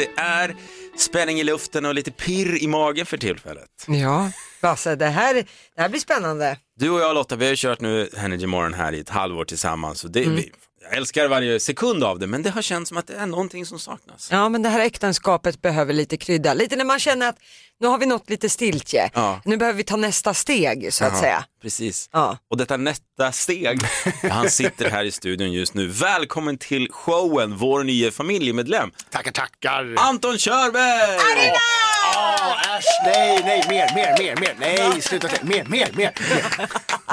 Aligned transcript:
Det 0.00 0.20
är 0.22 0.56
spänning 0.96 1.40
i 1.40 1.44
luften 1.44 1.86
och 1.86 1.94
lite 1.94 2.10
pirr 2.10 2.62
i 2.62 2.66
magen 2.66 3.06
för 3.06 3.16
tillfället. 3.16 3.70
Ja, 3.86 4.30
Basse, 4.62 4.96
det 4.96 5.06
här, 5.06 5.34
det 5.34 5.82
här 5.82 5.88
blir 5.88 6.00
spännande. 6.00 6.56
Du 6.76 6.90
och 6.90 7.00
jag 7.00 7.14
Lotta, 7.14 7.36
vi 7.36 7.44
har 7.44 7.50
ju 7.50 7.56
kört 7.56 7.80
nu 7.80 8.08
Energy 8.16 8.46
Morgon 8.46 8.74
här 8.74 8.92
i 8.92 9.00
ett 9.00 9.08
halvår 9.08 9.44
tillsammans. 9.44 10.04
Och 10.04 10.10
det, 10.10 10.20
vi, 10.20 10.52
jag 10.82 10.96
älskar 10.96 11.28
varje 11.28 11.60
sekund 11.60 12.04
av 12.04 12.18
det, 12.18 12.26
men 12.26 12.42
det 12.42 12.50
har 12.50 12.62
känts 12.62 12.88
som 12.88 12.98
att 12.98 13.06
det 13.06 13.14
är 13.14 13.26
någonting 13.26 13.66
som 13.66 13.78
saknas. 13.78 14.28
Ja, 14.30 14.48
men 14.48 14.62
det 14.62 14.68
här 14.68 14.80
äktenskapet 14.80 15.62
behöver 15.62 15.92
lite 15.92 16.16
krydda. 16.16 16.54
Lite 16.54 16.76
när 16.76 16.84
man 16.84 16.98
känner 16.98 17.28
att 17.28 17.36
nu 17.80 17.86
har 17.86 17.98
vi 17.98 18.06
nått 18.06 18.30
lite 18.30 18.48
stiltje. 18.48 19.10
Ja. 19.14 19.40
Nu 19.44 19.56
behöver 19.56 19.76
vi 19.76 19.84
ta 19.84 19.96
nästa 19.96 20.34
steg 20.34 20.92
så 20.92 21.04
att 21.04 21.18
säga. 21.18 21.44
Precis. 21.62 22.08
Ja. 22.12 22.38
Och 22.50 22.56
detta 22.56 22.76
nästa 22.76 23.32
steg, 23.32 23.80
han 24.30 24.50
sitter 24.50 24.90
här 24.90 25.04
i 25.04 25.10
studion 25.10 25.52
just 25.52 25.74
nu. 25.74 25.86
Välkommen 25.88 26.58
till 26.58 26.88
showen, 26.92 27.56
vår 27.56 27.84
nya 27.84 28.10
familjemedlem, 28.10 28.90
Tackar, 29.10 29.32
tackar. 29.32 29.94
Anton 29.98 30.38
Körberg! 30.38 31.52
Ah, 32.16 32.76
äsch, 32.78 32.84
nej, 33.04 33.40
nej, 33.44 33.64
mer, 33.68 33.94
mer, 33.94 34.18
mer, 34.18 34.36
mer. 34.40 34.56
Nej, 34.58 35.00
sluta, 35.00 35.28
mer, 35.42 35.64
mer, 35.64 35.88
mer. 35.96 36.12
mer. 36.18 36.68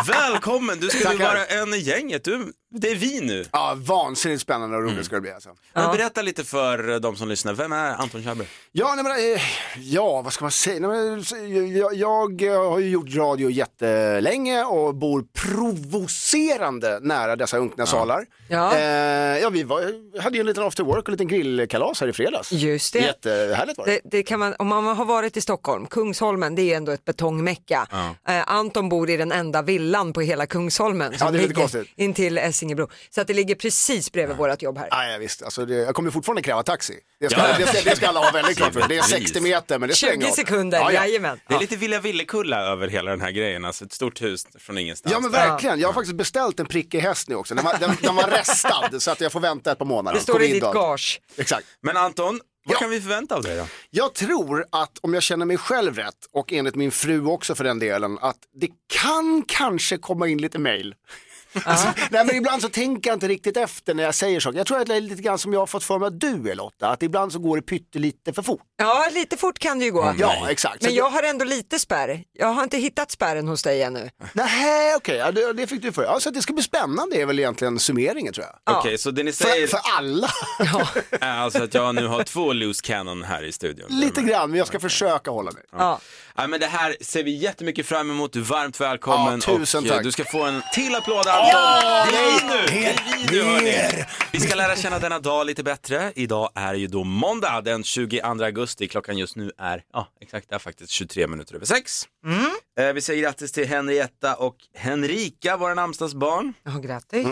Välkommen, 0.07 0.79
du 0.79 0.89
ska 0.89 1.09
nu 1.09 1.17
vara 1.17 1.45
en 1.45 1.73
i 1.73 1.77
gänget. 1.77 2.23
Du, 2.23 2.53
det 2.69 2.91
är 2.91 2.95
vi 2.95 3.21
nu. 3.21 3.45
Ja, 3.51 3.75
vansinnigt 3.77 4.41
spännande 4.41 4.77
och 4.77 4.83
roligt 4.83 5.05
ska 5.05 5.15
det 5.15 5.21
bli 5.21 5.31
alltså. 5.31 5.49
Men 5.73 5.97
berätta 5.97 6.21
lite 6.21 6.43
för 6.43 6.99
de 6.99 7.15
som 7.15 7.27
lyssnar, 7.27 7.53
vem 7.53 7.71
är 7.71 7.93
Anton 7.93 8.23
Körberg? 8.23 8.47
Ja, 8.71 8.95
nej, 8.95 9.03
men, 9.03 9.35
eh, 9.35 9.41
ja, 9.77 10.21
vad 10.21 10.33
ska 10.33 10.45
man 10.45 10.51
säga? 10.51 10.87
Nej, 10.87 10.89
men, 10.89 11.77
jag, 11.77 11.93
jag 11.93 12.41
eh, 12.41 12.69
har 12.69 12.79
ju 12.79 12.89
gjort 12.89 13.15
radio 13.15 13.49
jättelänge 13.49 14.63
och 14.63 14.95
bor 14.95 15.25
provocerande 15.33 16.99
nära 17.01 17.35
dessa 17.35 17.57
unkna 17.57 17.85
salar. 17.85 18.25
Ja. 18.49 18.75
Eh, 18.75 18.81
ja, 19.39 19.49
vi 19.49 19.63
var, 19.63 19.81
hade 20.21 20.37
ju 20.37 20.39
en 20.39 20.45
liten 20.45 20.63
after 20.63 20.83
work 20.83 20.97
och 20.97 21.09
en 21.09 21.11
liten 21.11 21.27
grillkalas 21.27 22.01
här 22.01 22.07
i 22.07 22.13
fredags. 22.13 22.51
Just 22.51 22.93
det. 22.93 22.99
Jättehärligt 22.99 23.77
var 23.77 23.85
det. 23.85 23.91
Det, 23.91 24.01
det 24.03 24.23
kan 24.23 24.39
man, 24.39 24.55
om 24.59 24.67
man 24.67 24.85
har 24.85 25.05
varit 25.05 25.37
i 25.37 25.41
Stockholm, 25.41 25.85
Kungsholmen 25.85 26.55
det 26.55 26.73
är 26.73 26.77
ändå 26.77 26.91
ett 26.91 27.05
betongmecka. 27.05 27.87
Eh, 28.27 28.51
Anton 28.51 28.89
bor 28.89 29.09
i 29.09 29.17
den 29.17 29.31
enda 29.31 29.61
villan 29.61 30.13
på 30.13 30.21
hela 30.21 30.45
Kungsholmen 30.45 31.17
som 31.17 31.31
det 31.31 31.37
är 31.37 31.41
lite 31.41 31.47
ligger 31.47 31.61
konstigt. 31.61 31.87
intill 31.95 32.37
Essingebro. 32.57 32.89
Så 33.09 33.21
att 33.21 33.27
det 33.27 33.33
ligger 33.33 33.55
precis 33.55 34.11
bredvid 34.11 34.37
vårt 34.37 34.61
jobb 34.61 34.77
här. 34.77 34.87
Ja, 34.91 35.05
ja, 35.11 35.17
visst. 35.17 35.43
Alltså, 35.43 35.65
det, 35.65 35.75
jag 35.75 35.95
kommer 35.95 36.11
fortfarande 36.11 36.41
kräva 36.41 36.63
taxi. 36.63 36.93
Det 37.19 37.29
ska, 37.29 37.41
det, 37.57 37.67
ska, 37.67 37.89
det 37.89 37.95
ska 37.95 38.07
alla 38.07 38.19
ha 38.19 38.31
väldigt 38.31 38.57
klart 38.57 38.73
för. 38.73 38.87
Det 38.87 38.97
är 38.97 39.01
60 39.01 39.41
meter, 39.41 39.79
men 39.79 39.89
det 39.89 39.95
spelar 39.95 40.11
20 40.13 40.15
ingen 40.15 40.27
roll. 40.27 40.35
sekunder, 40.35 40.77
Ja, 40.77 40.91
ja. 40.91 41.05
jajamän. 41.05 41.39
Det 41.49 41.55
är 41.55 41.59
lite 41.59 41.75
Villa 41.75 41.99
Villekulla 41.99 42.61
över 42.61 42.87
hela 42.87 43.11
den 43.11 43.21
här 43.21 43.31
grejen, 43.31 43.65
alltså 43.65 43.85
ett 43.85 43.93
stort 43.93 44.21
hus 44.21 44.47
från 44.59 44.77
ingenstans. 44.77 45.13
Ja 45.13 45.19
men 45.19 45.31
verkligen, 45.31 45.79
jag 45.79 45.87
har 45.87 45.93
faktiskt 45.93 46.15
beställt 46.17 46.59
en 46.59 46.65
prickig 46.65 46.99
häst 46.99 47.29
nu 47.29 47.35
också. 47.35 47.55
Den 47.55 47.65
var, 47.65 47.77
den, 47.79 47.91
den 48.01 48.15
var 48.15 48.27
restad 48.27 49.01
så 49.01 49.11
att 49.11 49.21
jag 49.21 49.31
får 49.31 49.39
vänta 49.39 49.71
ett 49.71 49.77
par 49.77 49.85
månader. 49.85 50.17
Det 50.17 50.23
står 50.23 50.43
i 50.43 50.51
ditt 50.51 50.63
gage. 50.63 51.21
Exakt. 51.37 51.67
Men 51.81 51.97
Anton, 51.97 52.39
vad 52.65 52.75
Ja. 52.75 52.79
kan 52.79 52.89
vi 52.89 53.01
förvänta 53.01 53.35
av 53.35 53.43
dig 53.43 53.57
då? 53.57 53.65
Jag 53.89 54.13
tror 54.13 54.65
att 54.71 54.97
om 55.01 55.13
jag 55.13 55.23
känner 55.23 55.45
mig 55.45 55.57
själv 55.57 55.95
rätt 55.95 56.13
och 56.33 56.53
enligt 56.53 56.75
min 56.75 56.91
fru 56.91 57.25
också 57.25 57.55
för 57.55 57.63
den 57.63 57.79
delen 57.79 58.17
att 58.21 58.37
det 58.61 58.67
kan 58.93 59.43
kanske 59.47 59.97
komma 59.97 60.27
in 60.27 60.37
lite 60.37 60.59
mail. 60.59 60.95
Alltså, 61.65 61.87
nej, 62.11 62.25
men 62.25 62.35
ibland 62.35 62.61
så 62.61 62.69
tänker 62.69 63.09
jag 63.09 63.15
inte 63.15 63.27
riktigt 63.27 63.57
efter 63.57 63.93
när 63.93 64.03
jag 64.03 64.15
säger 64.15 64.39
saker. 64.39 64.57
Jag 64.57 64.67
tror 64.67 64.79
att 64.81 64.87
det 64.87 64.95
är 64.95 65.01
lite 65.01 65.21
grann 65.21 65.37
som 65.39 65.53
jag 65.53 65.59
har 65.59 65.67
fått 65.67 65.83
för 65.83 65.99
mig 65.99 66.07
att 66.07 66.19
du 66.19 66.51
är 66.51 66.55
Lotta, 66.55 66.87
att 66.89 67.03
ibland 67.03 67.31
så 67.31 67.39
går 67.39 67.55
det 67.55 67.61
pyttelite 67.61 68.33
för 68.33 68.41
fort. 68.41 68.61
Ja, 68.77 69.09
lite 69.13 69.37
fort 69.37 69.59
kan 69.59 69.79
det 69.79 69.85
ju 69.85 69.91
gå. 69.91 70.13
Ja, 70.19 70.49
exakt. 70.49 70.81
Så 70.83 70.87
Men 70.87 70.95
jag 70.95 71.09
har 71.09 71.23
ändå 71.23 71.45
lite 71.45 71.79
spärr. 71.79 72.23
Jag 72.33 72.47
har 72.47 72.63
inte 72.63 72.77
hittat 72.77 73.11
spärren 73.11 73.47
hos 73.47 73.63
dig 73.63 73.83
ännu. 73.83 74.09
Nej, 74.33 74.95
okej, 74.95 75.15
ja, 75.17 75.31
det, 75.31 75.53
det 75.53 75.67
fick 75.67 75.81
du 75.81 75.91
för. 75.91 76.03
Ja, 76.03 76.19
så 76.19 76.29
det 76.29 76.41
ska 76.41 76.53
bli 76.53 76.63
spännande 76.63 77.21
är 77.21 77.25
väl 77.25 77.39
egentligen 77.39 77.79
summeringen 77.79 78.33
tror 78.33 78.45
jag. 78.65 78.77
Okej, 78.77 78.97
så 78.97 79.11
det 79.11 79.23
ni 79.23 79.31
För, 79.31 79.43
säger 79.43 79.67
för 79.67 79.79
alla. 79.97 80.29
är 81.21 81.37
alltså 81.37 81.63
att 81.63 81.73
jag 81.73 81.95
nu 81.95 82.07
har 82.07 82.23
två 82.23 82.53
loose 82.53 82.81
cannon 82.83 83.23
här 83.23 83.43
i 83.43 83.51
studion. 83.51 83.87
Lite 83.89 84.21
grann, 84.21 84.49
men 84.49 84.57
jag 84.57 84.67
ska 84.67 84.79
försöka 84.79 85.31
hålla 85.31 85.51
mig. 85.51 85.63
Ja. 85.71 85.99
Ja, 86.39 86.47
men 86.47 86.59
det 86.59 86.65
här 86.67 86.95
ser 87.01 87.23
vi 87.23 87.31
jättemycket 87.35 87.85
fram 87.85 88.11
emot. 88.11 88.35
Varmt 88.35 88.81
välkommen. 88.81 89.41
Ja, 89.47 89.57
tusen 89.57 89.79
och, 89.83 89.87
eh, 89.89 89.93
tack. 89.95 90.03
Du 90.03 90.11
ska 90.11 90.23
få 90.25 90.43
en 90.43 90.61
till 90.73 90.95
applåd 90.95 91.27
Anton. 91.27 92.11
det 92.11 92.17
är 92.17 92.41
vi 92.41 92.47
nu. 92.47 92.65
Det 93.31 93.39
är 93.39 93.59
vi 93.59 93.63
nu. 93.97 94.03
Vi 94.31 94.39
ska 94.39 94.55
lära 94.55 94.75
känna 94.75 94.99
denna 94.99 95.19
dag 95.19 95.45
lite 95.45 95.63
bättre. 95.63 96.11
Idag 96.15 96.49
är 96.55 96.73
ju 96.73 96.87
då 96.87 97.03
måndag 97.03 97.61
den 97.61 97.83
22 97.83 98.43
augusti. 98.43 98.87
Klockan 98.87 99.17
just 99.17 99.35
nu 99.35 99.51
är, 99.57 99.83
ja 99.93 100.07
exakt, 100.21 100.49
det 100.49 100.55
är 100.55 100.59
faktiskt 100.59 100.91
23 100.91 101.27
minuter 101.27 101.55
över 101.55 101.65
sex. 101.65 102.03
Eh, 102.79 102.93
vi 102.93 103.01
säger 103.01 103.21
grattis 103.23 103.51
till 103.51 103.67
Henrietta 103.67 104.35
och 104.35 104.55
Henrika, 104.75 105.57
våra 105.57 105.73
namnsdagsbarn. 105.73 106.53
Ja, 106.63 106.71
grattis. 106.71 107.27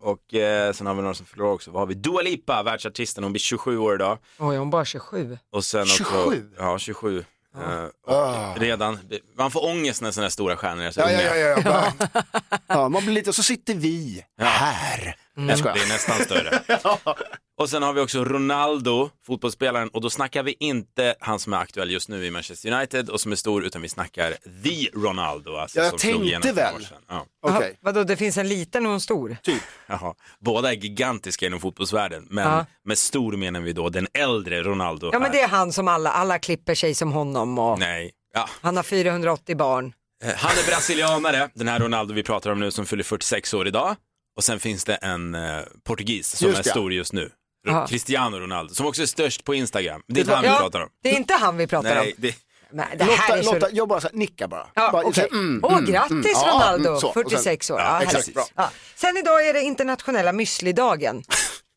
Och 0.00 0.34
eh, 0.34 0.72
sen 0.72 0.86
har 0.86 0.94
vi 0.94 1.02
några 1.02 1.14
som 1.14 1.26
förlorar 1.26 1.52
också. 1.52 1.70
Vad 1.70 1.80
har 1.82 1.86
vi? 1.86 1.94
Dua 1.94 2.22
Lipa, 2.22 2.62
världsartisten. 2.62 3.24
Hon 3.24 3.32
blir 3.32 3.40
27 3.40 3.78
år 3.78 3.94
idag. 3.94 4.18
Oj, 4.38 4.56
hon 4.56 4.70
bara 4.70 4.84
27. 4.84 5.38
Och 5.52 5.64
sen 5.64 5.80
Också, 5.82 5.94
27? 5.96 6.50
ja, 6.58 6.78
27. 6.78 7.24
Eh, 7.56 8.14
och 8.14 8.58
redan, 8.60 8.98
man 9.38 9.50
får 9.50 9.64
ångest 9.64 10.02
när 10.02 10.10
sådana 10.10 10.24
här 10.24 10.30
stora 10.30 10.56
stjärnor 10.56 10.84
är 10.84 10.90
så 10.90 11.00
Ja, 11.00 11.04
unga. 11.06 11.22
ja, 11.22 11.34
ja, 11.36 11.48
ja. 11.48 11.62
bara- 11.64 12.22
ja, 12.66 12.88
man 12.88 13.02
blir 13.02 13.14
lite, 13.14 13.30
och 13.30 13.34
så 13.36 13.42
sitter 13.42 13.74
vi 13.74 14.24
här. 14.38 15.16
Jag 15.48 15.58
skojar. 15.58 15.74
Det 15.74 15.82
är 15.82 15.88
nästan 15.88 16.16
större. 16.24 16.62
Och 17.60 17.70
sen 17.70 17.82
har 17.82 17.92
vi 17.92 18.00
också 18.00 18.24
Ronaldo, 18.24 19.10
fotbollsspelaren, 19.26 19.88
och 19.88 20.00
då 20.00 20.10
snackar 20.10 20.42
vi 20.42 20.56
inte 20.60 21.14
han 21.20 21.38
som 21.38 21.52
är 21.52 21.56
aktuell 21.56 21.90
just 21.90 22.08
nu 22.08 22.26
i 22.26 22.30
Manchester 22.30 22.72
United 22.72 23.08
och 23.10 23.20
som 23.20 23.32
är 23.32 23.36
stor, 23.36 23.64
utan 23.64 23.82
vi 23.82 23.88
snackar 23.88 24.30
the 24.64 24.90
Ronaldo. 24.98 25.56
Alltså, 25.56 25.78
Ja, 25.78 25.84
jag 25.84 26.00
som 26.00 26.20
tänkte 26.20 26.52
väl. 26.52 26.86
Ja. 27.08 27.26
Jaha, 27.42 27.62
Vadå, 27.80 28.04
det 28.04 28.16
finns 28.16 28.36
en 28.36 28.48
liten 28.48 28.86
och 28.86 28.92
en 28.92 29.00
stor? 29.00 29.36
Typ. 29.42 29.62
Jaha. 29.86 30.14
Båda 30.38 30.68
är 30.72 30.76
gigantiska 30.76 31.46
inom 31.46 31.60
fotbollsvärlden, 31.60 32.26
men 32.30 32.44
Ja. 32.48 32.66
med 32.84 32.98
stor 32.98 33.32
menar 33.36 33.60
vi 33.60 33.72
då 33.72 33.88
den 33.88 34.06
äldre 34.14 34.62
Ronaldo. 34.62 35.10
Ja, 35.12 35.18
men 35.18 35.32
det 35.32 35.40
är 35.40 35.48
han 35.48 35.72
som 35.72 35.88
alla, 35.88 36.10
alla 36.10 36.38
klipper 36.38 36.74
sig 36.74 36.94
som 36.94 37.12
honom 37.12 37.58
och 37.58 37.78
Nej. 37.78 38.10
Ja. 38.34 38.48
han 38.60 38.76
har 38.76 38.82
480 38.82 39.56
barn. 39.56 39.92
Eh, 40.24 40.34
Han 40.36 40.50
är 40.58 40.66
brasilianare, 40.66 41.48
den 41.54 41.68
här 41.68 41.78
Ronaldo 41.80 42.14
vi 42.14 42.22
pratar 42.22 42.50
om 42.50 42.60
nu 42.60 42.70
som 42.70 42.86
fyller 42.86 43.04
46 43.04 43.54
år 43.54 43.68
idag. 43.68 43.96
Och 44.36 44.44
sen 44.44 44.60
finns 44.60 44.84
det 44.84 44.94
en 44.94 45.34
eh, 45.34 45.60
portugis 45.84 46.36
som 46.36 46.48
Just 46.48 46.60
är 46.60 46.64
det. 46.64 46.70
stor 46.70 46.92
just 46.92 47.12
nu. 47.12 47.30
Ja. 47.66 47.86
Cristiano 47.86 48.38
Ronaldo, 48.38 48.74
som 48.74 48.86
också 48.86 49.02
är 49.02 49.06
störst 49.06 49.44
på 49.44 49.54
Instagram. 49.54 50.02
Det 50.08 50.20
är 50.20 50.22
inte 50.22 50.34
han 50.34 50.42
vi 50.42 50.48
Ja, 50.48 50.58
pratar 50.58 50.80
om. 50.80 50.88
det 51.02 51.08
är 51.10 51.16
inte 51.16 51.34
han 51.34 51.56
vi 51.56 51.66
pratar 51.66 51.94
Nej, 51.94 52.06
om. 52.08 52.12
det, 52.22 52.34
Nej, 52.72 52.86
det 52.98 53.04
här 53.04 53.10
Lotta, 53.12 53.38
är 53.38 53.42
så... 53.42 53.54
Lotta, 53.54 53.68
jag 53.72 53.88
bara 53.88 54.00
så 54.00 54.08
här, 54.08 54.14
nickar 54.16 54.48
bara. 54.48 54.66
Ja, 54.74 54.90
bara 54.92 55.10
här, 55.16 55.28
mm, 55.32 55.60
Åh, 55.64 55.72
mm, 55.78 55.90
grattis 55.92 56.10
mm. 56.10 56.24
Ja, 56.34 56.50
Ronaldo, 56.54 56.88
mm, 56.88 57.00
så. 57.00 57.06
Och 57.08 57.14
sen- 57.14 57.22
46 57.24 57.70
år. 57.70 57.80
Ja, 57.80 57.86
Ja, 57.86 58.02
exakt, 58.02 58.34
bra. 58.34 58.44
Ja. 58.54 58.70
Sen 58.94 59.16
idag 59.16 59.46
är 59.48 59.52
det 59.54 59.62
internationella 59.62 60.32
müslidagen. 60.32 61.22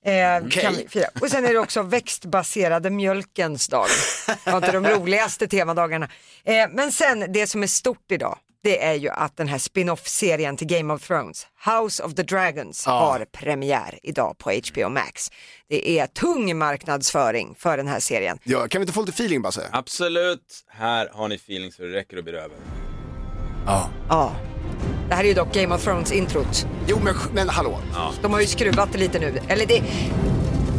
Eh, 0.05 0.47
fira. 0.89 1.07
Och 1.21 1.29
sen 1.29 1.45
är 1.45 1.53
det 1.53 1.59
också 1.59 1.81
växtbaserade 1.81 2.89
mjölkens 2.89 3.67
dag. 3.67 3.87
Det 4.43 4.51
var 4.51 4.57
inte 4.57 4.71
de 4.71 4.85
roligaste 4.87 5.47
temadagarna. 5.47 6.09
Eh, 6.45 6.69
men 6.71 6.91
sen 6.91 7.25
det 7.33 7.47
som 7.47 7.63
är 7.63 7.67
stort 7.67 8.11
idag, 8.11 8.37
det 8.63 8.83
är 8.83 8.93
ju 8.93 9.09
att 9.09 9.37
den 9.37 9.47
här 9.47 9.57
spin-off-serien 9.57 10.57
till 10.57 10.67
Game 10.67 10.93
of 10.93 11.07
Thrones, 11.07 11.47
House 11.65 12.03
of 12.03 12.15
the 12.15 12.23
Dragons, 12.23 12.85
har 12.85 13.25
premiär 13.31 13.99
idag 14.03 14.37
på 14.37 14.51
HBO 14.51 14.89
Max. 14.89 15.29
Det 15.69 15.89
är 15.99 16.07
tung 16.07 16.57
marknadsföring 16.57 17.55
för 17.57 17.77
den 17.77 17.87
här 17.87 17.99
serien. 17.99 18.37
Ja, 18.43 18.67
kan 18.67 18.79
vi 18.79 18.83
inte 18.83 18.93
få 18.93 19.01
lite 19.01 19.11
feeling 19.11 19.41
bara 19.41 19.51
säga? 19.51 19.67
absolut, 19.71 20.65
här 20.69 21.09
har 21.13 21.27
ni 21.27 21.35
feeling 21.35 21.71
så 21.71 21.81
det 21.81 21.93
räcker 21.93 22.17
och 22.17 22.23
blir 22.23 22.33
över. 22.33 22.57
Ja. 23.65 24.31
Det 25.09 25.15
här 25.15 25.23
är 25.23 25.27
ju 25.27 25.33
dock 25.33 25.53
Game 25.53 25.75
of 25.75 25.83
Thrones-introt. 25.83 26.67
Jo, 26.87 26.99
men, 27.03 27.15
men 27.33 27.49
hallå. 27.49 27.79
De 28.21 28.33
har 28.33 28.39
ju 28.41 28.47
skruvat 28.47 28.89
det 28.91 28.97
lite 28.97 29.19
nu. 29.19 29.39
Eller 29.47 29.65
det... 29.65 29.83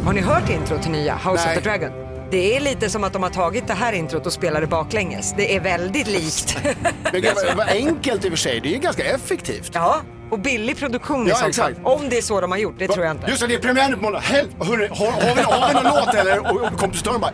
Har 0.05 0.13
ni 0.13 0.21
hört 0.21 0.49
introt 0.49 0.81
till 0.81 0.91
nya 0.91 1.15
House 1.15 1.45
Nej. 1.45 1.57
of 1.57 1.63
the 1.63 1.69
Dragon? 1.69 2.04
Det 2.31 2.55
är 2.55 2.59
lite 2.59 2.89
som 2.89 3.03
att 3.03 3.13
de 3.13 3.23
har 3.23 3.29
tagit 3.29 3.67
det 3.67 3.73
här 3.73 3.93
introt 3.93 4.25
och 4.25 4.33
spelar 4.33 4.61
det 4.61 4.67
baklänges. 4.67 5.33
Det 5.37 5.55
är 5.55 5.59
väldigt 5.59 6.07
likt. 6.07 6.57
Men 7.11 7.21
gud, 7.21 7.31
vad, 7.57 7.67
enkelt 7.69 8.25
i 8.25 8.27
och 8.27 8.31
för 8.31 8.37
sig, 8.37 8.59
det 8.59 8.69
är 8.69 8.73
ju 8.73 8.79
ganska 8.79 9.03
effektivt. 9.03 9.71
ja, 9.73 10.01
och 10.31 10.39
billig 10.39 10.77
produktion 10.77 11.27
i 11.27 11.29
Ja, 11.29 11.47
exakt. 11.47 11.77
fall. 11.77 11.85
Om 11.85 12.09
det 12.09 12.17
är 12.17 12.21
så 12.21 12.41
de 12.41 12.51
har 12.51 12.57
gjort, 12.57 12.75
det 12.79 12.87
tror 12.87 13.05
jag 13.05 13.15
inte. 13.15 13.27
Just 13.27 13.41
det, 13.41 13.47
det 13.47 13.53
är 13.55 13.59
premiär 13.59 13.89
nu 13.89 13.95
på 13.95 14.01
måndag. 14.01 14.19
Hel- 14.19 14.47
har, 14.59 14.65
har, 14.65 15.35
vi, 15.35 15.41
har 15.41 15.67
vi 15.67 15.73
någon 15.73 15.83
låt 15.83 16.15
eller? 16.15 16.39
Och, 16.39 16.61
och 16.73 16.79
kompositören 16.79 17.21
bara, 17.21 17.31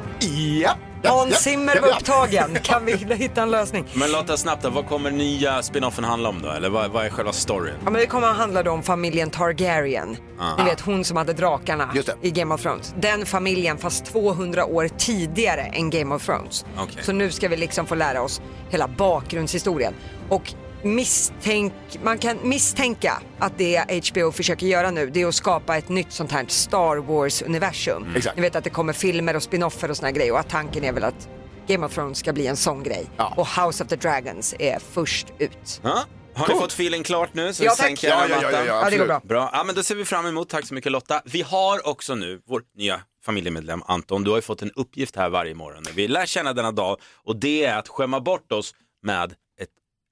ja. 0.63 0.71
Hans 1.03 1.35
Zimmer 1.35 1.81
var 1.81 1.87
upptagen. 1.89 2.57
Kan 2.63 2.85
vi 2.85 2.93
hitta 3.15 3.41
en 3.41 3.51
lösning? 3.51 3.85
Men 3.93 4.11
Lotta, 4.11 4.37
snabbt 4.37 4.63
då, 4.63 4.69
vad 4.69 4.87
kommer 4.87 5.11
nya 5.11 5.61
spinoffen 5.61 6.03
handla 6.03 6.29
om 6.29 6.41
då? 6.41 6.49
Eller 6.49 6.69
vad, 6.69 6.91
vad 6.91 7.05
är 7.05 7.09
själva 7.09 7.33
storyn? 7.33 7.73
Ja, 7.83 7.91
men 7.91 7.93
det 8.01 8.05
kommer 8.05 8.27
att 8.27 8.37
handla 8.37 8.63
då 8.63 8.71
om 8.71 8.83
familjen 8.83 9.29
Targaryen. 9.29 10.17
Ni 10.57 10.63
vet 10.63 10.81
hon 10.81 11.03
som 11.05 11.17
hade 11.17 11.33
drakarna 11.33 11.93
i 12.21 12.31
Game 12.31 12.55
of 12.55 12.61
Thrones. 12.61 12.95
Den 12.99 13.25
familjen 13.25 13.77
fast 13.77 14.05
200 14.05 14.65
år 14.65 14.89
tidigare 14.97 15.61
än 15.61 15.89
Game 15.89 16.15
of 16.15 16.25
Thrones. 16.25 16.65
Okej. 16.77 17.03
Så 17.03 17.11
nu 17.11 17.31
ska 17.31 17.47
vi 17.47 17.57
liksom 17.57 17.85
få 17.85 17.95
lära 17.95 18.21
oss 18.21 18.41
hela 18.69 18.87
bakgrundshistorien. 18.87 19.93
Och 20.29 20.53
misstänk, 20.83 21.73
man 22.03 22.17
kan 22.17 22.37
misstänka 22.43 23.21
att 23.39 23.57
det 23.57 24.09
HBO 24.11 24.31
försöker 24.31 24.67
göra 24.67 24.91
nu 24.91 25.09
det 25.09 25.21
är 25.21 25.27
att 25.27 25.35
skapa 25.35 25.77
ett 25.77 25.89
nytt 25.89 26.11
sånt 26.11 26.31
här 26.31 26.45
Star 26.47 26.97
Wars-universum. 26.97 28.15
Exakt. 28.15 28.35
Ni 28.35 28.41
vet 28.41 28.55
att 28.55 28.63
det 28.63 28.69
kommer 28.69 28.93
filmer 28.93 29.35
och 29.35 29.43
spinoffer 29.43 29.89
och 29.89 29.97
såna 29.97 30.07
här 30.07 30.15
grejer 30.15 30.33
och 30.33 30.39
att 30.39 30.49
tanken 30.49 30.83
är 30.83 30.91
väl 30.91 31.03
att 31.03 31.29
Game 31.67 31.85
of 31.85 31.93
Thrones 31.93 32.17
ska 32.17 32.33
bli 32.33 32.47
en 32.47 32.57
sån 32.57 32.83
grej. 32.83 33.09
Ja. 33.17 33.33
Och 33.37 33.47
House 33.47 33.83
of 33.83 33.89
the 33.89 33.95
Dragons 33.95 34.55
är 34.59 34.79
först 34.79 35.27
ut. 35.39 35.81
Ja? 35.83 36.03
Har 36.33 36.47
ni 36.47 36.53
fått 36.59 36.71
feeling 36.71 37.03
klart 37.03 37.33
nu? 37.33 37.53
Så 37.53 37.63
Ja, 37.63 37.71
tack. 37.77 38.03
Ja, 38.03 38.25
ja, 38.29 38.37
ja, 38.41 38.51
ja, 38.51 38.65
Ja, 38.65 38.89
det 38.89 38.97
går 38.97 39.05
bra. 39.05 39.21
Bra, 39.23 39.49
ja, 39.53 39.63
men 39.63 39.75
då 39.75 39.83
ser 39.83 39.95
vi 39.95 40.05
fram 40.05 40.25
emot. 40.25 40.49
Tack 40.49 40.67
så 40.67 40.73
mycket 40.73 40.91
Lotta. 40.91 41.21
Vi 41.25 41.41
har 41.41 41.87
också 41.87 42.15
nu 42.15 42.41
vår 42.47 42.61
nya 42.77 43.01
familjemedlem 43.25 43.83
Anton, 43.85 44.23
du 44.23 44.29
har 44.29 44.37
ju 44.37 44.41
fått 44.41 44.61
en 44.61 44.71
uppgift 44.71 45.15
här 45.15 45.29
varje 45.29 45.55
morgon 45.55 45.83
vi 45.95 46.07
lär 46.07 46.25
känna 46.25 46.53
denna 46.53 46.71
dag 46.71 46.97
och 47.25 47.35
det 47.35 47.65
är 47.65 47.77
att 47.77 47.87
skämma 47.87 48.19
bort 48.19 48.51
oss 48.51 48.73
med 49.03 49.33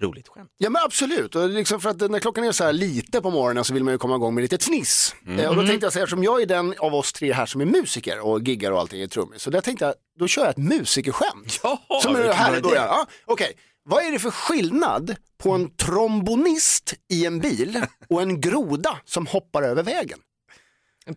roligt 0.02 0.28
skämt. 0.28 0.50
Ja 0.58 0.70
men 0.70 0.82
absolut, 0.86 1.36
och 1.36 1.50
liksom 1.50 1.82
för 1.82 1.90
att 1.90 2.12
när 2.12 2.20
klockan 2.20 2.44
är 2.44 2.52
så 2.52 2.64
här 2.64 2.74
lite 2.74 3.22
på 3.22 3.30
morgonen 3.30 3.64
så 3.64 3.74
vill 3.74 3.84
man 3.84 3.94
ju 3.94 3.98
komma 3.98 4.16
igång 4.16 4.36
med 4.36 4.42
lite 4.42 4.58
fniss. 4.58 5.16
Eh, 5.28 5.50
och 5.50 5.56
då 5.56 5.68
tänkte 5.68 5.86
jag 5.86 5.94
säga, 5.94 6.04
eftersom 6.04 6.24
jag 6.24 6.42
är 6.42 6.46
den 6.46 6.74
av 6.80 6.96
oss 6.96 7.14
tre 7.14 7.34
här 7.34 7.46
som 7.46 7.62
är 7.62 7.66
musiker 7.66 8.20
och 8.20 8.42
giggar 8.42 8.72
och 8.72 8.80
allting 8.80 9.02
i 9.02 9.08
trummis, 9.08 9.42
så 9.42 9.50
där 9.50 9.62
tänkte 9.62 9.86
jag, 9.86 9.94
då 10.20 10.28
kör 10.28 10.42
jag 10.42 10.50
ett 10.50 10.58
musikerskämt. 10.58 11.60
Ja, 11.64 12.00
som 12.04 12.16
är 12.16 12.34
här 12.34 12.58
i 12.58 12.62
början. 12.62 12.86
Ja, 12.86 13.06
Okej, 13.26 13.54
vad 13.84 14.04
är 14.04 14.12
det 14.12 14.20
för 14.20 14.32
skillnad 14.32 15.16
på 15.38 15.52
en 15.52 15.76
trombonist 15.76 16.94
i 17.12 17.26
en 17.26 17.40
bil 17.40 17.82
och 18.10 18.22
en 18.22 18.42
groda 18.42 19.00
som 19.06 19.28
hoppar 19.28 19.64
över 19.64 19.84
vägen? 19.84 20.20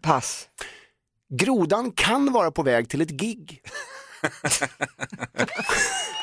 Pass. 0.01 0.49
Grodan 1.35 1.93
kan 1.93 2.33
vara 2.33 2.51
på 2.51 2.63
väg 2.63 2.89
till 2.89 3.01
ett 3.01 3.11
gig. 3.11 3.63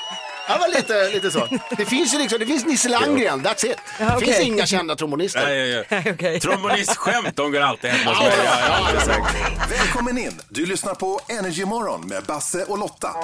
Ja, 0.49 0.57
var 0.57 0.67
lite, 0.67 1.09
lite 1.13 1.31
så. 1.31 1.47
Det 1.77 1.85
finns 1.85 2.13
ju 2.13 2.17
liksom, 2.17 2.39
det 2.39 2.45
finns 2.45 2.65
Nisse 2.65 2.89
Landgren, 2.89 3.41
that's 3.41 3.65
it. 3.65 3.77
Det 3.97 4.03
Ja, 4.03 4.19
finns 4.19 4.31
okej. 4.31 4.45
inga 4.47 4.65
kända 4.65 4.95
trombonister. 4.95 5.45
Nej, 5.45 5.69
ja, 5.69 5.83
ja. 5.89 6.11
Okej. 6.13 6.39
Trombonist-skämt, 6.39 7.35
de 7.35 7.51
går 7.51 7.59
alltid 7.59 7.89
hem 7.89 8.07
hos 8.07 8.19
mig. 8.19 8.27
Är. 8.29 9.69
Välkommen 9.69 10.17
in! 10.17 10.41
Du 10.49 10.65
lyssnar 10.65 10.95
på 10.95 11.19
Energy 11.29 11.65
Morgon 11.65 12.07
med 12.07 12.23
Basse 12.23 12.63
och 12.65 12.77
Lotta. 12.77 13.15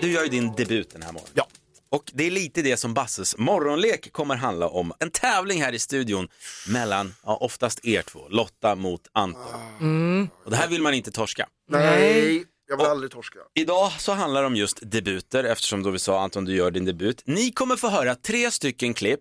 Du 0.00 0.12
gör 0.12 0.22
ju 0.22 0.28
din 0.28 0.54
debut 0.54 0.90
den 0.92 1.02
här 1.02 1.12
morgonen. 1.12 1.32
Ja. 1.34 1.46
Och 1.90 2.02
det 2.14 2.26
är 2.26 2.30
lite 2.30 2.62
det 2.62 2.76
som 2.76 2.94
Basses 2.94 3.36
morgonlek 3.38 4.12
kommer 4.12 4.36
handla 4.36 4.68
om. 4.68 4.92
En 4.98 5.10
tävling 5.10 5.62
här 5.62 5.72
i 5.72 5.78
studion 5.78 6.28
mellan, 6.68 7.14
ja, 7.24 7.36
oftast 7.36 7.84
er 7.84 8.02
två, 8.02 8.20
Lotta 8.28 8.74
mot 8.74 9.00
Anton. 9.14 10.30
Och 10.44 10.50
det 10.50 10.56
här 10.56 10.68
vill 10.68 10.82
man 10.82 10.94
inte 10.94 11.10
torska. 11.10 11.46
Nej, 11.70 12.44
jag 12.68 12.76
vill 12.76 12.86
aldrig 12.86 13.10
torska. 13.12 13.38
Idag 13.54 13.92
så 13.98 14.12
handlar 14.12 14.40
det 14.40 14.46
om 14.46 14.56
just 14.56 14.78
debuter 14.82 15.44
eftersom 15.44 15.82
då 15.82 15.90
vi 15.90 15.98
sa 15.98 16.20
Anton 16.22 16.44
du 16.44 16.54
gör 16.56 16.70
din 16.70 16.84
debut. 16.84 17.22
Ni 17.26 17.52
kommer 17.52 17.76
få 17.76 17.88
höra 17.88 18.14
tre 18.14 18.50
stycken 18.50 18.94
klipp 18.94 19.20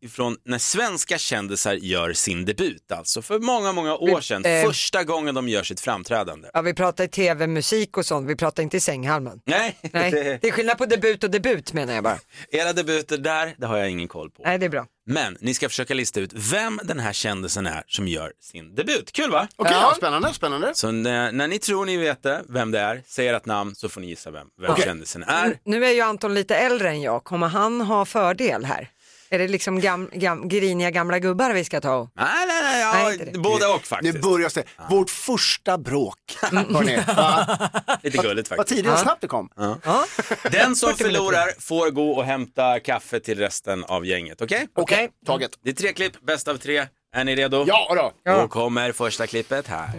ifrån 0.00 0.36
när 0.44 0.58
svenska 0.58 1.18
kändisar 1.18 1.74
gör 1.74 2.12
sin 2.12 2.44
debut. 2.44 2.92
Alltså 2.92 3.22
för 3.22 3.38
många, 3.38 3.72
många 3.72 3.94
år 3.96 4.20
sedan. 4.20 4.44
eh, 4.44 4.64
Första 4.66 5.04
gången 5.04 5.34
de 5.34 5.48
gör 5.48 5.62
sitt 5.62 5.80
framträdande. 5.80 6.48
Ja, 6.54 6.60
vi 6.62 6.74
pratar 6.74 7.04
i 7.04 7.08
tv, 7.08 7.46
musik 7.46 7.96
och 7.96 8.06
sånt, 8.06 8.28
vi 8.30 8.36
pratar 8.36 8.62
inte 8.62 8.76
i 8.76 8.80
sänghalmen. 8.80 9.40
Nej, 9.44 9.78
Nej, 9.92 10.10
det, 10.10 10.22
det 10.42 10.48
är 10.48 10.52
skillnad 10.52 10.78
på 10.78 10.86
debut 10.86 11.24
och 11.24 11.30
debut 11.30 11.72
menar 11.72 11.94
jag 11.94 12.04
bara. 12.04 12.18
era 12.50 12.72
debuter 12.72 13.18
där, 13.18 13.54
det 13.58 13.66
har 13.66 13.76
jag 13.78 13.90
ingen 13.90 14.08
koll 14.08 14.30
på. 14.30 14.42
Nej, 14.44 14.58
det 14.58 14.64
är 14.66 14.70
bra. 14.70 14.86
Men 15.10 15.36
ni 15.40 15.54
ska 15.54 15.68
försöka 15.68 15.94
lista 15.94 16.20
ut 16.20 16.32
vem 16.34 16.80
den 16.84 17.00
här 17.00 17.12
kändisen 17.12 17.66
är 17.66 17.82
som 17.86 18.08
gör 18.08 18.32
sin 18.40 18.74
debut. 18.74 19.12
Kul 19.12 19.30
va? 19.30 19.48
Okej, 19.56 19.72
ja. 19.80 19.94
spännande, 19.96 20.34
spännande. 20.34 20.74
Så 20.74 20.90
när, 20.90 21.32
när 21.32 21.48
ni 21.48 21.58
tror 21.58 21.84
ni 21.84 21.96
vet 21.96 22.22
det, 22.22 22.42
vem 22.48 22.70
det 22.70 22.80
är, 22.80 23.02
säg 23.06 23.28
ert 23.28 23.46
namn 23.46 23.74
så 23.74 23.88
får 23.88 24.00
ni 24.00 24.06
gissa 24.06 24.30
vem, 24.30 24.46
vem 24.60 24.76
kändisen 24.76 25.22
är. 25.22 25.58
Nu 25.64 25.84
är 25.84 25.90
ju 25.90 26.00
Anton 26.00 26.34
lite 26.34 26.56
äldre 26.56 26.88
än 26.88 27.02
jag, 27.02 27.24
kommer 27.24 27.48
han 27.48 27.80
ha 27.80 28.04
fördel 28.04 28.64
här? 28.64 28.90
Är 29.30 29.38
det 29.38 29.48
liksom 29.48 29.80
gam, 29.80 30.10
gam, 30.12 30.48
griniga 30.48 30.90
gamla 30.90 31.18
gubbar 31.18 31.50
vi 31.52 31.64
ska 31.64 31.80
ta? 31.80 32.10
Nej, 32.14 32.26
nej, 32.46 32.62
nej, 32.62 32.92
Nej, 32.94 33.16
ja, 33.18 33.24
det. 33.32 33.38
både 33.38 33.66
och 33.66 33.74
Nu 33.80 33.86
faktiskt. 33.86 34.20
börjar 34.20 34.50
det. 34.54 34.64
Vårt 34.90 35.10
första 35.10 35.78
bråk. 35.78 36.18
Hörrni. 36.42 36.96
Va? 37.16 37.70
Lite 38.02 38.18
gulligt 38.18 38.50
Vad 38.50 38.56
faktiskt. 38.58 38.76
tidigt 38.76 38.92
och 38.92 38.98
snabbt 38.98 39.20
det 39.20 39.26
kom. 39.26 39.48
Ja, 39.56 40.04
Den 40.50 40.76
som 40.76 40.88
40 40.90 41.04
minuter. 41.04 41.18
förlorar 41.20 41.60
får 41.60 41.90
gå 41.90 42.10
och 42.10 42.24
hämta 42.24 42.80
kaffe 42.80 43.20
till 43.20 43.38
resten 43.38 43.84
av 43.84 44.06
gänget, 44.06 44.42
okej? 44.42 44.66
Okej, 44.76 45.08
taget. 45.26 45.50
Det 45.62 45.70
är 45.70 45.74
tre 45.74 45.92
klipp, 45.92 46.20
bäst 46.26 46.48
av 46.48 46.56
tre. 46.56 46.86
Är 47.16 47.24
ni 47.24 47.36
redo? 47.36 47.64
Ja 47.68 47.94
då. 47.94 48.12
Ja. 48.24 48.40
Då 48.42 48.48
kommer 48.48 48.92
första 48.92 49.26
klippet 49.26 49.66
här. 49.66 49.90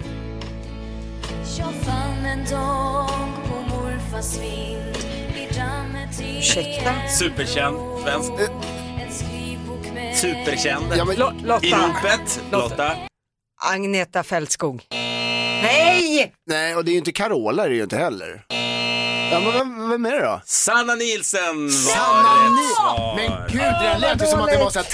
Jag 1.60 1.74
fann 1.86 2.26
en 2.26 2.46
dag 2.52 3.10
på 3.50 3.76
morfars 3.76 4.38
vind 4.38 4.98
i 5.38 5.54
dammet 5.60 6.18
till 6.18 6.38
Ursäkta? 6.38 6.94
Superkänd, 7.20 7.78
svensk. 8.04 8.32
Superkänd. 10.22 10.86
Ja, 10.98 11.06
men, 11.06 11.16
I 11.16 11.18
Lotta, 11.18 11.66
ropet, 11.88 12.42
Lotta. 12.52 12.92
Agneta 13.62 14.24
Fältskog. 14.24 14.82
Nej! 15.64 16.34
nej, 16.48 16.76
och 16.76 16.86
det 16.86 16.92
är 16.92 16.94
ju 16.94 16.98
inte 16.98 17.12
Carola 17.12 17.66
är 17.66 17.70
det 17.70 17.76
ju 17.76 17.84
inte 17.84 17.98
heller. 17.98 18.46
Ja, 19.32 19.40
men 19.40 19.52
vem, 19.54 19.90
vem 19.90 20.06
är 20.06 20.12
det 20.12 20.22
då? 20.26 20.42
Sanna 20.46 20.96
Nielsen 20.96 21.64
var 21.66 21.70
Sanna 21.72 22.46
rätt 22.46 22.52
Ni- 22.52 22.76
svar. 22.76 23.16
Men 23.16 23.48
gud, 23.52 23.62
det 23.84 23.98
lät 24.00 24.22
ju 24.22 24.26
som 24.26 24.40
att 24.42 24.50
det 24.52 24.58
var 24.58 24.70
så 24.70 24.80
här 24.80 24.86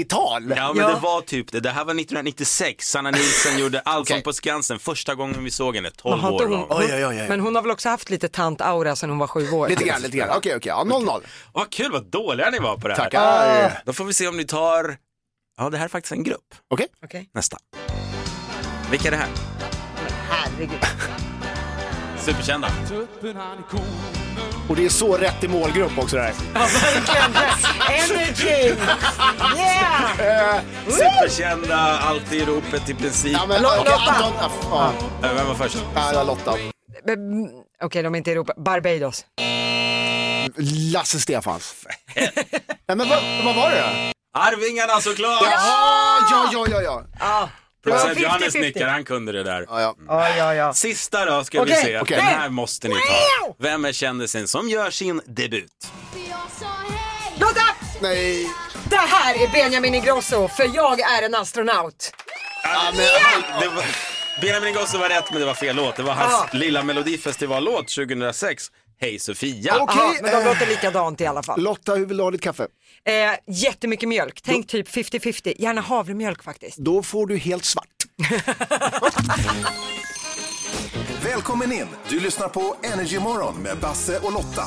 30-tal. 0.00 0.52
Ja 0.56 0.72
men 0.72 0.82
Ja. 0.82 0.94
det 0.94 1.00
var 1.00 1.20
typ 1.20 1.52
det. 1.52 1.60
Det 1.60 1.70
här 1.70 1.84
var 1.84 1.94
1996. 1.94 2.88
Sanna 2.88 3.10
Nielsen 3.10 3.58
gjorde 3.62 3.80
Allsång 3.80 4.14
Okej. 4.14 4.22
på 4.22 4.32
Skansen 4.32 4.78
första 4.78 5.14
gången 5.14 5.44
vi 5.44 5.50
såg 5.50 5.76
henne. 5.76 5.90
12 5.90 6.20
Har 6.20 6.32
inte 6.32 6.44
år 6.44 6.48
hon, 6.48 6.58
hon. 6.58 6.66
Oj, 6.70 6.86
oj, 6.94 7.06
oj, 7.06 7.20
oj. 7.22 7.28
Men 7.28 7.40
hon 7.40 7.54
har 7.54 7.62
väl 7.62 7.70
också 7.70 7.88
haft 7.88 8.10
lite 8.10 8.28
tant-aura 8.28 8.94
sedan 8.96 9.10
hon 9.10 9.18
var 9.18 9.26
sju 9.26 9.50
år? 9.50 9.68
Lite 9.68 9.84
grann, 9.84 10.02
lite 10.02 10.16
grann. 10.16 10.30
Okej, 10.36 10.56
okej. 10.56 10.68
Ja, 10.68 10.84
0-0. 10.84 11.20
Vad 11.52 11.70
kul, 11.70 11.92
vad 11.92 12.04
dåliga 12.04 12.50
ni 12.50 12.58
var 12.58 12.76
på 12.76 12.88
det 12.88 12.94
här. 12.94 13.04
Tackar. 13.04 13.82
Då 13.86 13.92
får 13.92 14.04
vi 14.04 14.14
se 14.14 14.28
om 14.28 14.36
ni 14.36 14.44
tar, 14.44 14.96
ja 15.58 15.70
det 15.70 15.76
här 15.78 15.84
är 15.84 15.88
faktiskt 15.88 16.12
en 16.12 16.22
grupp. 16.22 16.54
Okej. 16.70 16.86
Okej. 17.04 17.30
Nästa. 17.34 17.56
Vilka 18.90 19.08
är 19.08 19.12
det 19.12 19.16
här? 19.16 19.28
Herregud. 20.30 20.70
Superkända. 22.20 22.68
Och 24.68 24.76
det 24.76 24.84
är 24.84 24.88
så 24.88 25.16
rätt 25.16 25.44
i 25.44 25.48
målgrupp 25.48 25.98
också 25.98 26.16
det 26.16 26.22
här. 26.22 26.32
Ja, 26.54 26.60
verkligen. 26.60 27.36
Energy! 28.20 28.74
Yeah! 29.56 30.60
Superkända, 30.88 31.76
alltid 31.98 32.42
i 32.42 32.44
ropet 32.44 32.88
i 32.88 32.94
princip. 32.94 33.32
Ja, 33.32 33.46
men, 33.46 33.62
Lotta. 33.62 33.80
okej, 33.80 33.94
Anton. 34.08 34.32
Ja, 34.70 34.92
Äh, 35.28 35.34
Vem 35.34 35.46
var 35.46 35.54
först? 35.54 35.76
ja, 35.94 36.10
ja, 36.12 36.22
Lotta. 36.22 36.54
Mm, 37.08 37.48
Okej, 37.82 38.02
de 38.02 38.14
är 38.14 38.18
inte 38.18 38.30
i 38.30 38.32
Europa. 38.32 38.52
Barbados. 38.56 39.24
Lasse 40.92 41.20
Stefans. 41.20 41.74
Nej, 42.16 42.96
men 42.96 42.98
vad, 42.98 43.18
vad 43.44 43.54
var 43.56 43.70
det 43.70 43.80
då? 43.80 44.12
Arvingarna 44.40 45.00
såklart! 45.00 45.42
Ja, 45.42 46.18
ja, 46.30 46.50
ja, 46.52 46.66
ja. 46.70 46.82
ja. 46.82 47.02
Ja, 47.20 47.48
var 47.90 47.98
Producent 47.98 48.20
Johannes 48.24 48.54
50-50. 48.54 48.60
nickar, 48.60 48.88
han 48.88 49.04
kunde 49.04 49.32
det 49.32 49.42
där. 49.42 49.66
ja, 49.68 49.80
ja. 49.80 49.94
Ja, 50.08 50.28
ja, 50.36 50.54
ja. 50.54 50.74
Sista 50.74 51.24
då 51.24 51.44
ska 51.44 51.62
vi 51.64 51.70
Okej, 51.72 51.84
se. 51.84 51.98
okej. 52.00 52.16
Den 52.16 52.26
här 52.26 52.48
måste 52.48 52.88
ni 52.88 52.94
ta. 52.94 53.54
Vem 53.58 53.84
är 53.84 53.92
kändisen 53.92 54.48
som 54.48 54.68
gör 54.68 54.90
sin 54.90 55.20
debut? 55.26 55.70
Lotta! 57.40 57.62
Nej. 58.00 58.50
Det 58.90 58.96
här 58.96 59.34
är 59.44 59.48
Benjamin 59.52 59.94
Ingrosso, 59.94 60.48
för 60.48 60.70
jag 60.74 61.00
är 61.00 61.22
en 61.22 61.34
astronaut. 61.34 62.12
Ja, 62.62 62.92
men, 62.96 63.60
Det 63.60 63.68
var, 63.68 63.84
Benjamin 64.40 64.68
Ingrosso 64.68 64.98
var 64.98 65.08
rätt 65.08 65.30
men 65.30 65.40
det 65.40 65.46
var 65.46 65.54
fel 65.54 65.76
låt. 65.76 65.96
Det 65.96 66.02
var 66.02 66.12
hans 66.14 66.32
Ja. 66.32 66.58
lilla 66.58 66.82
melodifestivallåt 66.82 67.88
2006. 67.88 68.64
Hej 69.00 69.18
Sofia. 69.18 69.76
Okej. 69.80 69.96
Ja, 69.98 70.12
men 70.22 70.30
de 70.30 70.36
eh, 70.38 70.44
låter 70.44 70.66
likadant 70.66 71.20
i 71.20 71.26
alla 71.26 71.42
fall. 71.42 71.60
Lotta, 71.62 71.94
hur 71.94 72.06
vill 72.06 72.16
du 72.16 72.22
ha 72.22 72.30
ditt 72.30 72.40
kaffe? 72.42 72.66
Eh, 73.06 73.12
jättemycket 73.46 74.08
mjölk, 74.08 74.40
tänk 74.42 74.68
typ 74.68 74.88
50-50, 74.88 75.54
gärna 75.58 75.80
havremjölk 75.80 76.42
faktiskt. 76.42 76.78
Då 76.78 77.02
får 77.02 77.26
du 77.26 77.36
helt 77.36 77.64
svart. 77.64 77.88
Välkommen 81.24 81.72
in! 81.72 81.86
Du 82.08 82.20
lyssnar 82.20 82.48
på 82.48 82.76
Energy 82.82 83.18
Morgon 83.18 83.62
med 83.62 83.78
Basse 83.78 84.18
och 84.18 84.32
Lotta. 84.32 84.64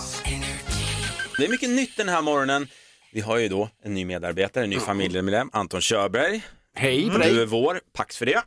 Det 1.38 1.46
är 1.46 1.50
mycket 1.50 1.70
nytt 1.70 1.98
den 1.98 2.10
här 2.10 2.22
morgonen. 2.22 2.68
Vi 3.14 3.22
har 3.22 3.38
ju 3.38 3.48
då 3.48 3.70
en 3.84 3.94
ny 3.94 4.06
medarbetare, 4.06 4.64
en 4.64 4.70
ny 4.70 4.80
familjemedlem, 4.80 5.50
Anton 5.54 5.82
Körberg. 5.82 6.42
Hej 6.76 7.10
på 7.10 7.18
Du 7.18 7.24
är 7.24 7.34
dig. 7.36 7.46
vår, 7.46 7.82
pax 7.94 8.18
för 8.18 8.26
det. 8.26 8.44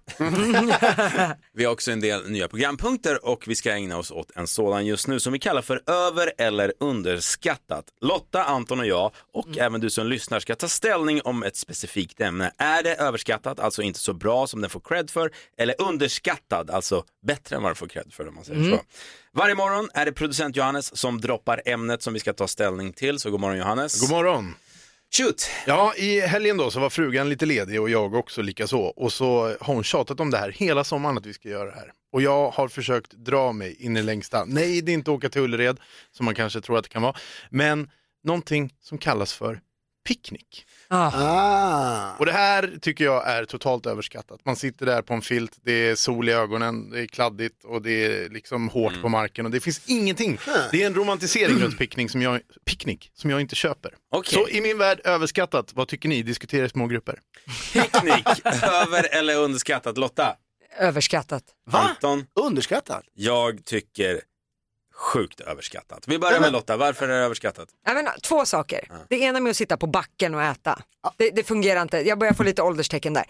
vi 1.52 1.64
har 1.64 1.73
också 1.73 1.91
en 1.91 2.00
del 2.00 2.31
nya 2.31 2.49
programpunkter 2.49 3.25
och 3.26 3.45
vi 3.49 3.55
ska 3.55 3.73
ägna 3.73 3.99
oss 3.99 4.11
åt 4.11 4.31
en 4.37 4.47
sådan 4.47 4.87
just 4.87 5.09
nu 5.09 5.21
som 5.21 5.33
vi 5.33 5.38
kallar 5.38 5.62
för 5.62 5.83
över 5.87 6.33
eller 6.38 6.73
underskattat. 6.81 7.85
Lotta, 8.00 8.45
Anton 8.45 8.81
och 8.81 8.87
jag 8.87 9.11
och 9.33 9.59
även 9.59 9.81
du 9.81 9.91
som 9.91 10.07
lyssnar 10.07 10.41
ska 10.41 10.55
ta 10.55 10.69
ställning 10.69 11.21
om 11.23 11.43
ett 11.43 11.57
specifikt 11.57 12.21
ämne. 12.21 12.52
Är 12.59 12.83
det 12.83 12.95
överskattat, 12.95 13.61
alltså 13.61 13.83
inte 13.83 13.99
så 13.99 14.12
bra 14.12 14.47
som 14.47 14.61
den 14.61 14.71
får 14.71 14.81
cred 14.81 15.11
för, 15.11 15.31
eller 15.59 15.75
underskattad, 15.79 16.71
alltså 16.71 17.05
bättre 17.26 17.57
än 17.57 17.62
vad 17.62 17.71
den 17.71 17.76
får 17.76 17.88
cred 17.88 18.12
för 18.12 18.29
om 18.29 18.35
man 18.35 18.45
säger 18.45 18.71
så. 18.71 18.81
Varje 19.35 19.55
morgon 19.55 19.88
är 19.95 20.05
det 20.05 20.12
producent 20.12 20.57
Johannes 20.57 20.97
som 20.97 21.21
droppar 21.21 21.62
ämnet 21.64 22.02
som 22.02 22.12
vi 22.14 22.21
ska 22.21 22.33
ta 22.33 22.49
ställning 22.49 22.93
till, 22.93 23.19
så 23.19 23.31
god 23.31 23.41
morgon 23.41 23.59
Johannes. 23.59 24.00
God 24.00 24.11
morgon. 24.11 24.55
Shoot! 25.16 25.50
Ja, 25.66 25.95
i 25.97 26.21
helgen 26.21 26.57
då 26.57 26.71
så 26.71 26.81
var 26.81 26.90
frugan 26.90 27.28
lite 27.28 27.47
ledig 27.47 27.81
och 27.81 27.90
jag 27.90 28.14
också 28.14 28.42
lika 28.42 28.66
så. 28.66 28.81
Och 28.81 29.12
så 29.12 29.57
har 29.61 29.75
hon 29.75 29.85
tjatat 29.85 30.21
om 30.21 30.31
det 30.31 30.38
här 30.38 30.50
hela 30.50 30.85
sommaren 30.85 31.19
att 31.19 31.26
vi 31.26 31.33
ska 31.33 31.49
göra 31.49 31.71
det 31.71 31.76
här. 31.76 31.92
Och 32.12 32.23
jag 32.23 32.50
har 32.50 32.69
försökt 32.69 33.12
dra 33.12 33.52
mig 33.52 33.76
in 33.83 33.97
i 33.97 34.02
längsta. 34.02 34.45
Nej, 34.45 34.83
det 34.83 34.92
är 34.92 34.95
inte 34.95 35.11
åka 35.11 35.28
till 35.28 35.42
Ullared 35.42 35.81
som 36.11 36.25
man 36.25 36.35
kanske 36.35 36.61
tror 36.61 36.78
att 36.78 36.85
det 36.85 36.90
kan 36.90 37.02
vara. 37.02 37.16
Men 37.50 37.90
någonting 38.25 38.75
som 38.81 38.99
kallas 38.99 39.33
för 39.33 39.61
picknick. 40.09 40.66
Ah. 40.95 42.17
Och 42.19 42.27
det 42.27 42.33
här 42.33 42.71
tycker 42.81 43.05
jag 43.05 43.29
är 43.29 43.45
totalt 43.45 43.87
överskattat. 43.87 44.41
Man 44.45 44.57
sitter 44.57 44.87
där 44.87 45.03
på 45.03 45.15
en 45.15 45.23
filt, 45.23 45.57
det 45.65 45.73
är 45.73 45.95
sol 45.95 46.29
i 46.29 46.33
ögonen, 46.33 46.91
det 46.91 47.01
är 47.01 47.07
kladdigt 47.07 47.65
och 47.65 47.83
det 47.83 47.91
är 48.07 48.29
liksom 48.29 48.69
hårt 48.69 49.03
på 49.03 49.09
marken 49.09 49.45
och 49.47 49.53
det 49.53 49.61
finns 49.61 49.81
ingenting. 49.87 50.39
Det 50.73 50.83
är 50.83 50.87
en 50.87 50.95
romantisering 50.95 51.59
runt 51.59 51.79
picknick 51.79 52.11
som 52.11 52.23
jag, 52.23 52.41
picknick 52.65 53.11
som 53.15 53.31
jag 53.31 53.41
inte 53.41 53.55
köper. 53.55 53.95
Okej. 54.13 54.35
Så 54.35 54.49
i 54.49 54.61
min 54.61 54.79
värld 54.79 55.01
överskattat, 55.05 55.71
vad 55.75 55.89
tycker 55.89 56.09
ni? 56.09 56.23
Diskutera 56.23 56.67
i 56.67 56.69
små 56.69 56.87
grupper. 56.87 57.19
Picknick, 57.73 58.27
över 58.63 59.15
eller 59.19 59.37
underskattat 59.37 59.99
Lotta? 59.99 60.37
Överskattat. 60.79 61.45
Va? 61.67 61.79
Anton, 61.79 62.27
Underskattat? 62.41 63.03
jag 63.15 63.65
tycker 63.65 64.21
sjukt 64.95 65.41
överskattat. 65.41 66.05
Vi 66.07 66.19
börjar 66.19 66.41
med 66.41 66.53
Lotta, 66.53 66.77
varför 66.77 67.09
är 67.09 67.19
det 67.19 67.25
överskattat? 67.25 67.69
Menar, 67.87 68.15
två 68.23 68.45
saker. 68.45 68.89
Det 69.09 69.19
ena 69.19 69.41
med 69.41 69.51
att 69.51 69.57
sitta 69.57 69.77
på 69.77 69.87
backen 69.87 70.35
och 70.35 70.43
äta. 70.43 70.79
Det, 71.17 71.31
det 71.31 71.45
fungerar 71.45 71.83
inte. 71.83 71.99
Jag 71.99 72.19
börjar 72.19 72.35
få 72.35 72.43
lite 72.43 72.63
ålderstecken 72.63 73.15
där. 73.15 73.25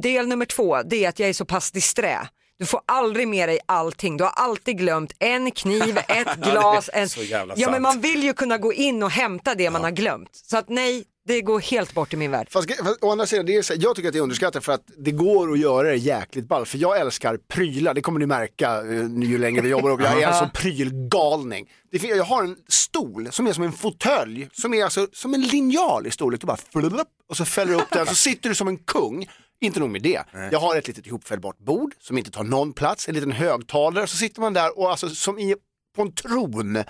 Del 0.00 0.28
nummer 0.28 0.46
två, 0.46 0.82
det 0.82 1.04
är 1.04 1.08
att 1.08 1.18
jag 1.18 1.28
är 1.28 1.32
så 1.32 1.44
pass 1.44 1.70
disträ. 1.70 2.28
Du 2.58 2.66
får 2.66 2.80
aldrig 2.86 3.28
med 3.28 3.48
dig 3.48 3.60
allting. 3.66 4.16
Du 4.16 4.24
har 4.24 4.30
alltid 4.30 4.78
glömt 4.78 5.12
en 5.18 5.50
kniv, 5.50 5.98
ett 6.08 6.36
glas. 6.36 6.90
En... 6.92 7.08
så 7.08 7.22
jävla 7.22 7.54
Ja 7.56 7.70
men 7.70 7.82
man 7.82 8.00
vill 8.00 8.22
ju 8.24 8.34
kunna 8.34 8.58
gå 8.58 8.72
in 8.72 9.02
och 9.02 9.10
hämta 9.10 9.54
det 9.54 9.70
man 9.70 9.84
har 9.84 9.90
glömt. 9.90 10.30
Så 10.32 10.56
att 10.56 10.68
nej, 10.68 11.04
det 11.28 11.40
går 11.40 11.60
helt 11.60 11.94
bort 11.94 12.12
i 12.12 12.16
min 12.16 12.30
värld. 12.30 12.48
Fast, 12.50 12.74
fast 12.76 13.04
å 13.04 13.10
andra 13.10 13.26
sidan, 13.26 13.46
det 13.46 13.56
är 13.56 13.62
så, 13.62 13.74
jag 13.76 13.96
tycker 13.96 14.08
att 14.08 14.12
det 14.12 14.18
är 14.18 14.22
underskattat 14.22 14.64
för 14.64 14.72
att 14.72 14.82
det 14.96 15.10
går 15.10 15.52
att 15.52 15.58
göra 15.58 15.88
det 15.88 15.96
jäkligt 15.96 16.48
ball. 16.48 16.66
För 16.66 16.78
jag 16.78 17.00
älskar 17.00 17.36
prylar, 17.48 17.94
det 17.94 18.00
kommer 18.00 18.20
ni 18.20 18.26
märka 18.26 18.76
eh, 18.76 19.28
ju 19.30 19.38
längre 19.38 19.62
vi 19.62 19.68
jobbar 19.68 19.90
upp. 19.90 20.00
Jag 20.00 20.22
är 20.22 20.26
alltså 20.26 20.50
prylgalning. 20.54 21.70
Det, 21.90 22.02
jag 22.02 22.24
har 22.24 22.42
en 22.42 22.56
stol 22.68 23.28
som 23.32 23.46
är 23.46 23.52
som 23.52 23.64
en 23.64 23.72
fåtölj, 23.72 24.48
som 24.52 24.74
är 24.74 24.84
alltså 24.84 25.06
som 25.12 25.34
en 25.34 25.42
linjal 25.42 26.06
i 26.06 26.10
storlek. 26.10 26.40
Du 26.40 26.46
bara 26.46 26.56
flup, 26.72 27.08
och 27.28 27.36
så 27.36 27.44
fäller 27.44 27.72
du 27.72 27.78
upp 27.78 27.90
den 27.90 28.06
så 28.06 28.14
sitter 28.14 28.48
du 28.48 28.54
som 28.54 28.68
en 28.68 28.78
kung. 28.78 29.28
Inte 29.60 29.80
nog 29.80 29.90
med 29.90 30.02
det, 30.02 30.22
jag 30.52 30.58
har 30.58 30.76
ett 30.76 30.88
litet 30.88 31.06
ihopfällbart 31.06 31.58
bord 31.58 31.94
som 32.00 32.18
inte 32.18 32.30
tar 32.30 32.44
någon 32.44 32.72
plats, 32.72 33.08
en 33.08 33.14
liten 33.14 33.32
högtalare, 33.32 34.06
så 34.06 34.16
sitter 34.16 34.40
man 34.40 34.52
där 34.52 34.78
och 34.78 34.90
alltså 34.90 35.08
som 35.08 35.38
i, 35.38 35.54
på 35.96 36.02
en 36.02 36.12
tron 36.12 36.84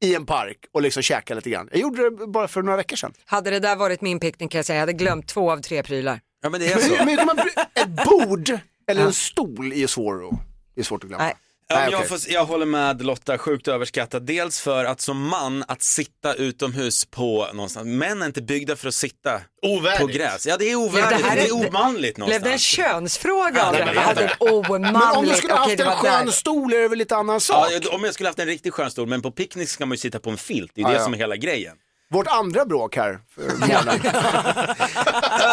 i 0.00 0.14
en 0.14 0.26
park 0.26 0.58
och 0.72 0.82
liksom 0.82 1.02
käkar 1.02 1.34
lite 1.34 1.50
grann. 1.50 1.68
Jag 1.72 1.80
gjorde 1.80 2.10
det 2.10 2.26
bara 2.26 2.48
för 2.48 2.62
några 2.62 2.76
veckor 2.76 2.96
sedan. 2.96 3.12
Hade 3.24 3.50
det 3.50 3.60
där 3.60 3.76
varit 3.76 4.00
min 4.00 4.20
picknick 4.20 4.50
kan 4.50 4.58
jag 4.58 4.66
säga, 4.66 4.76
jag 4.76 4.80
hade 4.82 4.92
glömt 4.92 5.26
två 5.28 5.50
av 5.52 5.60
tre 5.62 5.82
prylar. 5.82 6.20
Ja 6.42 6.50
men 6.50 6.60
det 6.60 6.72
är 6.72 6.76
Men, 6.76 6.98
så. 6.98 7.04
men 7.04 7.26
man, 7.26 7.38
ett 7.74 8.04
bord 8.04 8.58
eller 8.86 9.02
en 9.02 9.12
stol 9.12 9.72
är 9.72 9.86
svår 9.86 10.28
att, 10.28 10.34
är 10.76 10.82
svårt 10.82 11.02
att 11.04 11.08
glömma. 11.08 11.24
Nej. 11.24 11.34
Ja, 11.68 11.76
Nej, 11.78 11.88
jag, 11.90 12.08
får, 12.08 12.18
jag 12.28 12.44
håller 12.44 12.66
med 12.66 13.02
Lotta, 13.02 13.38
sjukt 13.38 13.68
överskattat. 13.68 14.26
Dels 14.26 14.60
för 14.60 14.84
att 14.84 15.00
som 15.00 15.28
man, 15.28 15.64
att 15.68 15.82
sitta 15.82 16.34
utomhus 16.34 17.04
på 17.04 17.48
någonstans, 17.52 17.86
män 17.86 18.22
är 18.22 18.26
inte 18.26 18.42
byggda 18.42 18.76
för 18.76 18.88
att 18.88 18.94
sitta 18.94 19.40
Ovärdigt. 19.62 20.00
på 20.00 20.06
gräs. 20.06 20.46
Ja 20.46 20.56
det 20.56 20.64
är 20.70 20.76
ovärdigt, 20.76 21.18
det 21.22 21.28
här 21.28 21.36
det 21.36 21.46
är, 21.46 21.52
omanligt 21.68 22.14
Blev 22.16 22.28
det 22.28 22.34
en 22.34 22.40
någonstans. 22.40 22.62
könsfråga 22.62 23.66
av 23.66 23.72
nej, 23.72 23.88
det? 23.94 24.00
hade 24.00 24.24
ett 24.24 24.40
omanligt. 24.42 24.92
Men 24.92 25.16
om 25.16 25.24
du 25.26 25.34
skulle 25.34 25.54
haft 25.54 25.76
det 25.76 25.84
en 25.84 25.90
skön 25.90 26.26
där. 26.26 26.32
stol 26.32 26.72
är 26.72 26.78
det 26.80 26.88
väl 26.88 26.98
lite 26.98 27.16
annan 27.16 27.40
sak? 27.40 27.66
Ja, 27.82 27.90
om 27.94 28.04
jag 28.04 28.14
skulle 28.14 28.28
haft 28.28 28.38
en 28.38 28.46
riktigt 28.46 28.74
skön 28.74 28.90
stol, 28.90 29.08
men 29.08 29.22
på 29.22 29.30
picknick 29.30 29.68
ska 29.68 29.86
man 29.86 29.94
ju 29.94 29.98
sitta 29.98 30.18
på 30.18 30.30
en 30.30 30.36
filt, 30.36 30.72
det 30.74 30.80
är 30.80 30.82
Ja, 30.82 30.88
det 30.88 30.94
ja. 30.96 31.04
som 31.04 31.14
är 31.14 31.18
hela 31.18 31.36
grejen. 31.36 31.76
Vårt 32.14 32.26
andra 32.26 32.64
bråk 32.64 32.96
här 32.96 33.18
för. 33.34 33.42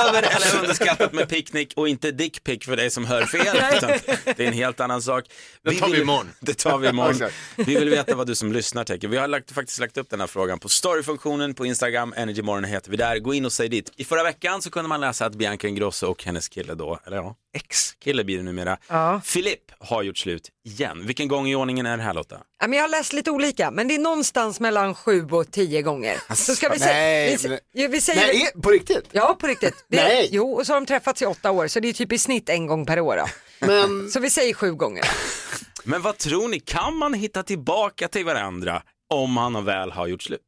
Över 0.08 0.24
eller 0.24 0.60
underskattat 0.60 1.14
med 1.14 1.30
picknick 1.30 1.74
och 1.76 1.88
inte 1.88 2.12
dickpick 2.12 2.66
för 2.66 2.76
dig 2.76 2.90
som 2.90 3.06
hör 3.06 3.26
fel. 3.26 3.58
Utan 3.78 3.90
det 4.26 4.44
är 4.44 4.48
en 4.48 4.54
helt 4.54 4.80
annan 4.80 5.02
sak. 5.02 5.26
Det 5.64 5.72
tar 5.76 5.86
vi 5.88 5.92
vill- 5.94 6.02
imorgon. 6.02 6.30
Det 6.40 6.54
tar 6.54 6.78
vi 6.78 6.88
imorgon. 6.90 7.30
Vi 7.56 7.76
vill 7.76 7.90
veta 7.90 8.16
vad 8.16 8.28
du 8.28 8.36
som 8.36 8.52
lyssnar 8.54 8.84
tänker. 8.84 9.08
Vi 9.08 9.18
har 9.18 9.28
lagt, 9.28 9.52
faktiskt 9.52 9.80
lagt 9.80 9.98
upp 9.98 10.10
den 10.10 10.20
här 10.20 10.28
frågan 10.28 10.60
på 10.60 10.70
storyfunktionen 10.70 11.54
på 11.54 11.66
Instagram, 11.66 12.14
Energymorgon 12.18 12.64
heter 12.64 12.92
vi 12.92 12.98
där. 12.98 13.20
Gå 13.20 13.34
in 13.34 13.46
och 13.46 13.52
säg 13.52 13.70
dit. 13.70 13.92
I 13.98 14.04
förra 14.06 14.24
veckan 14.24 14.62
så 14.62 14.70
kunde 14.70 14.90
man 14.90 15.02
läsa 15.02 15.26
att 15.26 15.36
Bianca 15.36 15.68
Ingrosso 15.68 16.08
och 16.08 16.24
hennes 16.24 16.48
kille 16.50 16.74
då, 16.76 17.00
eller 17.06 17.18
ja, 17.18 17.36
ex-kille 17.54 18.24
blir 18.24 18.38
det 18.38 18.44
numera, 18.44 18.78
Ja. 18.88 19.22
Filip 19.24 19.60
har 19.80 20.04
gjort 20.04 20.18
slut 20.18 20.50
igen. 20.66 21.08
Vilken 21.08 21.28
gång 21.28 21.48
i 21.48 21.56
ordningen 21.56 21.86
är 21.86 21.98
det 21.98 22.04
här 22.04 22.14
Lotta? 22.14 22.38
Ja, 22.60 22.68
men 22.68 22.78
jag 22.78 22.84
har 22.84 22.90
läst 22.90 23.14
lite 23.14 23.32
olika, 23.32 23.72
men 23.72 23.88
det 23.88 23.96
är 23.96 24.00
någonstans 24.00 24.60
mellan 24.60 24.96
sju 24.96 25.28
och 25.32 25.52
tio 25.52 25.82
gånger. 25.82 26.36
Så 26.36 26.56
ska 26.56 26.70
vi 26.70 26.80
nej, 26.80 27.38
säga, 27.38 27.38
vi, 27.44 27.50
men- 27.50 27.58
sä- 27.58 27.62
ja, 27.74 27.88
vi 27.88 28.02
säger, 28.02 28.28
Nej, 28.34 28.52
på 28.64 28.70
riktigt? 28.70 29.06
Ja, 29.12 29.38
på 29.40 29.48
riktigt. 29.48 29.86
Det, 29.90 29.98
Nej. 30.04 30.30
Jo, 30.32 30.54
och 30.54 30.66
så 30.66 30.74
har 30.74 30.80
de 30.80 30.86
träffats 30.86 31.22
i 31.22 31.26
åtta 31.26 31.52
år, 31.52 31.68
så 31.68 31.80
det 31.80 31.90
är 31.90 31.94
typ 31.94 32.12
i 32.12 32.18
snitt 32.18 32.50
en 32.50 32.68
gång 32.68 32.86
per 32.86 33.00
år. 33.00 33.18
Då. 33.18 33.26
Men 33.68 34.10
Så 34.12 34.20
vi 34.20 34.30
säger 34.30 34.54
sju 34.54 34.74
gånger. 34.74 35.06
Men 35.84 36.02
vad 36.02 36.18
tror 36.18 36.48
ni, 36.48 36.60
kan 36.60 36.98
man 36.98 37.14
hitta 37.14 37.44
tillbaka 37.44 38.08
till 38.08 38.26
varandra 38.26 38.82
om 39.14 39.38
han 39.38 39.66
väl 39.66 39.92
har 39.92 40.08
gjort 40.08 40.24
slut? 40.24 40.42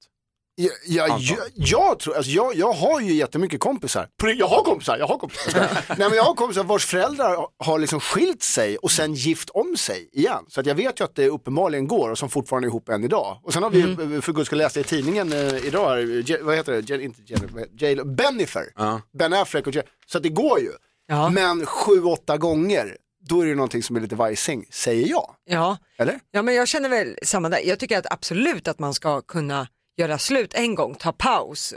Jag, 0.56 0.72
jag, 0.88 1.20
jag, 1.20 1.38
jag 1.56 2.00
tror, 2.00 2.16
alltså 2.16 2.32
jag, 2.32 2.56
jag 2.56 2.74
har 2.74 3.00
ju 3.02 3.14
jättemycket 3.14 3.60
kompisar. 3.60 4.08
Jag 4.38 4.48
har 4.48 4.64
kompisar, 4.64 4.98
jag 4.98 5.08
har 5.08 5.18
kompisar. 5.18 5.54
Nej 5.98 6.10
men 6.10 6.14
jag 6.14 6.24
har 6.24 6.34
kompisar 6.34 6.64
vars 6.64 6.86
föräldrar 6.86 7.48
har 7.60 7.80
liksom 7.80 8.00
skilt 8.00 8.44
sig 8.44 8.78
och 8.78 8.92
sen 8.92 9.14
gift 9.14 9.50
om 9.50 9.78
sig 9.78 10.10
igen. 10.14 10.46
Så 10.48 10.60
att 10.60 10.66
jag 10.66 10.76
vet 10.76 11.00
ju 11.00 11.04
att 11.04 11.16
det 11.16 11.28
uppenbarligen 11.30 11.88
går 11.88 12.10
och 12.10 12.18
som 12.18 12.30
fortfarande 12.30 12.66
är 12.68 12.70
ihop 12.70 12.90
än 12.90 13.04
idag. 13.04 13.40
Och 13.44 13.54
sen 13.54 13.64
har 13.64 13.70
vi 13.70 13.82
Mm. 13.82 14.12
ju 14.12 14.22
för 14.22 14.34
guds 14.34 14.46
skull 14.48 14.58
läst 14.58 14.78
i 14.78 14.84
tidningen 14.84 15.34
eh, 15.34 15.56
idag, 15.66 16.04
Je, 16.04 16.38
vad 16.42 16.56
heter 16.56 16.72
det, 16.82 16.90
Je, 16.90 17.02
inte 17.04 17.22
Jennifer, 17.26 17.68
J, 17.78 18.04
Benifer, 18.04 18.64
Ja. 18.76 19.02
Ben 19.18 19.34
Affleck 19.34 19.68
och 19.68 19.76
Je, 19.76 19.84
så 20.06 20.18
att 20.18 20.24
det 20.24 20.30
går 20.30 20.60
ju. 20.60 20.72
Ja. 21.08 21.30
Men 21.30 21.66
sju, 21.66 22.04
åtta 22.04 22.38
gånger, 22.38 22.98
då 23.30 23.42
är 23.42 23.46
det 23.46 23.56
någonting 23.56 23.84
som 23.84 23.96
är 23.96 24.00
lite 24.00 24.16
vajsing, 24.16 24.66
säger 24.72 25.08
jag. 25.08 25.36
Ja. 25.46 25.78
Eller? 25.98 26.20
ja, 26.32 26.42
men 26.42 26.56
jag 26.56 26.68
känner 26.68 26.90
väl 26.90 27.18
samma 27.24 27.50
där. 27.50 27.60
Jag 27.66 27.80
tycker 27.80 27.98
att 28.00 28.12
absolut 28.14 28.68
att 28.68 28.80
man 28.80 28.94
ska 28.94 29.22
kunna 29.22 29.68
göra 29.98 30.18
slut 30.18 30.54
en 30.54 30.76
gång, 30.76 30.96
ta 30.96 31.12
paus, 31.12 31.74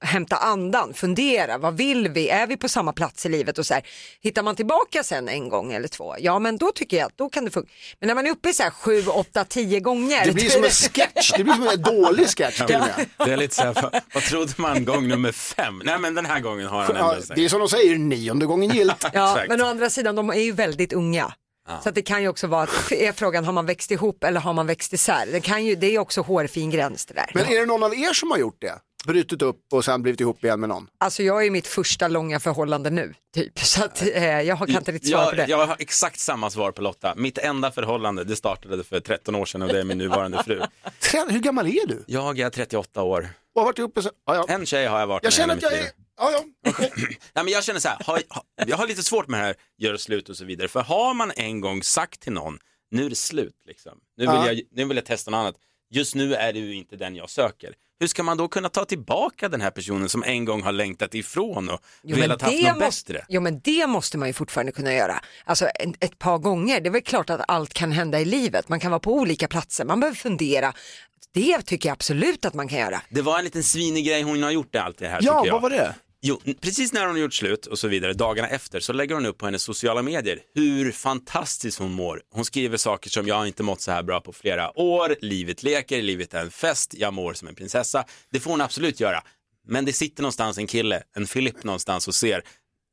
hämta 0.00 0.36
andan, 0.36 0.94
fundera, 0.94 1.58
vad 1.58 1.76
vill 1.76 2.08
vi, 2.08 2.28
är 2.28 2.46
vi 2.46 2.56
på 2.56 2.68
samma 2.68 2.92
plats 2.92 3.26
i 3.26 3.28
livet 3.28 3.58
och 3.58 3.66
så 3.66 3.74
här. 3.74 3.82
Hittar 4.20 4.42
man 4.42 4.56
tillbaka 4.56 5.02
sen 5.02 5.28
en 5.28 5.48
gång 5.48 5.72
eller 5.72 5.88
två, 5.88 6.14
ja 6.18 6.38
men 6.38 6.56
då 6.56 6.72
tycker 6.72 6.96
jag 6.96 7.06
att 7.06 7.16
då 7.18 7.28
kan 7.28 7.44
det 7.44 7.50
funka. 7.50 7.70
Men 8.00 8.06
när 8.08 8.14
man 8.14 8.26
är 8.26 8.30
uppe 8.30 8.48
i 8.48 8.52
så 8.52 8.62
här 8.62 8.70
sju, 8.70 9.06
åtta, 9.06 9.44
tio 9.44 9.80
gånger. 9.80 10.24
Det 10.24 10.32
blir 10.32 10.50
som 10.50 10.64
en 10.64 10.70
sketch, 10.70 11.32
det 11.36 11.44
blir 11.44 11.54
som 11.54 11.68
en 11.68 11.82
dålig 11.82 12.28
sketch 12.28 12.56
till 12.66 12.76
och 12.76 12.80
med. 12.80 13.06
Det 13.26 13.32
är 13.32 13.36
lite 13.36 13.54
så 13.54 13.62
här, 13.62 13.74
vad, 13.74 14.00
vad 14.14 14.22
trodde 14.22 14.52
man 14.56 14.84
gång 14.84 15.08
nummer 15.08 15.32
fem? 15.32 15.82
Nej 15.84 15.98
men 15.98 16.14
den 16.14 16.26
här 16.26 16.40
gången 16.40 16.66
har 16.66 16.82
han 16.82 16.96
ändå 16.96 17.14
sagt. 17.14 17.32
det 17.34 17.44
är 17.44 17.48
som 17.48 17.58
de 17.58 17.68
säger, 17.68 17.98
nionde 17.98 18.46
gången 18.46 18.70
gillt. 18.70 19.04
Ja, 19.12 19.44
men 19.48 19.60
å 19.60 19.66
andra 19.66 19.90
sidan, 19.90 20.16
de 20.16 20.30
är 20.30 20.34
ju 20.34 20.52
väldigt 20.52 20.92
unga. 20.92 21.32
Så 21.82 21.88
att 21.88 21.94
det 21.94 22.02
kan 22.02 22.22
ju 22.22 22.28
också 22.28 22.46
vara, 22.46 22.62
att, 22.62 22.92
är 22.92 23.12
frågan 23.12 23.44
har 23.44 23.52
man 23.52 23.66
växt 23.66 23.90
ihop 23.90 24.24
eller 24.24 24.40
har 24.40 24.52
man 24.52 24.66
växt 24.66 24.92
isär? 24.92 25.26
Det, 25.32 25.40
kan 25.40 25.64
ju, 25.64 25.74
det 25.74 25.94
är 25.94 25.98
också 25.98 26.20
hårfin 26.20 26.70
gräns 26.70 27.06
det 27.06 27.14
där. 27.14 27.30
Men 27.34 27.46
är 27.46 27.60
det 27.60 27.66
någon 27.66 27.82
av 27.82 27.94
er 27.94 28.12
som 28.12 28.30
har 28.30 28.38
gjort 28.38 28.56
det? 28.60 28.74
Brutit 29.06 29.42
upp 29.42 29.60
och 29.72 29.84
sen 29.84 30.02
blivit 30.02 30.20
ihop 30.20 30.44
igen 30.44 30.60
med 30.60 30.68
någon? 30.68 30.86
Alltså 30.98 31.22
jag 31.22 31.42
är 31.42 31.46
i 31.46 31.50
mitt 31.50 31.66
första 31.66 32.08
långa 32.08 32.40
förhållande 32.40 32.90
nu, 32.90 33.14
typ. 33.34 33.58
Så 33.64 33.84
att 33.84 34.02
eh, 34.02 34.24
jag 34.40 34.56
har- 34.56 34.66
kan 34.66 34.76
inte 34.76 34.92
riktigt 34.92 35.10
svara 35.10 35.30
på 35.30 35.36
det. 35.36 35.46
jag, 35.48 35.66
har 35.66 35.76
exakt 35.78 36.18
samma 36.20 36.50
svar 36.50 36.72
på 36.72 36.82
Lotta. 36.82 37.14
Mitt 37.16 37.38
enda 37.38 37.70
förhållande, 37.70 38.24
det 38.24 38.36
startade 38.36 38.84
för 38.84 39.00
13 39.00 39.34
år 39.34 39.46
sedan 39.46 39.62
och 39.62 39.68
det 39.68 39.80
är 39.80 39.84
min 39.84 39.98
nuvarande 39.98 40.42
fru. 40.44 40.60
Hur 41.28 41.38
gammal 41.40 41.66
är 41.66 41.86
du? 41.86 42.04
Jag 42.06 42.38
är 42.38 42.50
38 42.50 43.02
år. 43.02 43.28
Och 43.54 43.60
har 43.60 43.66
varit 43.66 43.78
ihop 43.78 43.98
så... 44.02 44.10
ja, 44.26 44.34
ja. 44.34 44.44
En 44.48 44.66
tjej 44.66 44.86
har 44.86 45.00
jag 45.00 45.06
varit 45.06 45.22
Jag 45.24 45.28
med 45.28 45.34
känner 45.34 45.56
att 45.56 45.62
jag 45.62 45.72
är... 45.72 45.84
Ja, 46.18 46.30
ja. 46.32 46.70
okej. 46.70 46.92
Nej, 47.34 47.44
men 47.44 47.48
jag 47.48 47.64
känner 47.64 47.80
så 47.80 47.88
här, 47.88 47.98
har, 48.04 48.22
jag 48.66 48.76
har 48.76 48.86
lite 48.86 49.02
svårt 49.02 49.28
med 49.28 49.40
det 49.40 49.44
här, 49.46 49.54
göra 49.78 49.98
slut 49.98 50.28
och 50.28 50.36
så 50.36 50.44
vidare. 50.44 50.68
För 50.68 50.80
har 50.80 51.14
man 51.14 51.32
en 51.36 51.60
gång 51.60 51.82
sagt 51.82 52.20
till 52.20 52.32
någon, 52.32 52.58
nu 52.90 53.06
är 53.06 53.10
det 53.10 53.16
slut 53.16 53.56
liksom. 53.66 53.92
Nu 54.16 54.26
vill, 54.26 54.34
Ja. 54.34 54.52
jag, 54.52 54.60
nu 54.72 54.84
vill 54.84 54.96
jag 54.96 55.06
testa 55.06 55.30
något 55.30 55.38
annat. 55.38 55.54
Just 55.90 56.14
nu 56.14 56.34
är 56.34 56.52
du 56.52 56.74
inte 56.74 56.96
den 56.96 57.16
jag 57.16 57.30
söker. 57.30 57.74
Hur 58.00 58.06
ska 58.06 58.22
man 58.22 58.36
då 58.36 58.48
kunna 58.48 58.68
ta 58.68 58.84
tillbaka 58.84 59.48
den 59.48 59.60
här 59.60 59.70
personen 59.70 60.08
som 60.08 60.22
en 60.24 60.44
gång 60.44 60.62
har 60.62 60.72
längtat 60.72 61.14
ifrån 61.14 61.68
och 61.68 61.80
velat 62.02 62.42
haft 62.42 62.62
något 62.62 62.78
bättre? 62.78 63.24
jo, 63.28 63.40
men 63.40 63.60
det 63.60 63.86
måste 63.86 64.18
man 64.18 64.28
ju 64.28 64.32
fortfarande 64.32 64.72
kunna 64.72 64.94
göra. 64.94 65.20
Alltså 65.44 65.68
en, 65.74 65.94
ett 66.00 66.18
par 66.18 66.38
gånger, 66.38 66.80
det 66.80 66.88
är 66.88 66.90
väl 66.90 67.02
klart 67.02 67.30
att 67.30 67.40
allt 67.48 67.74
kan 67.74 67.92
hända 67.92 68.20
i 68.20 68.24
livet. 68.24 68.68
Man 68.68 68.80
kan 68.80 68.90
vara 68.90 69.00
på 69.00 69.12
olika 69.12 69.48
platser, 69.48 69.84
man 69.84 70.00
behöver 70.00 70.16
fundera. 70.16 70.72
Det 71.32 71.62
tycker 71.62 71.88
jag 71.88 71.92
absolut 71.94 72.44
att 72.44 72.54
man 72.54 72.68
kan 72.68 72.78
göra. 72.78 73.02
Det 73.10 73.22
var 73.22 73.38
en 73.38 73.44
liten 73.44 73.62
svinig 73.64 74.06
grej 74.06 74.22
hon 74.22 74.42
har 74.42 74.50
gjort 74.50 74.72
det, 74.72 74.82
allt 74.82 74.98
det 74.98 75.08
här 75.08 75.20
ja 75.22 75.32
tycker 75.34 75.46
jag. 75.46 75.52
vad 75.52 75.62
var 75.62 75.70
det? 75.70 75.94
Jo, 76.20 76.40
precis 76.60 76.92
när 76.92 77.06
hon 77.06 77.10
har 77.10 77.18
gjort 77.22 77.34
slut 77.34 77.66
och 77.66 77.78
så 77.78 77.88
vidare, 77.88 78.12
dagarna 78.12 78.48
efter, 78.48 78.80
så 78.80 78.92
lägger 78.92 79.14
hon 79.14 79.26
upp 79.26 79.38
på 79.38 79.46
hennes 79.46 79.62
sociala 79.62 80.02
medier 80.02 80.40
hur 80.54 80.92
fantastiskt 80.92 81.78
hon 81.78 81.92
mår. 81.92 82.22
Hon 82.30 82.44
skriver 82.44 82.76
saker 82.76 83.10
som 83.10 83.26
jag 83.26 83.34
har 83.34 83.46
inte 83.46 83.62
mått 83.62 83.80
så 83.80 83.90
här 83.90 84.02
bra 84.02 84.20
på 84.20 84.32
flera 84.32 84.78
år, 84.78 85.16
livet 85.20 85.62
leker, 85.62 86.02
livet 86.02 86.34
är 86.34 86.40
en 86.40 86.50
fest, 86.50 86.94
jag 86.98 87.14
mår 87.14 87.34
som 87.34 87.48
en 87.48 87.54
prinsessa. 87.54 88.04
Det 88.30 88.40
får 88.40 88.50
hon 88.50 88.60
absolut 88.60 89.00
göra. 89.00 89.22
Men 89.66 89.84
det 89.84 89.92
sitter 89.92 90.22
någonstans 90.22 90.58
en 90.58 90.66
kille, 90.66 91.02
en 91.16 91.26
Filip 91.26 91.64
någonstans 91.64 92.08
och 92.08 92.14
ser, 92.14 92.42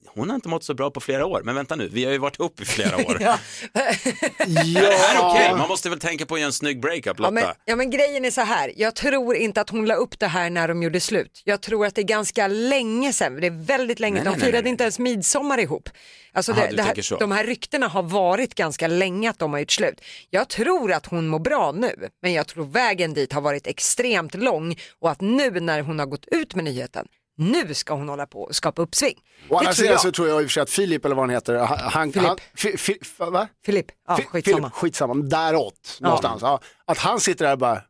hon 0.07 0.29
har 0.29 0.35
inte 0.35 0.49
mått 0.49 0.63
så 0.63 0.73
bra 0.73 0.91
på 0.91 0.99
flera 0.99 1.25
år, 1.25 1.41
men 1.43 1.55
vänta 1.55 1.75
nu, 1.75 1.89
vi 1.93 2.05
har 2.05 2.11
ju 2.11 2.17
varit 2.17 2.39
ihop 2.39 2.61
i 2.61 2.65
flera 2.65 2.95
år. 3.07 3.17
Ja. 3.21 3.39
Är 3.73 4.81
det 4.81 4.97
här 4.97 5.29
okej? 5.29 5.51
Man 5.57 5.67
måste 5.67 5.89
väl 5.89 5.99
tänka 5.99 6.25
på 6.25 6.33
att 6.33 6.39
göra 6.39 6.47
en 6.47 6.53
snygg 6.53 6.79
breakup, 6.81 7.05
Ja 7.05 7.13
Lotta? 7.17 7.31
men, 7.31 7.43
ja 7.65 7.75
men 7.75 7.89
grejen 7.89 8.25
är 8.25 8.31
så 8.31 8.41
här, 8.41 8.73
jag 8.75 8.95
tror 8.95 9.35
inte 9.35 9.61
att 9.61 9.69
hon 9.69 9.85
la 9.85 9.95
upp 9.95 10.19
det 10.19 10.27
här 10.27 10.49
när 10.49 10.67
de 10.67 10.83
gjorde 10.83 10.99
slut. 10.99 11.41
Jag 11.45 11.61
tror 11.61 11.85
att 11.85 11.95
det 11.95 12.01
är 12.01 12.05
ganska 12.05 12.47
länge 12.47 13.13
sedan, 13.13 13.35
det 13.41 13.47
är 13.47 13.65
väldigt 13.65 13.99
länge, 13.99 14.15
Nej, 14.15 14.23
de 14.23 14.29
nej, 14.29 14.39
firade 14.39 14.51
nej, 14.53 14.61
nej. 14.63 14.69
inte 14.71 14.83
ens 14.83 14.99
midsommar 14.99 15.57
ihop. 15.59 15.89
Alltså 16.33 16.51
Aha, 16.51 16.61
det, 16.61 16.93
det 16.95 17.03
så. 17.03 17.15
här, 17.15 17.19
de 17.19 17.31
här 17.31 17.43
ryktena 17.43 17.87
har 17.87 18.03
varit 18.03 18.55
ganska 18.55 18.87
länge 18.87 19.29
att 19.29 19.39
de 19.39 19.53
har 19.53 19.59
gjort 19.59 19.71
slut. 19.71 20.01
Jag 20.29 20.49
tror 20.49 20.91
att 20.91 21.05
hon 21.05 21.27
mår 21.27 21.39
bra 21.39 21.71
nu, 21.71 22.09
men 22.21 22.33
jag 22.33 22.47
tror 22.47 22.65
vägen 22.65 23.13
dit 23.13 23.33
har 23.33 23.41
varit 23.41 23.67
extremt 23.67 24.35
lång 24.35 24.75
och 24.99 25.11
att 25.11 25.21
nu 25.21 25.59
när 25.59 25.81
hon 25.81 25.99
har 25.99 26.05
gått 26.05 26.25
ut 26.25 26.55
med 26.55 26.63
nyheten, 26.63 27.07
nu 27.37 27.73
ska 27.73 27.93
hon 27.93 28.09
hålla 28.09 28.25
på 28.27 28.41
och 28.41 28.55
skapa 28.55 28.81
uppsving. 28.81 29.19
Å 29.49 29.57
andra 29.57 29.73
sidan 29.73 29.91
jag. 29.91 30.01
så 30.01 30.11
tror 30.11 30.27
jag 30.27 30.41
i 30.41 30.45
och 30.45 30.49
för 30.49 30.53
sig 30.53 30.63
att 30.63 30.69
Filip, 30.69 31.05
eller 31.05 31.15
vad 31.15 31.23
han 31.23 31.29
heter, 31.29 31.55
han... 31.55 32.13
Filip. 32.13 32.27
Han, 32.27 32.37
fi, 32.55 32.77
fi, 32.77 32.99
va? 33.17 33.47
Filip, 33.65 33.85
ja 34.07 34.15
Fi- 34.17 34.23
skitsamma. 34.25 34.57
Filip, 34.57 34.73
skitsamma, 34.73 35.13
däråt 35.13 35.97
någonstans. 36.01 36.41
Ja. 36.41 36.59
Att 36.85 36.97
han 36.97 37.19
sitter 37.19 37.45
där 37.45 37.51
och 37.51 37.59
bara, 37.59 37.81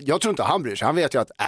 jag 0.00 0.20
tror 0.20 0.30
inte 0.30 0.42
han 0.42 0.62
bryr 0.62 0.76
sig, 0.76 0.86
han 0.86 0.96
vet 0.96 1.14
ju 1.14 1.20
att, 1.20 1.30
äh, 1.40 1.46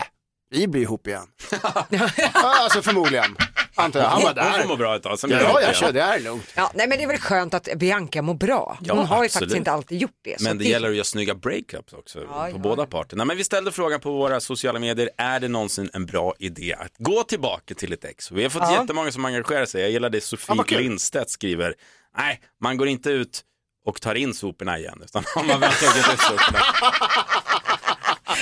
vi 0.50 0.68
blir 0.68 0.82
ihop 0.82 1.06
igen. 1.06 1.26
ja, 1.90 2.08
alltså 2.34 2.82
förmodligen. 2.82 3.36
Antar 3.78 4.00
jag. 4.00 4.06
Han 4.08 4.22
var 4.22 4.34
Hon 4.34 4.52
får 4.60 4.68
må 4.68 4.74
där. 4.74 4.76
bra 4.76 4.96
ett 4.96 5.02
tag, 5.02 5.18
sen 5.18 5.28
blir 5.28 5.38
det 5.38 5.44
Ja, 5.44 5.52
jag 5.52 5.62
igen. 5.62 5.74
kör, 5.74 5.92
det 5.92 6.02
här 6.02 6.16
är 6.16 6.20
lugnt. 6.20 6.44
Ja, 6.54 6.70
nej 6.74 6.88
men 6.88 6.98
det 6.98 7.04
är 7.04 7.08
väl 7.08 7.18
skönt 7.18 7.54
att 7.54 7.68
Bianca 7.76 8.22
mår 8.22 8.34
bra. 8.34 8.78
Ja, 8.82 8.94
Hon 8.94 9.06
har 9.06 9.16
ju 9.16 9.24
absolut. 9.24 9.32
faktiskt 9.32 9.56
inte 9.56 9.72
alltid 9.72 9.98
gjort 10.02 10.10
det. 10.24 10.38
så 10.38 10.44
Men 10.44 10.58
det 10.58 10.64
gäller 10.64 10.88
att 10.88 10.94
göra 10.94 11.04
snygga 11.04 11.34
breakups 11.34 11.92
också 11.92 12.18
på 12.20 12.26
ja. 12.52 12.58
båda 12.58 12.86
parterna. 12.86 13.24
Men 13.24 13.36
vi 13.36 13.44
ställde 13.44 13.72
frågan 13.72 14.00
på 14.00 14.10
våra 14.12 14.40
sociala 14.40 14.78
medier, 14.78 15.10
är 15.18 15.40
det 15.40 15.48
någonsin 15.48 15.90
en 15.92 16.06
bra 16.06 16.34
idé 16.38 16.74
att 16.78 16.92
gå 16.98 17.22
tillbaka 17.22 17.74
till 17.74 17.92
ett 17.92 18.04
ex? 18.04 18.30
Vi 18.32 18.42
har 18.42 18.50
fått 18.50 18.62
Ja. 18.62 18.80
jättemånga 18.80 19.12
som 19.12 19.24
engagerar 19.24 19.66
sig. 19.66 19.80
Jag 19.82 19.90
gillar 19.90 20.10
det 20.10 20.20
Sofie 20.20 20.54
vad 20.56 20.66
kul. 20.66 20.78
Lindstedt 20.82 21.30
skriver, 21.30 21.74
nej, 22.16 22.40
man 22.62 22.76
går 22.76 22.88
inte 22.88 23.10
ut 23.10 23.40
och 23.86 24.00
tar 24.00 24.14
in 24.14 24.34
soporna 24.34 24.78
igen, 24.78 25.02
utan 25.04 25.24
man 25.46 25.60
väl 25.60 25.72
tagit 25.72 25.96
ut 26.14 26.20
soporna. 26.20 26.58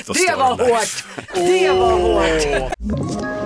Då 0.06 0.12
Det 0.12 0.36
var 0.36 0.56
där. 0.56 0.68
hårt! 0.68 1.04
Det 1.34 1.70
var 1.70 1.98
hårt! 1.98 3.45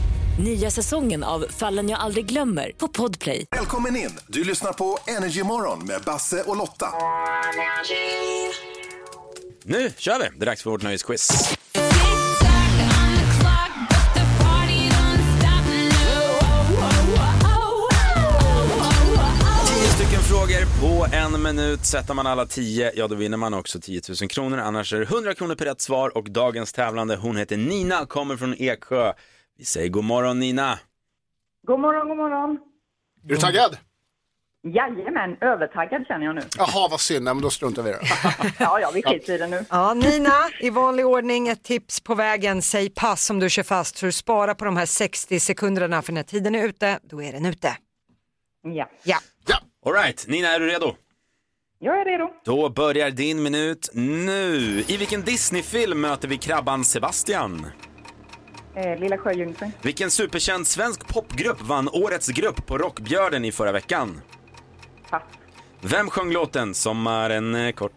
Nya 0.39 0.71
säsongen 0.71 1.23
av 1.23 1.45
Fallen 1.49 1.89
jag 1.89 1.99
aldrig 1.99 2.25
glömmer 2.25 2.71
på 2.77 2.87
Podplay. 2.87 3.45
Välkommen 3.51 3.95
in! 3.95 4.09
Du 4.27 4.43
lyssnar 4.43 4.73
på 4.73 4.97
Energy 5.07 5.43
Morgon 5.43 5.85
med 5.85 6.01
Basse 6.05 6.43
och 6.43 6.57
Lotta. 6.57 6.87
Nu 9.63 9.91
kör 9.97 10.19
vi, 10.19 10.25
det 10.37 10.43
är 10.43 10.45
dags 10.45 10.63
för 10.63 10.71
vårt 10.71 10.81
nöjesquiz. 10.83 11.27
Tio 19.67 19.89
stycken 19.89 20.19
frågor 20.21 20.81
på 20.81 21.15
en 21.15 21.41
minut. 21.41 21.85
Sätter 21.85 22.13
man 22.13 22.27
alla 22.27 22.45
tio, 22.45 22.91
ja 22.95 23.07
då 23.07 23.15
vinner 23.15 23.37
man 23.37 23.53
också 23.53 23.79
10 23.79 24.01
000 24.21 24.29
kronor. 24.29 24.57
Annars 24.57 24.93
är 24.93 24.99
det 24.99 25.05
100 25.05 25.33
kronor 25.33 25.55
per 25.55 25.65
rätt 25.65 25.81
svar 25.81 26.17
och 26.17 26.31
dagens 26.31 26.73
tävlande, 26.73 27.15
hon 27.15 27.37
heter 27.37 27.57
Nina, 27.57 28.05
kommer 28.05 28.37
från 28.37 28.55
Eksjö. 28.57 29.13
Vi 29.61 29.65
säger 29.65 29.89
god 29.89 30.03
morgon 30.03 30.39
Nina. 30.39 30.79
God 31.67 31.79
morgon, 31.79 32.07
god 32.07 32.17
morgon. 32.17 32.59
Är 33.23 33.27
du 33.27 33.37
taggad? 33.37 33.77
Jajamän, 34.63 35.37
övertaggad 35.41 36.07
känner 36.07 36.25
jag 36.25 36.35
nu. 36.35 36.41
Jaha, 36.57 36.87
vad 36.91 36.99
synd. 36.99 37.25
Nej, 37.25 37.33
men 37.33 37.43
då 37.43 37.49
struntar 37.49 37.83
vi 37.83 37.89
i 37.89 37.93
det. 37.93 37.99
Ja, 38.59 38.79
ja, 38.79 38.91
vi 38.93 39.03
skiter 39.03 39.33
i 39.33 39.37
det 39.37 39.47
nu. 39.47 39.65
Ja, 39.69 39.93
Nina, 39.93 40.33
i 40.59 40.69
vanlig 40.69 41.05
ordning 41.05 41.47
ett 41.47 41.63
tips 41.63 41.99
på 41.99 42.15
vägen. 42.15 42.61
Säg 42.61 42.89
pass 42.89 43.29
om 43.29 43.39
du 43.39 43.49
kör 43.49 43.63
fast 43.63 43.97
så 43.97 44.05
du 44.05 44.11
sparar 44.11 44.53
på 44.53 44.65
de 44.65 44.77
här 44.77 44.85
60 44.85 45.39
sekunderna 45.39 46.01
för 46.01 46.13
när 46.13 46.23
tiden 46.23 46.55
är 46.55 46.65
ute, 46.67 46.99
då 47.03 47.21
är 47.23 47.31
den 47.31 47.45
ute. 47.45 47.77
Ja, 48.63 48.89
Ja. 49.03 49.17
Alright, 49.85 50.27
Nina 50.27 50.47
är 50.47 50.59
du 50.59 50.67
redo? 50.67 50.95
jag 51.79 52.01
är 52.01 52.05
redo. 52.05 52.29
Då 52.45 52.69
börjar 52.69 53.09
din 53.11 53.43
minut 53.43 53.89
nu. 53.93 54.83
I 54.87 54.97
vilken 54.97 55.21
Disney-film 55.21 56.01
möter 56.01 56.27
vi 56.27 56.37
krabban 56.37 56.85
Sebastian? 56.85 57.65
Eh, 58.75 58.99
Lilla 58.99 59.17
Sjöjungfrun, 59.17 59.71
Vilken 59.81 60.11
superkänd 60.11 60.67
svensk 60.67 61.07
popgrupp 61.07 61.61
vann 61.61 61.89
årets 61.89 62.27
grupp 62.27 62.65
på 62.67 62.77
Rockbjörnen 62.77 63.45
i 63.45 63.51
förra 63.51 63.71
veckan? 63.71 64.21
pass. 65.09 65.23
Vem 65.81 66.09
sjöng 66.09 66.31
låten 66.31 66.73
Sommaren 66.73 67.55
är 67.55 67.71
kort? 67.71 67.93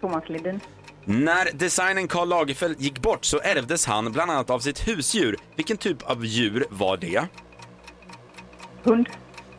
Thomas 0.00 0.28
Ledin, 0.28 0.60
När 1.04 1.48
designen 1.54 2.08
Karl 2.08 2.28
Lagerfeld 2.28 2.80
gick 2.80 2.98
bort 2.98 3.24
så 3.24 3.40
ärvdes 3.40 3.86
han 3.86 4.12
bland 4.12 4.30
annat 4.30 4.50
av 4.50 4.58
sitt 4.58 4.88
husdjur. 4.88 5.36
Vilken 5.56 5.76
typ 5.76 6.02
av 6.02 6.24
djur 6.24 6.64
var 6.70 6.96
det? 6.96 7.24
hund, 8.82 9.08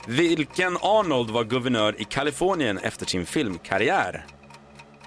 Vilken 0.07 0.77
Arnold 0.81 1.29
var 1.29 1.43
guvernör 1.43 2.01
i 2.01 2.03
Kalifornien 2.03 2.77
efter 2.77 3.05
sin 3.05 3.25
filmkarriär? 3.25 4.25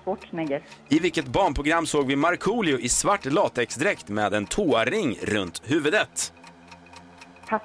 Schwarzenegger, 0.04 0.62
I 0.88 0.98
vilket 0.98 1.26
barnprogram 1.26 1.86
såg 1.86 2.06
vi 2.06 2.16
Markoolio 2.16 2.78
i 2.78 2.88
svart 2.88 3.24
latexdräkt 3.24 4.08
med 4.08 4.34
en 4.34 4.46
toaring 4.46 5.18
runt 5.22 5.62
huvudet? 5.64 6.32
pass. 7.48 7.62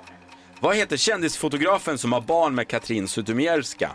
Vad 0.60 0.76
heter 0.76 0.98
kändisfotografen 0.98 1.98
som 1.98 2.14
har 2.14 2.22
barn 2.22 2.56
med 2.56 2.68
Katrin 2.68 3.08
Zytomierska? 3.08 3.92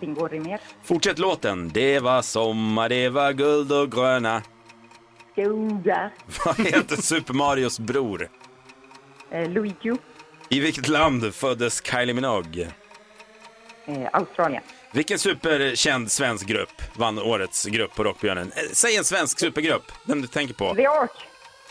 Bingo 0.00 0.28
Rimér, 0.28 0.60
Fortsätt 0.82 1.18
låten. 1.18 1.68
Det 1.74 2.00
var 2.00 2.22
sommar, 2.22 2.88
det 2.88 3.08
var 3.08 3.32
guld 3.32 3.72
och 3.72 3.92
gröna. 3.92 4.42
skogar, 5.32 6.12
Vad 6.44 6.58
heter 6.66 6.96
Super 6.96 7.34
Marios 7.34 7.78
bror? 7.80 8.28
eh, 9.30 9.50
Luigi, 9.50 9.92
I 10.48 10.60
vilket 10.60 10.88
land 10.88 11.34
föddes 11.34 11.82
Kylie 11.84 12.14
Minogue? 12.14 12.68
eh, 13.86 14.08
Australien, 14.12 14.62
Vilken 14.92 15.18
superkänd 15.18 16.12
svensk 16.12 16.46
grupp 16.46 16.82
vann 16.96 17.18
årets 17.18 17.64
grupp 17.66 17.94
på 17.94 18.04
Rockbjörnen? 18.04 18.52
Eh, 18.56 18.62
Säg 18.72 18.96
en 18.96 19.04
svensk 19.04 19.38
supergrupp, 19.40 19.92
den 20.04 20.20
du 20.22 20.26
tänker 20.28 20.54
på. 20.54 20.74
The 20.74 20.86
Ark, 20.86 21.10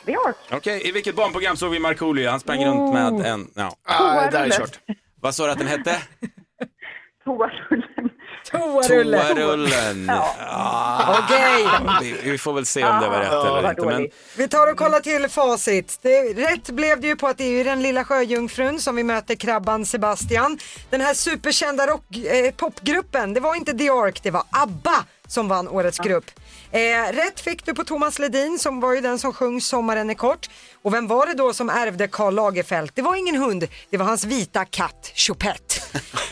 The 0.06 0.16
Ark, 0.16 0.36
Okej, 0.52 0.88
i 0.88 0.92
vilket 0.92 1.16
barnprogram 1.16 1.58
såg 1.58 1.72
vi 1.72 1.80
Markoolio? 1.80 2.30
Han 2.30 2.40
sprang 2.40 2.66
runt 2.66 2.94
med 2.94 3.26
en... 3.26 3.52
Ja. 3.56 3.76
Ah, 3.84 4.22
det 4.26 4.32
där 4.32 4.46
är 4.46 4.50
kört. 4.50 4.80
Vad 5.22 5.36
sa 5.36 5.46
du 5.46 5.52
att 5.52 5.58
den 5.58 5.68
hette? 5.68 5.92
Toarullen, 7.24 8.10
Toarulle. 8.52 9.24
Toarullen. 9.24 10.06
Ja. 10.08 11.24
Okej, 11.24 11.68
Vi, 12.02 12.32
vi 12.32 12.38
får 12.38 12.54
väl 12.54 12.66
se 12.66 12.84
om 12.84 13.02
det 13.02 13.08
var 13.10 13.20
rätt 13.20 13.32
eller 13.32 13.62
vad 13.62 13.72
inte. 13.72 13.86
Men 13.86 14.10
vi 14.38 14.48
tar 14.48 14.72
och 14.72 14.78
kollar 14.78 15.00
till 15.00 15.30
facit. 15.30 16.00
Det, 16.02 16.22
rätt 16.34 16.70
blev 16.70 17.02
det 17.02 17.08
ju 17.08 17.16
på 17.16 17.28
att 17.28 17.38
det 17.38 17.44
är 17.44 17.50
ju 17.52 17.64
den 17.64 17.82
lilla 17.84 18.06
sjöjungfrun 18.06 18.80
som 18.80 18.96
vi 18.96 19.04
möter 19.04 19.36
krabban 19.36 19.86
Sebastian. 19.86 20.60
Den 20.90 21.02
här 21.02 21.14
superkända 21.14 21.88
rock, 21.88 22.18
eh, 22.18 22.52
popgruppen, 22.52 23.34
det 23.34 23.40
var 23.40 23.56
inte 23.56 23.74
The 23.74 23.90
Ark, 23.90 24.20
det 24.24 24.32
var 24.32 24.44
ABBA 24.52 25.04
som 25.28 25.48
vann 25.48 25.68
årets 25.68 26.00
grupp. 26.00 26.26
Eh, 26.72 26.80
rätt 27.14 27.40
fick 27.40 27.66
du 27.66 27.74
på 27.74 27.84
Thomas 27.84 28.20
Ledin 28.20 28.60
som 28.60 28.80
var 28.80 28.96
ju 28.96 29.02
den 29.02 29.20
som 29.20 29.34
sjöng 29.34 29.62
Sommaren 29.62 30.10
är 30.10 30.14
kort. 30.14 30.50
Och 30.82 30.94
vem 30.94 31.08
var 31.08 31.26
det 31.26 31.34
då 31.34 31.54
som 31.54 31.70
ärvde 31.70 32.08
Karl 32.08 32.34
Lagerfeld? 32.34 32.92
Det 32.94 33.02
var 33.02 33.16
ingen 33.16 33.36
hund, 33.36 33.68
det 33.90 33.98
var 33.98 34.06
hans 34.06 34.24
vita 34.24 34.66
katt 34.66 35.12
Choupette. 35.16 35.76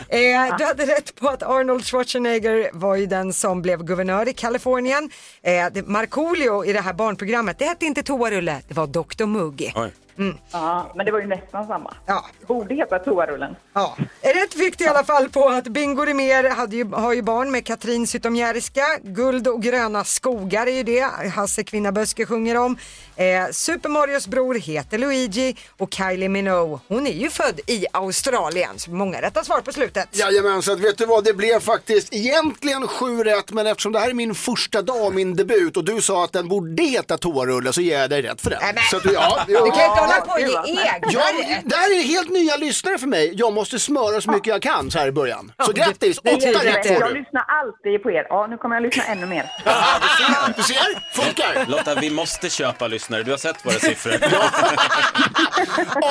Eh, 0.09 0.57
du 0.57 0.63
hade 0.65 0.85
rätt 0.85 1.15
på 1.15 1.27
att 1.29 1.43
Arnold 1.43 1.85
Schwarzenegger 1.85 2.69
var 2.73 2.95
ju 2.95 3.05
den 3.05 3.33
som 3.33 3.61
blev 3.61 3.83
guvernör 3.83 4.27
i 4.27 4.33
Kalifornien. 4.33 5.09
Eh, 5.41 5.83
Markoolio 5.85 6.65
i 6.65 6.73
det 6.73 6.81
här 6.81 6.93
barnprogrammet, 6.93 7.59
det 7.59 7.65
hette 7.65 7.85
inte 7.85 8.03
Toarulle, 8.03 8.61
det 8.67 8.73
var 8.73 8.87
Dr 8.87 9.25
Mugg. 9.25 9.73
Oj. 10.17 10.41
ja, 10.51 10.91
men 10.95 11.05
det 11.05 11.11
var 11.11 11.19
ju 11.19 11.27
nästan 11.27 11.67
samma. 11.67 11.93
Ja. 12.05 12.25
Borde 12.47 12.75
heta 12.75 12.99
Toarullen. 12.99 13.55
Ja. 13.73 13.97
Rätt 14.21 14.53
fick 14.53 14.77
du 14.77 14.83
i 14.85 14.87
alla 14.87 15.03
fall 15.03 15.29
på 15.29 15.49
att 15.49 15.63
Bingo 15.67 16.05
Rimér 16.05 16.49
hade 16.49 16.75
ju, 16.75 16.91
har 16.91 17.13
ju 17.13 17.21
barn 17.21 17.51
med 17.51 17.65
Katrin 17.65 18.07
Zytomierska. 18.07 18.85
Guld 19.03 19.47
och 19.47 19.61
gröna 19.61 20.03
skogar 20.03 20.67
är 20.67 20.71
ju 20.71 20.83
det 20.83 21.01
Hasse 21.35 21.63
Kvinnaböske 21.63 22.25
sjunger 22.25 22.57
om. 22.57 22.77
Eh, 23.15 23.51
Super 23.51 23.89
Marios 23.89 24.27
bror 24.27 24.55
heter 24.55 24.97
Luigi 24.97 25.55
och 25.77 25.93
Kylie 25.93 26.29
Minogue, 26.29 26.79
hon 26.87 27.07
är 27.07 27.11
ju 27.13 27.29
född 27.29 27.59
i 27.67 27.85
Australien. 27.93 28.79
Så 28.79 28.91
många 28.91 29.21
rätta 29.21 29.43
svar 29.43 29.61
på 29.61 29.71
slutet. 29.71 30.07
Jajamän, 30.11 30.61
så 30.61 30.71
att 30.71 30.79
vet 30.79 30.97
du 30.97 31.05
vad, 31.05 31.23
det 31.23 31.33
blev 31.33 31.59
faktiskt 31.59 32.13
egentligen 32.13 32.87
sju 32.87 33.23
rätt, 33.23 33.51
men 33.51 33.67
eftersom 33.67 33.91
det 33.91 33.99
här 33.99 34.09
är 34.09 34.13
min 34.13 34.35
första 34.35 34.81
dag, 34.81 35.13
min 35.15 35.35
debut, 35.35 35.77
och 35.77 35.83
du 35.83 36.01
sa 36.01 36.23
att 36.23 36.31
den 36.33 36.47
borde 36.47 36.83
heta 36.83 37.17
toarulle 37.17 37.73
så 37.73 37.81
ger 37.81 37.99
jag 37.99 38.09
dig 38.09 38.21
rätt 38.21 38.41
för 38.41 38.49
den. 38.49 38.59
Nämen. 38.61 38.83
Så 38.91 38.97
att, 38.97 39.03
du- 39.03 39.13
ja, 39.13 39.43
Du 39.47 39.53
kan 39.55 39.65
inte 39.65 40.04
hålla 40.07 40.21
på 40.21 40.31
och 40.31 40.39
ge 40.39 40.45
rätt. 40.47 41.63
det 41.69 41.75
här 41.75 41.99
är 41.99 42.03
helt 42.03 42.29
nya 42.29 42.55
lyssnare 42.57 42.97
för 42.97 43.07
mig. 43.07 43.33
Jag 43.35 43.53
måste 43.53 43.79
smöra 43.79 44.21
så 44.21 44.31
mycket 44.31 44.47
jag 44.47 44.61
kan 44.61 44.91
så 44.91 44.99
här 44.99 45.07
i 45.07 45.11
början. 45.11 45.51
Så 45.65 45.71
grattis, 45.71 46.17
åtta 46.17 46.29
rätt 46.35 46.87
får 46.87 46.95
Jag 47.01 47.09
du. 47.09 47.19
lyssnar 47.19 47.45
alltid 47.47 48.03
på 48.03 48.11
er. 48.11 48.25
Ja, 48.29 48.47
nu 48.49 48.57
kommer 48.57 48.75
jag 48.75 48.83
lyssna 48.83 49.03
ännu 49.03 49.25
mer. 49.25 49.51
Du 50.57 50.63
ser, 50.63 51.13
funkar. 51.23 51.65
Lotta, 51.67 51.95
vi 51.95 52.09
måste 52.09 52.49
köpa 52.49 52.87
lyssnare. 52.87 53.23
Du 53.23 53.31
har 53.31 53.37
sett 53.37 53.65
våra 53.65 53.73
siffror. 53.73 54.13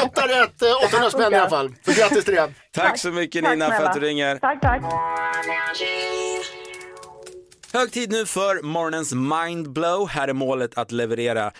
Åtta 0.04 0.28
rätt, 0.28 0.62
eh, 0.62 0.84
800 0.86 1.10
spänn 1.10 1.32
i 1.32 1.36
alla 1.36 1.50
fall. 1.50 1.74
Så 1.86 1.92
grattis 1.92 2.24
till 2.24 2.34
det. 2.34 2.50
Tack 2.74 2.98
så 2.98 3.08
mycket 3.10 3.44
Tack 3.44 3.52
Nina 3.52 3.66
för 3.66 3.72
snälla. 3.74 3.88
att 3.90 3.94
du 3.94 4.00
ringer. 4.06 4.36
Tack, 4.38 4.60
tack. 4.60 4.82
Hög 7.72 7.92
tid 7.92 8.12
nu 8.12 8.26
för 8.26 8.62
morgonens 8.62 9.12
mindblow. 9.12 10.08
Här 10.08 10.28
är 10.28 10.32
målet 10.32 10.78
att 10.78 10.92
leverera 10.92 11.50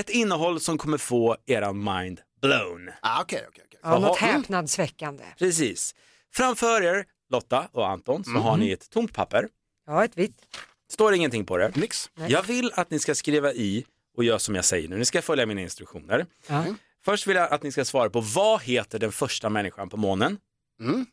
ett 0.00 0.10
innehåll 0.10 0.60
som 0.60 0.78
kommer 0.78 0.98
få 0.98 1.36
eran 1.46 1.84
mind 1.84 2.20
blown. 2.42 2.90
Ah, 3.02 3.22
Okej, 3.22 3.44
okej, 3.48 3.64
okej. 3.66 3.80
Ja, 3.82 3.98
något 3.98 4.18
Jaha. 4.20 4.32
häpnadsväckande. 4.32 5.24
Precis. 5.38 5.94
Framför 6.34 6.82
er, 6.82 7.04
Lotta 7.30 7.68
och 7.72 7.88
Anton, 7.88 8.24
så 8.24 8.30
har 8.30 8.56
ni 8.56 8.70
ett 8.70 8.90
tomt 8.90 9.12
papper. 9.14 9.48
Ja, 9.86 10.04
ett 10.04 10.18
vitt. 10.18 10.36
Står 10.92 11.14
ingenting 11.14 11.44
på 11.46 11.56
det. 11.56 11.76
Nix. 11.76 12.10
Jag 12.28 12.42
vill 12.42 12.72
att 12.74 12.90
ni 12.90 12.98
ska 12.98 13.14
skriva 13.14 13.52
i 13.52 13.84
och 14.16 14.24
göra 14.24 14.38
som 14.38 14.54
jag 14.54 14.64
säger 14.64 14.88
nu. 14.88 14.96
Ni 14.98 15.04
ska 15.04 15.22
följa 15.22 15.46
mina 15.46 15.60
instruktioner. 15.60 16.26
Ja. 16.46 16.64
Först 17.04 17.26
vill 17.26 17.36
jag 17.36 17.52
att 17.52 17.62
ni 17.62 17.72
ska 17.72 17.84
svara 17.84 18.10
på 18.10 18.20
vad 18.20 18.62
heter 18.62 18.98
den 18.98 19.12
första 19.12 19.48
människan 19.50 19.88
på 19.88 19.96
månen? 19.96 20.38
Mm. 20.80 21.06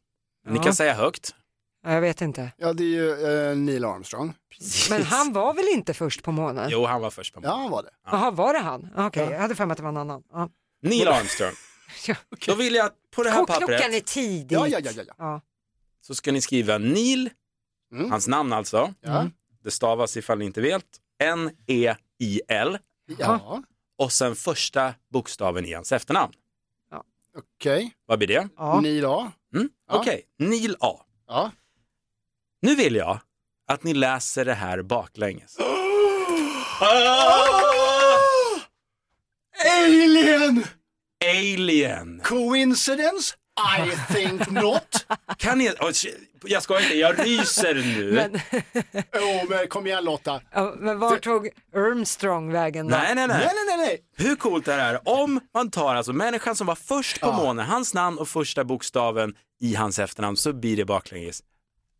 Ni 0.47 0.55
Ja. 0.57 0.63
kan 0.63 0.75
säga 0.75 0.93
högt. 0.93 1.35
Ja, 1.83 1.93
Jag 1.93 2.01
vet 2.01 2.21
inte. 2.21 2.51
Ja, 2.57 2.73
det 2.73 2.83
är 2.83 2.87
ju 2.87 3.11
eh, 3.51 3.55
Neil 3.57 3.85
Armstrong. 3.85 4.33
Men 4.89 5.03
han 5.03 5.33
var 5.33 5.53
väl 5.53 5.65
inte 5.67 5.93
först 5.93 6.23
på 6.23 6.31
månen? 6.31 6.69
Jo, 6.71 6.85
han 6.85 7.01
var 7.01 7.09
först 7.09 7.33
på 7.33 7.39
Ja, 7.43 7.55
han 7.55 7.71
var 7.71 7.83
det. 7.83 7.89
Jaha, 8.05 8.31
var 8.31 8.53
det 8.53 8.59
han? 8.59 8.89
Okej, 8.97 9.27
jag 9.31 9.39
hade 9.39 9.55
för 9.55 9.65
mig 9.65 9.71
att 9.71 9.77
det 9.77 9.83
var 9.83 9.89
en 9.89 9.97
annan. 9.97 10.23
Ja. 10.31 10.49
Neil 10.81 11.07
Armstrong. 11.07 11.51
Ja. 12.07 12.15
Då 12.47 12.55
vill 12.55 12.75
jag 12.75 12.89
på 13.15 13.23
det 13.23 13.29
här 13.29 13.37
Klockan 13.37 13.59
pappret 13.61 13.81
är 13.93 13.99
tidig. 13.99 14.55
Ja, 14.55 14.67
ja, 14.67 14.79
ja, 14.83 14.91
ja. 14.95 15.03
ja. 15.07 15.13
Ja. 15.17 15.41
så 16.01 16.15
ska 16.15 16.31
ni 16.31 16.41
skriva 16.41 16.77
Neil, 16.77 17.29
Mm. 17.91 18.11
hans 18.11 18.27
namn 18.27 18.53
alltså. 18.53 18.93
Ja. 19.01 19.27
Det 19.63 19.71
stavas 19.71 20.17
ifall 20.17 20.37
ni 20.37 20.45
inte 20.45 20.61
vet. 20.61 20.85
N-E-I-L. 21.23 22.77
ja. 23.17 23.63
Och 23.97 24.11
sen 24.11 24.35
första 24.35 24.93
bokstaven 25.11 25.65
i 25.65 25.73
hans 25.73 25.91
efternamn. 25.91 26.33
Okej. 27.37 27.93
Vad 28.05 28.17
blir 28.19 28.27
det? 28.27 28.49
Ja. 28.57 28.79
Neil 28.81 29.05
A. 29.05 29.31
Mm? 29.55 29.69
Ja. 29.89 29.97
Okej, 29.99 30.23
Neil 30.39 30.75
A. 30.79 30.99
Ja. 31.27 31.51
Nu 32.63 32.75
vill 32.75 32.95
jag 32.95 33.19
att 33.67 33.83
ni 33.83 33.93
läser 33.93 34.45
det 34.45 34.53
här 34.53 34.81
baklänges. 34.81 35.57
Alien! 39.65 40.63
Alien! 41.25 42.21
Coincidence? 42.23 43.35
I 43.79 44.13
think 44.13 44.49
not. 44.49 45.05
Kan 45.37 45.57
ni... 45.57 45.71
Jag 46.45 46.63
ska 46.63 46.81
inte, 46.81 46.95
jag 46.97 47.25
ryser 47.25 47.75
nu. 47.75 48.11
Men, 48.11 48.35
oh, 49.23 49.49
men 49.49 49.67
kom 49.67 49.87
igen 49.87 50.03
Lotta. 50.03 50.41
ja, 50.51 50.73
men 50.77 50.99
var 50.99 51.17
tog 51.17 51.49
Armstrong 51.75 52.51
vägen 52.51 52.87
då? 52.87 52.97
Nej, 52.97 53.15
nej, 53.15 53.27
Nej, 53.27 53.37
nej. 53.37 53.49
nej, 53.67 53.77
nej. 53.77 53.99
Hur 54.17 54.35
coolt 54.35 54.67
är 54.67 54.77
det 54.77 54.83
här? 54.83 54.99
Om 55.09 55.39
man 55.53 55.71
tar 55.71 55.95
alltså 55.95 56.13
människan 56.13 56.55
som 56.55 56.67
var 56.67 56.75
först 56.75 57.19
på 57.21 57.31
månen, 57.31 57.65
hans 57.65 57.93
namn 57.93 58.17
och 58.17 58.27
första 58.27 58.63
bokstaven 58.63 59.33
i 59.61 59.75
hans 59.75 59.99
efternamn 59.99 60.37
så 60.37 60.53
blir 60.53 60.77
det 60.77 60.85
baklänges 60.85 61.43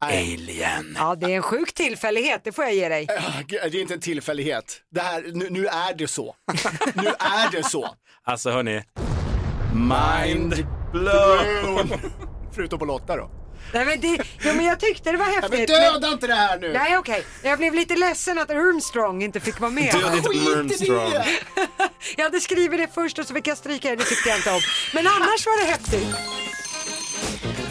Alien. 0.06 0.96
Ja, 1.00 1.16
det 1.16 1.26
är 1.26 1.36
en 1.36 1.42
sjuk 1.42 1.74
tillfällighet, 1.74 2.42
det 2.44 2.52
får 2.52 2.63
jag 2.66 2.74
ge 2.74 2.89
dig. 2.89 3.08
Det 3.48 3.56
är 3.58 3.76
inte 3.76 3.94
en 3.94 4.00
tillfällighet. 4.00 4.82
Det 4.92 5.02
här, 5.02 5.24
nu, 5.34 5.50
nu 5.50 5.68
är 5.68 5.94
det 5.98 6.08
så. 6.08 6.36
nu 6.96 7.08
är 7.20 7.52
det 7.52 7.63
så. 7.63 7.96
Alltså 8.24 8.52
hörni, 8.52 8.84
mind 9.74 10.66
blown. 10.92 11.94
Förutom 12.56 12.80
på 12.80 12.86
Lotta 12.86 13.16
då. 13.18 13.30
Nej, 13.74 13.86
men, 13.86 14.00
det, 14.02 14.08
ja, 14.44 14.54
men 14.54 14.66
jag 14.66 14.80
tyckte 14.80 15.12
det 15.12 15.18
var 15.18 15.26
Ja, 15.26 15.32
men 15.42 15.52
häftigt. 15.52 15.68
döda 15.68 16.08
inte 16.12 16.28
det 16.28 16.34
här 16.36 16.60
nu. 16.60 16.74
Nej, 16.74 16.98
okej. 16.98 17.26
Jag 17.44 17.58
blev 17.60 17.74
lite 17.74 17.96
ledsen 17.96 18.39
att 18.39 18.50
Armstrong 18.50 19.24
inte 19.24 19.39
fick 19.39 19.60
vara 19.60 19.72
med. 19.72 19.94
Dödligt 19.94 20.28
Skit 20.28 20.48
i 20.48 20.54
Armstrong. 20.54 21.13
Jag 22.18 22.24
hade 22.24 22.39
skrivit 22.39 22.80
det 22.80 22.88
först 22.94 23.20
och 23.20 23.28
så 23.28 23.34
fick 23.34 23.48
jag 23.48 23.58
stryka 23.58 23.89
det, 23.89 23.96
det 23.96 24.04
tyckte 24.04 24.30
jag 24.30 24.38
inte 24.38 24.52
om. 24.52 24.60
Men 24.94 25.08
annars 25.08 25.46
var 25.46 25.66
det 25.66 25.72
häftigt. 25.72 26.08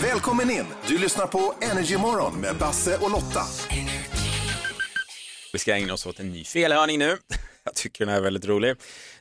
Välkommen 0.02 0.50
in! 0.50 0.64
Du 0.86 0.98
lyssnar 0.98 1.26
på 1.26 1.54
Energy 1.60 1.96
Morgon 1.96 2.40
med 2.40 2.56
Basse 2.56 2.98
och 2.98 3.10
Lotta. 3.10 3.42
Vi 5.52 5.58
ska 5.58 5.74
ägna 5.74 5.92
oss 5.92 6.06
åt 6.06 6.20
en 6.20 6.30
ny 6.30 6.44
felhörning 6.44 6.98
nu. 6.98 7.16
Jag 7.64 7.74
tycker 7.74 8.06
den 8.06 8.14
är 8.14 8.20
väldigt 8.20 8.46
rolig. 8.46 8.76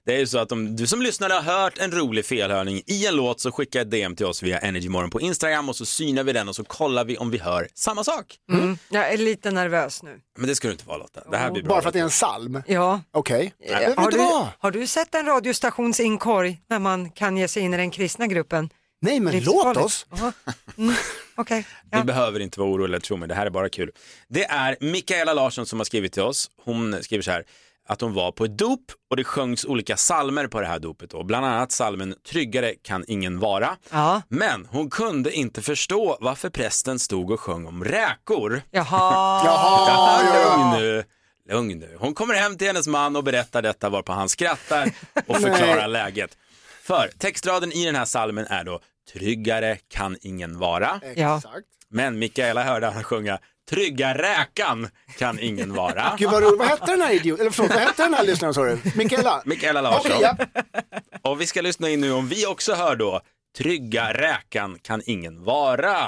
Det 0.06 0.16
är 0.16 0.20
ju 0.20 0.28
så 0.28 0.38
att 0.38 0.52
om 0.52 0.76
du 0.76 0.88
som 0.88 1.02
lyssnare 1.02 1.34
har 1.34 1.42
hört 1.42 1.78
en 1.78 1.92
rolig 1.92 2.26
felhörning 2.26 2.82
i 2.86 3.08
en 3.08 3.16
låt 3.16 3.40
så 3.40 3.52
skicka 3.52 3.82
ett 3.82 3.92
DM 3.92 4.16
till 4.16 4.26
oss 4.26 4.44
via 4.44 4.60
Energymorgon 4.60 5.10
på 5.10 5.22
Instagram 5.22 5.70
och 5.70 5.76
så 5.76 5.86
synar 5.86 6.24
vi 6.24 6.34
den 6.34 6.50
och 6.50 6.56
så 6.56 6.64
kollar 6.64 7.06
vi 7.06 7.18
om 7.18 7.32
vi 7.32 7.38
hör 7.38 7.68
samma 7.74 8.04
sak. 8.04 8.38
Mm. 8.52 8.78
Jag 8.90 9.14
är 9.14 9.18
lite 9.18 9.52
nervös 9.52 10.04
nu. 10.04 10.20
Men 10.38 10.48
det 10.48 10.56
ska 10.56 10.68
du 10.68 10.72
inte 10.72 10.88
vara 10.88 10.98
Lotta. 10.98 11.22
Det 11.32 11.38
här 11.38 11.52
blir 11.52 11.64
bra. 11.64 11.70
Bara 11.70 11.82
för 11.82 11.90
att 11.90 11.94
det 11.94 12.00
är 12.00 12.04
en 12.04 12.10
psalm? 12.10 12.64
Ja. 12.68 13.02
Okej. 13.12 13.54
Men 13.70 13.80
vet 13.80 13.98
Har 13.98 14.12
du 14.12 14.50
har 14.60 14.72
du 14.72 14.88
sett 14.88 15.16
en 15.16 15.26
radiostations 15.26 16.00
inkorg 16.00 16.62
när 16.70 16.80
man 16.80 17.10
kan 17.10 17.38
ge 17.38 17.48
sig 17.48 17.64
in 17.64 17.74
i 17.74 17.78
den 17.78 17.92
kristna 17.92 18.28
gruppen? 18.28 18.70
Nej, 19.02 19.20
men 19.20 19.40
låt 19.44 19.78
oss. 19.78 20.06
Jaha. 20.10 20.34
Mm. 20.78 20.96
Okej. 21.36 21.68
Ni 21.84 21.98
Ja. 21.98 22.04
behöver 22.04 22.40
inte 22.40 22.60
vara 22.60 22.70
oroliga, 22.70 23.00
tro 23.00 23.18
mig, 23.18 23.28
det 23.28 23.36
här 23.36 23.46
är 23.46 23.50
bara 23.50 23.70
kul. 23.70 23.92
Det 24.28 24.44
är 24.46 24.78
Mikaela 24.80 25.34
Larsson 25.34 25.66
som 25.66 25.80
har 25.80 25.84
skrivit 25.86 26.14
till 26.14 26.22
oss. 26.24 26.52
Hon 26.64 27.04
skriver 27.04 27.22
så 27.24 27.32
här, 27.32 27.44
att 27.88 28.02
hon 28.02 28.14
var 28.14 28.32
på 28.32 28.46
ett 28.46 28.58
dop 28.58 28.92
och 29.10 29.18
det 29.18 29.24
sjöngs 29.24 29.66
olika 29.66 29.98
salmer 29.98 30.48
på 30.48 30.62
det 30.62 30.68
här 30.68 30.80
dopet. 30.80 31.10
Då. 31.10 31.24
Bland 31.24 31.46
annat 31.46 31.72
salmen 31.72 32.16
Tryggare 32.30 32.74
kan 32.84 33.06
ingen 33.08 33.40
vara. 33.40 33.78
Ja. 33.92 34.22
Men 34.30 34.66
hon 34.72 34.90
kunde 34.90 35.32
inte 35.34 35.62
förstå 35.62 36.18
varför 36.22 36.50
prästen 36.50 37.00
stod 37.00 37.32
och 37.32 37.40
sjöng 37.40 37.66
om 37.66 37.84
räkor. 37.84 38.62
Jaha. 38.72 38.86
Jaha, 39.46 40.22
ja, 40.26 40.34
ja. 40.34 40.58
Lugn 40.58 40.82
nu, 40.84 41.04
lugn 41.50 41.80
nu. 41.80 41.96
Hon 42.00 42.14
kommer 42.14 42.34
hem 42.34 42.58
till 42.58 42.68
hennes 42.68 42.88
man 42.88 43.16
och 43.16 43.24
berättar 43.24 43.62
detta 43.62 43.90
varpå 43.90 44.12
han 44.14 44.30
skrattar 44.30 44.92
och 45.28 45.38
förklarar 45.38 45.88
läget. 45.88 46.38
För 46.84 47.10
textraden 47.18 47.72
i 47.72 47.86
den 47.86 47.96
här 47.96 48.06
salmen 48.06 48.46
är 48.50 48.64
då 48.64 48.80
Tryggare 49.14 49.78
kan 49.88 50.18
ingen 50.22 50.60
vara. 50.60 51.02
Ja. 51.16 51.38
Exakt. 51.38 51.68
Men 51.90 52.20
Mikaela 52.20 52.64
hörde 52.64 52.88
han 52.88 53.04
sjunga 53.04 53.40
Trygga 53.70 54.18
räkan 54.18 54.88
kan 55.18 55.40
ingen 55.40 55.74
vara. 55.74 56.16
Gud 56.20 56.32
vad 56.32 56.44
roligt. 56.44 56.60
Vad 56.60 56.68
hette 56.68 56.86
den 56.92 57.02
här 57.02 57.14
idioten? 57.14 57.42
Eller 57.42 57.52
förlåt, 57.52 57.72
vad 57.72 57.80
hette 57.80 58.04
den 58.04 58.14
här 58.14 58.26
lyssnaren 58.26 58.54
sa 58.54 58.64
du? 58.64 58.80
Mikaela? 58.96 59.42
Mikaela 59.46 59.82
Larsson. 59.82 60.12
Okej, 60.12 60.36
ja. 60.40 61.02
Och 61.22 61.42
vi 61.42 61.46
ska 61.46 61.62
lyssna 61.62 61.90
in 61.90 62.02
nu 62.02 62.12
om 62.12 62.28
vi 62.28 62.46
också 62.46 62.74
hör 62.74 62.96
då 62.96 63.22
Trygga 63.58 64.14
räkan 64.14 64.80
kan 64.82 65.02
ingen 65.06 65.44
vara. 65.44 66.08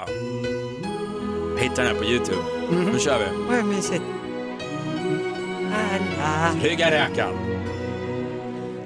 Hitta 1.57 1.75
den 1.83 1.87
här 1.87 1.95
på 1.95 2.05
Youtube. 2.05 2.41
Nu 2.71 2.99
kör 2.99 3.19
vi. 3.19 3.55
Vad 3.55 3.65
mysigt. 3.65 4.03
Trygga 6.61 6.91
räkan. 6.91 7.33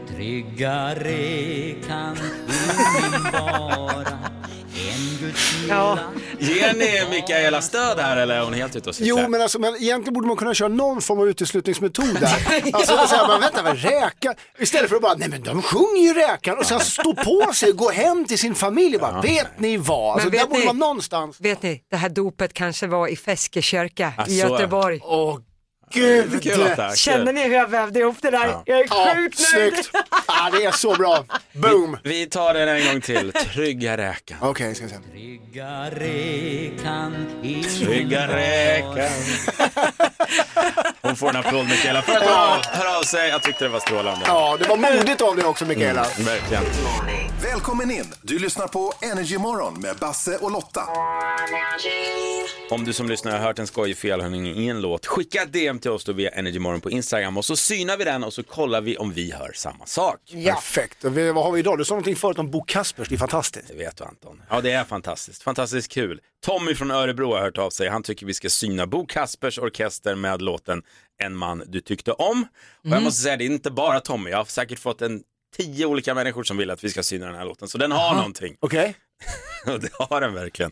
Tryggare 0.08 1.74
kan 1.88 2.18
vara 3.34 4.04
Ja. 5.70 6.00
Ger 6.40 6.74
ni 6.74 7.10
Mikaela 7.16 7.62
stöd 7.62 8.00
här 8.00 8.18
eller 8.18 8.36
är 8.36 8.42
hon 8.44 8.54
helt 8.54 8.76
ute 8.76 8.90
och 8.90 8.96
cyklar? 8.96 9.22
Jo 9.24 9.30
men 9.30 9.42
alltså 9.42 9.60
men 9.60 9.76
egentligen 9.76 10.14
borde 10.14 10.28
man 10.28 10.38
kunna 10.38 10.54
köra 10.54 10.68
någon 10.68 11.02
form 11.02 11.20
av 11.20 11.30
uteslutningsmetod 11.30 12.20
där. 12.20 12.48
Alltså 12.74 12.94
är 12.94 13.06
så 13.08 13.16
här, 13.16 13.28
man 13.28 13.42
vänta, 13.42 13.64
men 13.64 13.76
räka, 13.76 14.34
istället 14.60 14.90
för 14.90 14.96
att 14.96 15.02
bara, 15.02 15.14
nej 15.14 15.30
men 15.30 15.44
de 15.44 15.62
sjunger 15.62 16.02
ju 16.02 16.14
räkan 16.14 16.58
och 16.58 16.66
sen 16.66 16.80
stå 16.80 17.14
på 17.16 17.54
sig, 17.54 17.72
gå 17.72 17.90
hem 17.92 18.26
till 18.26 18.40
sin 18.40 18.56
familj 18.56 18.96
och 18.96 19.02
bara, 19.02 19.22
vet 19.22 19.60
ni 19.60 19.78
vad? 19.78 20.14
Alltså 20.14 20.30
Men 20.30 20.32
där 20.32 20.40
vet 20.40 20.50
borde 20.50 20.60
ni- 20.60 20.66
man 20.66 20.78
någonstans. 20.78 21.38
Vet 21.40 21.62
ni, 21.64 21.82
det 21.92 21.98
här 21.98 22.10
dopet 22.10 22.54
kanske 22.54 22.88
var 22.88 23.08
i 23.08 23.16
Fäske 23.16 23.62
kyrka 23.62 24.14
Ah, 24.18 24.26
i. 24.28 24.40
Göteborg. 24.40 25.00
Åh 25.04 25.38
gud! 25.92 26.44
Känner 26.96 27.34
ni 27.34 27.44
hur 27.44 27.56
jag 27.56 27.68
vävde 27.70 28.00
ihop 28.00 28.18
det 28.22 28.32
där? 28.32 28.58
Jag 28.66 28.80
är 28.80 28.86
Ja, 28.90 29.12
sjukt 29.16 29.54
nöjd. 29.54 29.74
snyggt! 29.74 29.90
Ja, 30.28 30.50
det 30.52 30.66
är 30.66 30.72
så 30.72 30.96
bra. 30.96 31.26
Boom! 31.54 31.98
Vi 32.04 32.26
tar 32.26 32.54
den 32.54 32.68
en 32.70 32.86
gång 32.88 33.02
till. 33.02 33.32
Trygga 33.54 33.98
räkan. 33.98 34.38
Okej, 34.42 34.76
ska 34.76 34.86
vi 34.86 34.92
se. 34.92 34.98
Tryggare 35.12 36.70
kan 36.84 37.28
ingen 37.44 37.64
Trygga 37.64 38.28
räkan. 38.28 39.12
Hon 41.02 41.16
får 41.16 41.30
en 41.30 41.36
applåd 41.36 41.66
Mikaela 41.66 42.02
för 42.02 42.14
att 42.14 42.24
hon 42.24 42.62
hör 42.80 42.98
av 43.00 43.04
sig. 43.04 43.30
Jag 43.30 43.44
tyckte 43.44 43.64
det 43.66 43.70
var 43.70 43.80
strålande. 43.80 44.26
Ja, 44.28 44.58
det 44.60 44.68
var 44.68 44.78
modigt 44.78 45.22
av 45.22 45.36
dig 45.36 45.46
också 45.46 45.66
Mikaela. 45.66 46.06
Mm, 46.06 46.26
verkligen. 46.26 46.64
Välkommen 47.44 47.92
in! 47.92 48.14
Du 48.22 48.40
lyssnar 48.40 48.68
på 48.68 48.94
Energy 49.02 49.38
Morgon 49.38 49.82
med 49.82 49.96
Basse 49.96 50.38
och 50.38 50.52
Lotta. 50.52 50.82
Om 52.70 52.86
du 52.86 52.94
som 52.94 53.10
lyssnar 53.10 53.32
har 53.32 53.40
hört 53.40 53.60
en 53.60 53.68
skojig 53.68 53.98
felhörning 53.98 54.48
i 54.48 54.68
en 54.70 54.82
låt, 54.82 55.06
skicka 55.06 55.42
ett 55.42 55.54
DM 55.78 55.82
till 55.82 55.92
oss 55.92 56.04
då 56.04 56.14
via 56.14 56.30
Energymorgon 56.30 56.82
på 56.82 56.92
Instagram 56.92 57.38
och 57.38 57.46
så 57.46 57.56
synar 57.56 57.98
vi 57.98 58.04
den 58.04 58.24
och 58.24 58.34
så 58.34 58.44
kollar 58.44 58.82
vi 58.82 58.98
om 58.98 59.14
vi 59.14 59.32
hör 59.32 59.52
samma 59.56 59.86
sak. 59.86 60.20
Perfekt. 60.46 61.04
Och 61.04 61.18
vi, 61.18 61.32
vad 61.32 61.44
har 61.44 61.52
vi 61.52 61.60
idag? 61.60 61.78
Du 61.78 61.86
sa 61.86 61.94
någonting 61.94 62.16
förut 62.16 62.40
om 62.40 62.52
Bo 62.52 62.62
Kaspers, 62.64 63.10
det 63.10 63.16
är 63.16 63.20
fantastiskt. 63.20 63.68
Det 63.68 63.74
vet 63.74 63.98
du 63.98 64.04
Anton. 64.04 64.42
Ja, 64.50 64.62
det 64.62 64.72
är 64.72 64.84
fantastiskt. 64.84 65.44
Fantastiskt 65.44 65.92
kul. 65.92 66.22
Tommy 66.46 66.76
från 66.76 66.92
Örebro 66.92 67.34
har 67.34 67.42
hört 67.42 67.58
av 67.58 67.70
sig. 67.70 67.90
Han 67.90 68.04
tycker 68.04 68.26
vi 68.26 68.34
ska 68.34 68.50
syna 68.50 68.88
Bo 68.88 69.06
Kaspers 69.06 69.60
orkester 69.60 70.16
med 70.16 70.42
låten 70.42 70.82
En 71.24 71.36
man 71.36 71.64
du 71.68 71.82
tyckte 71.82 72.12
om. 72.12 72.48
Och 72.84 72.90
jag 72.90 73.04
måste 73.04 73.22
säga, 73.22 73.38
det 73.38 73.44
är 73.44 73.46
inte 73.46 73.72
bara 73.72 74.00
Tommy. 74.00 74.30
Jag 74.30 74.38
har 74.38 74.46
säkert 74.46 74.80
fått 74.80 75.02
en 75.02 75.24
tio 75.58 75.86
olika 75.86 76.14
människor 76.14 76.44
som 76.44 76.58
vill 76.58 76.70
att 76.70 76.84
vi 76.84 76.90
ska 76.90 77.04
syna 77.04 77.26
den 77.26 77.36
här 77.36 77.46
låten. 77.46 77.68
Så 77.68 77.78
den 77.78 77.92
har 77.92 78.16
någonting. 78.16 78.56
Okej? 78.60 78.96
Och 79.66 79.80
det 79.80 79.90
har 79.94 80.22
den 80.22 80.34
verkligen. 80.34 80.72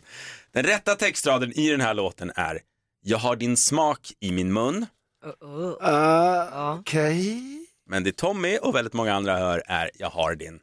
Den 0.52 0.64
rätta 0.64 0.94
textraden 0.94 1.52
i 1.58 1.70
den 1.70 1.80
här 1.80 1.94
låten 1.94 2.32
är 2.36 2.60
Jag 3.02 3.18
har 3.18 3.36
din 3.36 3.56
smak 3.56 4.12
i 4.20 4.32
min 4.32 4.52
mun. 4.52 4.86
Uh, 5.26 6.78
Okej. 6.78 7.42
Men 7.88 8.04
det 8.04 8.16
Tommy 8.16 8.58
och 8.58 8.74
väldigt 8.74 8.92
många 8.94 9.14
andra 9.14 9.38
hör 9.38 9.62
är 9.66 9.90
Jag 9.94 10.10
har 10.10 10.34
din 10.34 10.60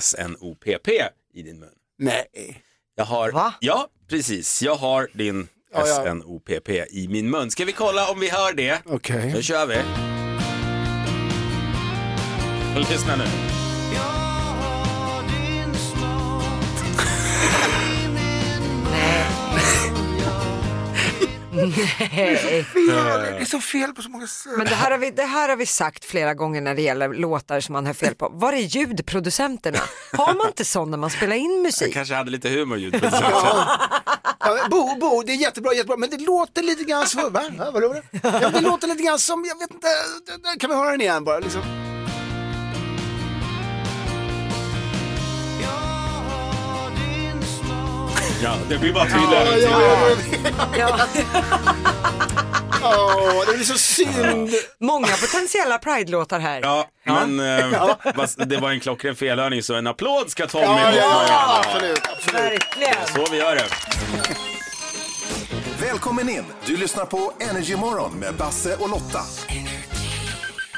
SNOPP 0.00 0.88
i 1.34 1.42
din 1.42 1.60
mun. 1.60 1.68
Nej. 1.98 2.62
Jag 2.94 3.04
har, 3.04 3.32
Va? 3.32 3.54
ja 3.60 3.88
precis, 4.08 4.62
jag 4.62 4.74
har 4.76 5.08
din 5.14 5.48
Ja, 5.72 5.86
ja. 5.86 6.04
SNOPP 6.04 6.68
i 6.90 7.08
min 7.10 7.30
mun. 7.30 7.50
Ska 7.50 7.64
vi 7.64 7.72
kolla 7.72 8.10
om 8.10 8.20
vi 8.20 8.30
hör 8.30 8.52
det? 8.52 8.78
Okej. 8.86 9.32
Nu 9.34 9.42
kör 9.42 9.66
vi. 9.66 9.76
Lyssna 12.80 13.16
nu. 13.16 13.59
Det 21.60 23.40
är 23.40 23.44
så 23.44 23.60
fel 23.60 23.92
på 23.92 24.02
så 24.02 24.08
många 24.08 24.26
sätt. 24.26 24.52
Men 24.56 24.66
det 24.66 24.74
här, 24.74 24.90
har 24.90 24.98
vi, 24.98 25.10
det 25.10 25.22
här 25.22 25.48
har 25.48 25.56
vi 25.56 25.66
sagt 25.66 26.04
flera 26.04 26.34
gånger 26.34 26.60
när 26.60 26.74
det 26.74 26.82
gäller 26.82 27.08
låtar 27.14 27.60
som 27.60 27.72
man 27.72 27.86
hör 27.86 27.92
fel 27.94 28.14
på. 28.14 28.28
Var 28.32 28.52
är 28.52 28.56
ljudproducenterna? 28.56 29.78
Har 30.12 30.34
man 30.34 30.46
inte 30.46 30.64
sån 30.64 30.90
när 30.90 30.98
man 30.98 31.10
spelar 31.10 31.36
in 31.36 31.50
Jag 31.50 31.62
musik? 31.62 31.94
kanske 31.94 32.14
hade 32.14 32.30
lite 32.30 32.48
humor 32.48 32.78
ljudproducenten. 32.82 33.30
Ja, 34.40 34.68
Bo, 34.70 34.98
Bo, 35.00 35.22
det 35.22 35.32
är 35.32 35.36
jättebra, 35.36 35.74
jättebra, 35.74 35.96
men 35.96 36.10
det 36.10 36.18
låter 36.18 36.62
lite 36.62 36.84
grann 36.84 37.06
så, 37.06 37.28
va? 37.30 37.42
Ja, 37.58 37.70
vadå? 37.70 37.88
vadå? 37.88 38.00
Ja, 38.42 38.50
det 38.50 38.60
låter 38.60 38.88
lite 38.88 39.02
grann 39.02 39.18
som, 39.18 39.44
jag 39.44 39.58
vet 39.58 39.70
inte, 39.70 39.88
kan 40.60 40.70
vi 40.70 40.76
höra 40.76 40.90
den 40.90 41.00
igen 41.00 41.24
bara? 41.24 41.38
Liksom. 41.38 41.62
Ja, 48.42 48.54
det 48.68 48.78
blir 48.78 48.92
bara 48.92 49.04
tydligare. 49.04 49.48
och 49.48 49.58
Ja, 49.58 50.16
tydligare. 50.30 50.66
ja, 50.78 50.98
Åh, 52.82 53.42
det 53.46 53.52
blir 53.54 53.64
så 53.64 53.78
synd. 53.78 54.50
Många 54.80 55.06
potentiella 55.06 55.78
Pride-låtar 55.78 56.38
här. 56.40 56.60
Ja, 56.62 56.86
men 57.04 57.40
eh, 57.40 57.90
fast 58.16 58.38
det 58.48 58.56
var 58.56 58.70
en 58.70 58.80
klockren 58.80 59.16
felhörning 59.16 59.62
så 59.62 59.74
en 59.74 59.86
applåd 59.86 60.30
ska 60.30 60.46
Tommy 60.46 60.64
Ja, 60.64 60.90
få. 60.92 60.98
ja, 61.28 61.62
absolut, 61.64 62.00
absolut. 62.16 62.40
Verkligen. 62.42 62.94
Så 63.14 63.26
vi 63.32 63.38
gör 63.38 63.54
det. 63.54 63.64
Välkommen 65.80 66.28
in! 66.28 66.44
Du 66.64 66.76
lyssnar 66.76 67.04
på 67.04 67.32
Energy 67.50 67.76
Morgon 67.76 68.12
med 68.12 68.34
Basse 68.34 68.76
och 68.76 68.88
Lotta. 68.90 69.20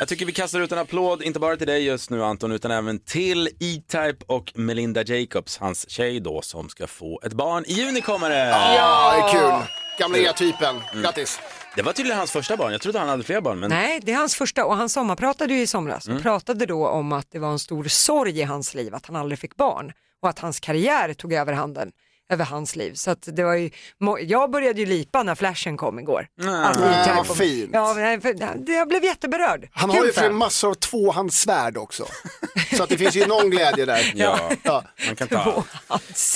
Jag 0.02 0.08
tycker 0.08 0.26
vi 0.26 0.32
kastar 0.32 0.60
ut 0.60 0.72
en 0.72 0.78
applåd, 0.78 1.22
inte 1.22 1.40
bara 1.40 1.56
till 1.56 1.66
dig 1.66 1.84
just 1.84 2.10
nu 2.10 2.24
Anton, 2.24 2.52
utan 2.52 2.70
även 2.70 2.98
till 2.98 3.46
E-Type 3.46 4.24
och 4.26 4.52
Melinda 4.54 5.02
Jacobs, 5.02 5.58
hans 5.58 5.90
tjej 5.90 6.20
då, 6.20 6.42
som 6.42 6.68
ska 6.68 6.86
få 6.86 7.20
ett 7.24 7.32
barn. 7.32 7.64
I 7.66 7.72
juni 7.72 8.00
kommer 8.00 8.30
det! 8.30 8.48
Ja, 8.48 9.12
det 9.12 9.38
är 9.38 9.40
kul. 9.60 9.66
Gamla 9.98 10.18
E-typen, 10.18 10.80
grattis. 11.02 11.40
Det 11.76 11.82
var 11.82 11.92
tydligen 11.92 12.18
hans 12.18 12.30
första 12.32 12.56
barn, 12.56 12.72
jag 12.72 12.80
trodde 12.80 12.98
han 12.98 13.08
hade 13.08 13.22
fler 13.22 13.40
barn. 13.40 13.60
Men... 13.60 13.70
Nej, 13.70 14.00
det 14.02 14.12
är 14.12 14.16
hans 14.16 14.36
första 14.36 14.64
och 14.64 14.76
han 14.76 14.88
sommarpratade 14.88 15.54
ju 15.54 15.60
i 15.60 15.66
somras 15.66 16.06
Mm. 16.06 16.16
och 16.16 16.22
pratade 16.22 16.66
då 16.66 16.88
om 16.88 17.12
att 17.12 17.26
det 17.30 17.38
var 17.38 17.50
en 17.50 17.58
stor 17.58 17.84
sorg 17.84 18.38
i 18.40 18.42
hans 18.42 18.74
liv 18.74 18.94
att 18.94 19.06
han 19.06 19.16
aldrig 19.16 19.38
fick 19.38 19.56
barn 19.56 19.92
och 20.22 20.28
att 20.28 20.38
hans 20.38 20.60
karriär 20.60 21.14
tog 21.14 21.32
över 21.32 21.52
handen 21.52 21.92
över 22.32 22.44
hans 22.44 22.76
liv. 22.76 22.94
Så 22.94 23.10
att 23.10 23.28
det 23.32 23.44
var 23.44 23.54
ju, 23.54 23.70
jag 24.20 24.50
började 24.50 24.80
ju 24.80 24.86
lipa 24.86 25.22
när 25.22 25.34
flashen 25.34 25.76
kom 25.76 25.98
igår. 25.98 26.26
Att 26.40 26.80
Nej, 26.80 27.00
E-Type 27.00 27.28
vad 27.28 27.36
fint. 27.36 27.70
Ja, 27.72 27.94
det- 28.56 28.72
jag 28.72 28.88
blev 28.88 29.04
jätteberörd. 29.04 29.68
Han 29.72 29.90
Kul 29.90 29.98
har 29.98 30.06
ju 30.06 30.12
för 30.12 30.22
honom. 30.22 30.38
massor 30.38 30.68
av 30.70 30.74
tvåhandssvärd 30.74 31.76
också. 31.76 32.06
Så 32.76 32.82
att 32.82 32.88
det 32.88 32.98
finns 32.98 33.14
ju 33.16 33.26
någon 33.26 33.50
glädje 33.50 33.84
där. 33.86 34.12
Ja, 34.14 34.50
Ja. 34.62 34.84
man 35.06 35.16
kan 35.16 35.28
ta 35.28 35.64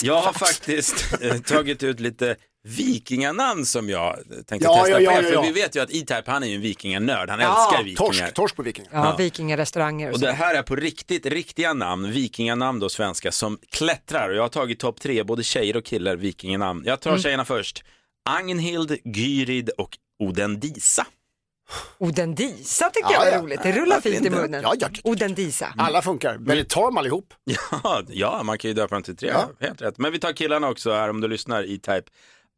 Jag 0.02 0.20
har 0.22 0.32
faktiskt 0.32 1.14
eh, 1.22 1.38
tagit 1.38 1.82
ut 1.82 2.00
lite 2.00 2.36
vikinganamn 2.66 3.66
som 3.66 3.88
jag 3.88 4.16
tänkte 4.46 4.68
Ja, 4.68 4.74
testa 4.74 4.90
ja, 4.90 5.00
ja, 5.00 5.10
på 5.10 5.16
ja, 5.16 5.22
för 5.22 5.32
ja. 5.32 5.42
vi 5.42 5.52
vet 5.52 5.76
ju 5.76 5.80
att 5.80 5.90
E-Type 5.90 6.22
han 6.26 6.42
är 6.42 6.46
ju 6.46 6.54
en 6.54 6.60
vikinganörd, 6.60 7.30
han 7.30 7.40
Ja, 7.40 7.68
älskar 7.68 7.84
vikingar. 7.84 8.06
Torsk, 8.06 8.34
torsk 8.34 8.56
på 8.56 8.62
vikingar. 8.62 8.90
Ja, 8.92 9.14
vikingarestauranger 9.18 10.08
och, 10.08 10.14
Och 10.14 10.20
det 10.20 10.32
här 10.32 10.54
är 10.54 10.62
på 10.62 10.76
riktigt, 10.76 11.26
riktiga 11.26 11.72
namn, 11.72 12.10
vikinganamn 12.12 12.80
då 12.80 12.88
svenska, 12.88 13.32
som 13.32 13.58
klättrar. 13.70 14.28
Och 14.30 14.36
jag 14.36 14.42
har 14.42 14.48
tagit 14.48 14.78
topp 14.80 15.00
tre, 15.00 15.22
både 15.22 15.42
tjejer 15.42 15.76
och 15.76 15.84
killar, 15.84 16.16
vikinganamn. 16.16 16.82
Jag 16.86 17.00
tar 17.00 17.18
tjejerna 17.18 17.44
först. 17.44 17.84
Agnhild, 18.28 18.98
Gyrid 19.04 19.70
och 19.70 19.98
Odendisa. 20.18 21.06
Odendisa 21.98 22.90
tycker 22.90 23.10
Ja, 23.12 23.24
jag 23.24 23.30
var 23.30 23.36
ja. 23.38 23.42
roligt, 23.42 23.62
det 23.62 23.72
rullar 23.72 23.96
Varför 23.96 24.10
fint 24.10 24.26
i 24.26 24.30
munnen. 24.30 24.62
Ja, 24.62 24.74
ja, 24.80 24.88
ja. 24.92 25.00
Odendisa. 25.10 25.74
Alla 25.78 26.02
funkar. 26.02 26.36
Väldigt 26.40 26.68
tam 26.68 26.96
allihop. 26.96 27.34
Ja, 27.82 28.02
ja, 28.08 28.42
man 28.42 28.58
kan 28.58 28.68
ju 28.68 28.74
döpa 28.74 28.94
dem 28.94 29.02
till 29.02 29.16
tre, 29.16 29.28
Ja. 29.28 29.50
helt 29.60 29.82
rätt. 29.82 29.98
Men 29.98 30.12
vi 30.12 30.18
tar 30.18 30.32
killarna 30.32 30.68
också 30.68 30.92
här 30.92 31.10
om 31.10 31.20
du 31.20 31.28
lyssnar, 31.28 31.62
E-Type. 31.62 32.02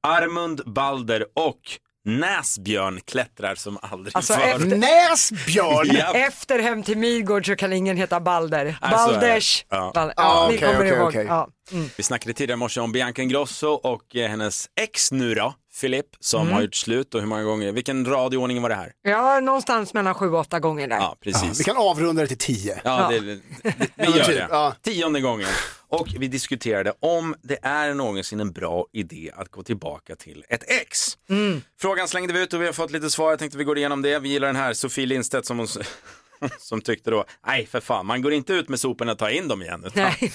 Armund, 0.07 0.61
Balder 0.67 1.25
och 1.35 1.61
Näsbjörn 2.05 3.01
klättrar 3.07 3.55
som 3.55 3.79
aldrig 3.83 4.17
Alltså, 4.17 4.33
förr. 4.33 4.43
efter- 4.43 4.77
Näsbjörn! 4.77 5.87
Ja. 5.93 6.15
Efter 6.15 6.59
Hem 6.59 6.83
till 6.83 6.99
Midgård 6.99 7.47
så 7.47 7.57
kan 7.57 7.73
ingen 7.73 7.97
heta 7.97 8.21
Balder. 8.21 8.65
Nej, 8.65 8.75
så 8.81 8.87
är 8.87 8.91
det. 9.13 9.19
Balders. 9.21 9.65
Ja. 9.69 9.93
Bal- 9.95 10.13
Ja, 10.17 10.23
ja, 10.43 10.49
ni 10.51 10.57
okej, 10.57 10.69
kommer 10.69 10.81
okej, 10.87 10.99
ihåg. 10.99 11.09
okej. 11.09 11.25
Ja. 11.29 11.49
Mm. 11.73 11.91
Vi 11.97 12.03
snackade 12.03 12.33
tidigare 12.35 12.57
i 12.57 12.59
morse 12.59 12.81
om 12.81 12.93
Bianca 12.93 13.23
Ingrosso 13.23 13.67
och 13.69 14.17
eh, 14.17 14.31
hennes 14.31 14.69
ex 14.81 15.13
nu 15.13 15.35
då, 15.35 15.55
Filip, 15.79 16.07
som 16.21 16.41
Mm. 16.43 16.55
har 16.55 16.63
gjort 16.63 16.75
slut 16.75 17.15
och 17.15 17.21
hur 17.21 17.29
många 17.29 17.43
gånger, 17.43 17.73
vilken 17.73 18.05
radioordning 18.05 18.63
var 18.63 18.69
det 18.69 18.75
här? 18.75 18.93
ja, 19.03 19.41
någonstans 19.41 19.95
mellan 19.95 20.15
sju 20.15 20.29
och 20.31 20.39
åtta 20.41 20.61
gånger 20.61 20.89
där. 20.89 20.97
Ja, 20.97 21.17
precis. 21.21 21.61
Vi 21.61 21.65
kan 21.65 21.77
avrunda 21.77 22.23
det 22.23 22.29
till 22.29 22.39
tio. 22.39 22.81
Ja, 22.85 23.09
det, 23.11 23.21
det, 23.21 23.35
det, 23.63 23.75
vi 23.97 24.05
gör 24.05 24.13
typ, 24.13 24.27
det. 24.27 24.47
ja. 24.51 24.75
Tionde 24.83 25.21
gången. 25.21 25.49
Och 25.91 26.09
vi 26.19 26.29
diskuterade 26.29 26.93
om 27.01 27.35
det 27.43 27.59
är 27.63 27.95
någonsin 27.95 28.41
en 28.41 28.53
bra 28.53 28.87
idé 28.93 29.31
att 29.37 29.49
gå 29.51 29.63
tillbaka 29.63 30.17
till 30.17 30.45
ett 30.49 30.65
ex. 30.71 31.19
Mm. 31.31 31.63
Frågan 31.81 32.09
slängde 32.09 32.33
vi 32.33 32.43
ut 32.43 32.53
och 32.53 32.63
vi 32.63 32.67
har 32.67 32.73
fått 32.73 32.91
lite 32.91 33.11
svar. 33.11 33.31
Jag 33.31 33.39
tänkte 33.39 33.59
vi 33.59 33.65
går 33.65 33.79
igenom 33.79 34.03
det. 34.03 34.19
Vi 34.19 34.29
gillar 34.29 34.47
den 34.47 34.57
här, 34.57 34.73
Sofie 34.73 35.07
Lindstedt 35.07 35.47
som, 35.47 35.59
hon, 35.59 35.67
som 36.59 36.81
tyckte 36.81 37.11
då, 37.11 37.25
nej 37.47 37.67
för 37.67 37.81
fan, 37.81 38.07
man 38.07 38.23
går 38.23 38.33
inte 38.33 38.53
ut 38.53 38.69
med 38.69 38.81
soporna 38.81 39.13
och 39.13 39.19
tar 39.19 39.29
in 39.29 39.49
dem 39.49 39.63
igen. 39.63 39.85
Utan, 39.87 40.03
Nej. 40.03 40.17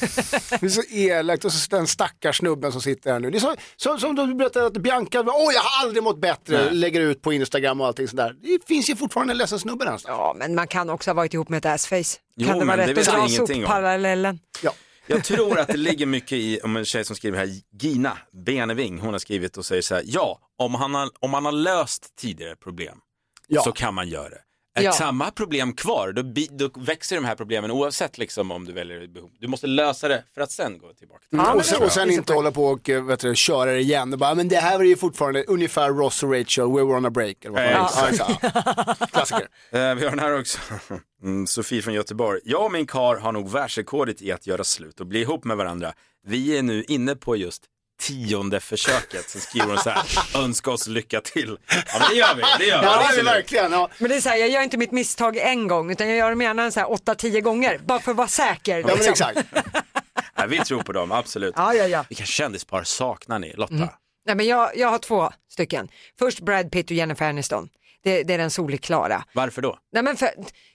Det 0.59 0.65
är 0.65 0.69
så 0.69 0.83
elakt 0.89 1.45
och 1.45 1.51
så 1.53 1.75
den 1.75 1.87
stackars 1.87 2.37
snubben 2.37 2.71
som 2.71 2.81
sitter 2.81 3.11
här 3.11 3.19
nu. 3.19 3.31
Det 3.31 3.37
är 3.37 3.39
så, 3.39 3.55
så, 3.75 3.97
som 3.97 4.15
du 4.15 4.35
berättade 4.35 4.65
att 4.65 4.73
Bianca, 4.73 5.19
åh 5.19 5.53
jag 5.53 5.61
har 5.61 5.83
aldrig 5.85 6.03
mått 6.03 6.21
bättre, 6.21 6.65
Nej. 6.65 6.73
lägger 6.73 7.01
ut 7.01 7.21
på 7.21 7.33
Instagram 7.33 7.81
och 7.81 7.87
allting 7.87 8.07
sådär. 8.07 8.35
Det 8.41 8.67
finns 8.67 8.89
ju 8.89 8.95
fortfarande 8.95 9.33
en 9.33 9.37
ledsen 9.37 9.59
snubbe 9.59 9.85
någonstans. 9.85 10.17
Ja, 10.17 10.35
men 10.37 10.55
man 10.55 10.67
kan 10.67 10.89
också 10.89 11.09
ha 11.09 11.15
varit 11.15 11.33
ihop 11.33 11.49
med 11.49 11.57
ett 11.57 11.65
assface. 11.65 12.19
Jo, 12.35 12.47
kan 12.47 12.59
det 12.59 12.65
vara 12.65 12.77
men 12.77 12.87
det 12.87 12.93
rätt 12.93 13.07
att 13.07 13.13
dra 13.15 13.27
sopparallellen? 13.27 14.39
Ja. 14.63 14.73
Jag 15.07 15.23
tror 15.23 15.59
att 15.59 15.67
det 15.67 15.77
ligger 15.77 16.05
mycket 16.05 16.31
i, 16.31 16.59
om 16.63 16.77
en 16.77 16.85
tjej 16.85 17.05
som 17.05 17.15
skriver 17.15 17.37
här, 17.37 17.49
Gina 17.81 18.17
Beneving, 18.31 18.99
hon 18.99 19.11
har 19.13 19.19
skrivit 19.19 19.57
och 19.57 19.65
säger 19.65 19.81
så 19.81 19.95
här, 19.95 20.03
ja, 20.05 20.39
om 20.57 20.75
han 20.75 20.93
har, 20.95 21.09
om 21.19 21.31
man 21.31 21.45
har 21.45 21.51
löst 21.51 22.15
tidigare 22.15 22.55
problem 22.55 22.97
Ja. 23.47 23.61
så 23.61 23.71
kan 23.71 23.93
man 23.93 24.09
göra 24.09 24.29
det. 24.29 24.41
Är 24.75 24.83
Ja. 24.83 24.91
samma 24.91 25.31
problem 25.31 25.73
kvar, 25.73 26.11
då, 26.11 26.23
bi- 26.23 26.49
då 26.51 26.69
växer 26.75 27.15
de 27.15 27.25
här 27.25 27.35
problemen 27.35 27.71
oavsett 27.71 28.17
liksom 28.17 28.51
om 28.51 28.65
du 28.65 28.73
väljer 28.73 29.07
behov. 29.07 29.29
Du 29.39 29.47
måste 29.47 29.67
lösa 29.67 30.07
det 30.07 30.23
för 30.33 30.41
att 30.41 30.51
sen 30.51 30.77
gå 30.77 30.93
tillbaka. 30.93 31.19
Till 31.29 31.37
Ja, 31.39 31.43
men 31.43 31.57
och 31.57 31.65
sen, 31.65 31.83
och 31.83 31.91
sen 31.91 32.09
inte 32.11 32.33
hålla 32.33 32.51
på 32.51 32.65
och 32.65 32.89
eh, 32.89 33.03
vet 33.03 33.19
du, 33.19 33.35
köra 33.35 33.71
det 33.71 33.79
igen 33.79 34.13
och 34.13 34.19
bara, 34.19 34.35
men 34.35 34.47
det 34.47 34.55
här 34.55 34.77
var 34.77 34.85
ju 34.85 34.95
fortfarande 34.95 35.43
ungefär 35.43 35.89
Ross 35.89 36.23
och 36.23 36.31
Rachel, 36.33 36.65
we 36.67 36.73
were 36.83 36.97
on 36.97 37.05
a 37.05 37.09
break. 37.09 37.45
Eller 37.45 37.55
vad 37.55 37.71
Ja, 37.71 37.87
fan 37.87 38.13
är. 38.13 38.17
ja, 38.19 38.29
exakt. 38.39 39.11
Klassiker. 39.11 39.47
Eh, 39.71 39.95
vi 39.95 40.03
har 40.03 40.09
den 40.09 40.19
här 40.19 40.39
också. 40.39 40.57
Mm, 41.23 41.47
Sofie 41.47 41.81
från 41.81 41.93
Göteborg. 41.93 42.39
Jag 42.43 42.65
och 42.65 42.71
min 42.71 42.87
kar 42.87 43.15
har 43.15 43.31
nog 43.31 43.49
världsrekordet 43.51 44.21
i 44.21 44.31
att 44.31 44.47
göra 44.47 44.63
slut 44.63 44.99
och 44.99 45.07
bli 45.07 45.21
ihop 45.21 45.43
med 45.43 45.57
varandra. 45.57 45.93
Vi 46.27 46.57
är 46.57 46.61
nu 46.63 46.83
inne 46.83 47.15
på 47.15 47.35
just 47.35 47.63
tionde 48.01 48.59
försöket. 48.59 49.29
Så 49.29 49.39
skriver 49.39 49.67
hon 49.67 49.77
så 49.77 49.89
här, 49.89 50.03
önska 50.43 50.71
oss 50.71 50.87
lycka 50.87 51.21
till. 51.21 51.57
Ja 51.69 51.99
men 51.99 52.09
det 52.09 52.15
gör 52.15 52.35
vi, 52.35 52.41
det 52.59 52.65
gör 52.65 52.79
vi. 52.81 52.85
Ja, 52.85 52.91
det 52.91 52.99
det 52.99 53.05
absolut. 53.05 53.25
verkligen. 53.25 53.71
Ja. 53.71 53.89
Men 53.97 54.09
det 54.09 54.15
är 54.15 54.21
så 54.21 54.29
här, 54.29 54.37
jag 54.37 54.49
gör 54.49 54.61
inte 54.61 54.77
mitt 54.77 54.91
misstag 54.91 55.37
en 55.37 55.67
gång 55.67 55.91
utan 55.91 56.07
jag 56.07 56.17
gör 56.17 56.29
dem 56.29 56.41
gärna 56.41 56.71
så 56.71 56.79
här 56.79 56.87
8-10 56.87 57.41
gånger 57.41 57.77
bara 57.77 57.99
för 57.99 58.11
att 58.11 58.17
vara 58.17 58.27
säker. 58.27 58.79
Ja, 58.79 58.95
men 58.97 59.09
exakt. 59.09 59.39
Ja, 60.35 60.45
vi 60.45 60.59
tror 60.59 60.81
på 60.81 60.93
dem, 60.93 61.11
absolut. 61.11 61.53
Ja, 61.57 61.73
ja, 61.73 61.87
ja. 61.87 62.05
Vilka 62.09 62.25
kändispar 62.25 62.83
saknar 62.83 63.39
ni, 63.39 63.53
Lotta? 63.53 63.73
Mm. 63.73 63.87
Nej, 64.25 64.35
men 64.35 64.45
jag, 64.47 64.77
jag 64.77 64.87
har 64.87 64.97
två 64.99 65.31
stycken. 65.51 65.89
Först 66.19 66.39
Brad 66.39 66.71
Pitt 66.71 66.85
och 66.85 66.91
Jennifer 66.91 67.29
Aniston. 67.29 67.69
Det, 68.03 68.23
det 68.23 68.33
är 68.33 68.37
den 68.37 68.51
solklara. 68.51 69.23
Varför 69.33 69.61
då? 69.61 69.77
Nej, 69.93 70.03
men 70.03 70.17
för, 70.17 70.29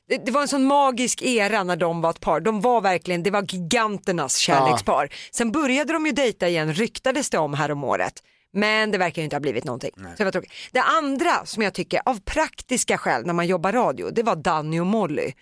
det, 0.08 0.26
det 0.26 0.30
var 0.30 0.42
en 0.42 0.48
sån 0.48 0.64
magisk 0.64 1.22
era 1.22 1.62
när 1.64 1.76
de 1.76 2.00
var 2.00 2.10
ett 2.10 2.20
par. 2.20 2.40
De 2.40 2.60
var 2.60 2.80
verkligen, 2.80 3.22
det 3.22 3.30
var 3.30 3.42
giganternas 3.54 4.36
kärlekspar. 4.36 5.08
Sen 5.30 5.52
började 5.52 5.92
de 5.92 6.06
ju 6.06 6.12
dejta 6.12 6.48
igen, 6.48 6.74
ryktades 6.74 7.30
det 7.30 7.38
om 7.38 7.54
här 7.54 7.70
om 7.70 7.84
året. 7.84 8.22
Men 8.52 8.90
det 8.90 8.98
verkar 8.98 9.22
ju 9.22 9.24
inte 9.24 9.36
ha 9.36 9.40
blivit 9.40 9.64
någonting. 9.64 9.90
Så 9.96 10.02
det, 10.18 10.24
var 10.24 10.30
tråkigt. 10.32 10.52
det 10.72 10.80
andra 10.82 11.46
som 11.46 11.62
jag 11.62 11.74
tycker 11.74 12.00
av 12.04 12.20
praktiska 12.20 12.98
skäl 12.98 13.26
när 13.26 13.34
man 13.34 13.46
jobbar 13.46 13.72
radio, 13.72 14.10
det 14.10 14.22
var 14.22 14.36
Danny 14.36 14.80
och 14.80 14.86
Molly. 14.86 15.32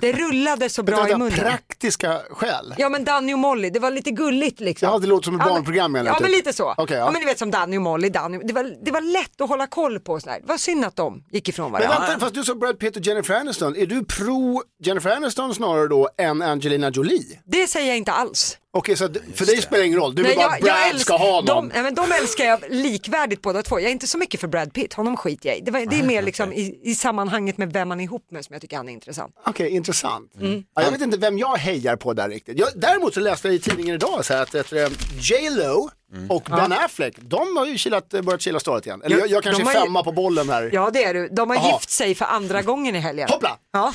Det 0.00 0.12
rullade 0.12 0.68
så 0.68 0.82
bra 0.82 1.08
i 1.08 1.12
munnen. 1.16 1.30
praktiska 1.38 2.20
skäl. 2.30 2.74
Ja 2.78 2.88
men 2.88 3.04
Danny 3.04 3.34
och 3.34 3.38
Molly, 3.38 3.70
det 3.70 3.78
var 3.78 3.90
lite 3.90 4.10
gulligt 4.10 4.60
liksom. 4.60 4.88
Ja, 4.92 4.98
det 4.98 5.06
låter 5.06 5.24
som 5.24 5.34
ett 5.34 5.38
Ja, 5.40 5.44
men- 5.46 5.54
barnprogram, 5.54 5.92
menar 5.92 6.06
Ja 6.10 6.12
jag, 6.14 6.22
men 6.22 6.30
typ. 6.30 6.36
lite 6.36 6.52
så. 6.52 6.74
Okej, 6.76 6.96
ja. 6.96 7.04
ja. 7.04 7.10
men 7.10 7.20
ni 7.20 7.26
vet 7.26 7.38
som 7.38 7.50
Danny 7.50 7.76
och 7.78 7.82
Molly, 7.82 8.08
Danny, 8.08 8.38
det, 8.44 8.52
var, 8.52 8.84
det 8.84 8.90
var 8.90 9.00
lätt 9.00 9.40
att 9.40 9.48
hålla 9.48 9.66
koll 9.66 10.00
på 10.00 10.20
sådär. 10.20 10.38
Det 10.40 10.46
var 10.48 10.56
synd 10.58 10.84
att 10.84 10.96
de 10.96 11.24
gick 11.30 11.48
ifrån 11.48 11.72
Men 11.72 11.80
varandra. 11.82 12.06
vänta, 12.08 12.20
fast 12.20 12.34
du 12.34 12.44
sa 12.44 12.54
Brad 12.54 12.78
Pitt 12.78 12.96
och 12.96 13.02
Jennifer 13.02 13.34
Aniston. 13.34 13.76
Är 13.76 13.86
du 13.86 14.04
pro 14.04 14.62
Jennifer 14.84 15.10
Aniston 15.16 15.54
snarare 15.54 15.88
då 15.88 16.08
än 16.18 16.42
Angelina 16.42 16.90
Jolie? 16.90 17.40
Det 17.44 17.66
säger 17.66 17.88
jag 17.88 17.96
inte 17.96 18.12
alls. 18.12 18.58
Okej, 18.76 18.96
så 18.96 19.08
för 19.34 19.46
dig 19.46 19.62
spelar 19.62 19.78
det 19.80 19.86
ingen 19.86 19.98
roll. 19.98 20.14
Du 20.14 20.22
vill 20.22 20.36
Nej, 20.36 20.46
bara 20.46 20.54
att 20.54 20.60
Brad 20.60 20.76
älsk- 20.90 21.00
ska 21.00 21.16
ha 21.16 21.40
någon. 21.40 21.68
De, 21.68 21.82
men 21.82 21.94
de 21.94 22.12
älskar 22.12 22.44
jag 22.44 22.60
likvärdigt 22.70 23.42
båda 23.42 23.62
två. 23.62 23.80
Jag 23.80 23.88
är 23.88 23.92
inte 23.92 24.06
så 24.06 24.18
mycket 24.18 24.40
för 24.40 24.48
Brad 24.48 24.72
Pitt, 24.72 24.92
honom 24.94 25.16
skiter 25.16 25.48
jag 25.48 25.58
i. 25.58 25.60
Det, 25.60 25.70
var, 25.70 25.80
det 25.86 25.98
är 25.98 26.02
mer 26.02 26.22
liksom 26.22 26.52
i, 26.52 26.80
i 26.82 26.94
sammanhanget 26.94 27.58
med 27.58 27.72
vem 27.72 27.88
man 27.88 28.00
är 28.00 28.04
ihop 28.04 28.26
med 28.30 28.44
som 28.44 28.52
jag 28.52 28.62
tycker 28.62 28.76
han 28.76 28.88
är 28.88 28.92
intressant. 28.92 29.34
Okej, 29.46 29.70
intressant. 29.70 30.34
Mm. 30.40 30.62
Ja, 30.74 30.82
jag 30.82 30.90
vet 30.90 31.00
inte 31.00 31.16
vem 31.16 31.38
jag 31.38 31.56
hejar 31.56 31.96
på 31.96 32.12
där 32.12 32.28
riktigt. 32.28 32.58
Jag, 32.58 32.68
däremot 32.74 33.14
så 33.14 33.20
läste 33.20 33.48
jag 33.48 33.54
i 33.54 33.58
tidningen 33.58 33.94
idag 33.94 34.24
så 34.24 34.34
här 34.34 34.42
att 34.42 34.54
att, 34.54 34.72
eh, 34.72 34.88
J 35.20 35.50
Lo 35.50 35.90
och 36.28 36.42
Ben 36.42 36.72
Affleck, 36.72 37.14
de 37.20 37.56
har 37.56 37.66
ju 37.66 37.78
kilat, 37.78 38.08
börjat 38.08 38.40
kila 38.40 38.60
stadigt 38.60 38.86
igen. 38.86 39.02
Eller 39.04 39.16
Ja, 39.16 39.20
jag, 39.20 39.30
jag 39.30 39.42
kanske 39.42 39.62
de 39.62 39.68
är 39.68 39.74
har 39.74 39.80
ju- 39.80 39.86
femma 39.86 40.02
på 40.02 40.12
bollen 40.12 40.48
här. 40.50 40.70
Ja 40.72 40.90
det 40.92 41.04
är 41.04 41.14
du. 41.14 41.28
De 41.28 41.50
har 41.50 41.56
Jaha. 41.56 41.72
gift 41.72 41.90
sig 41.90 42.14
för 42.14 42.24
andra 42.24 42.62
gången 42.62 42.96
i 42.96 42.98
helgen. 42.98 43.28
Hoppla! 43.30 43.58
Ja. 43.72 43.92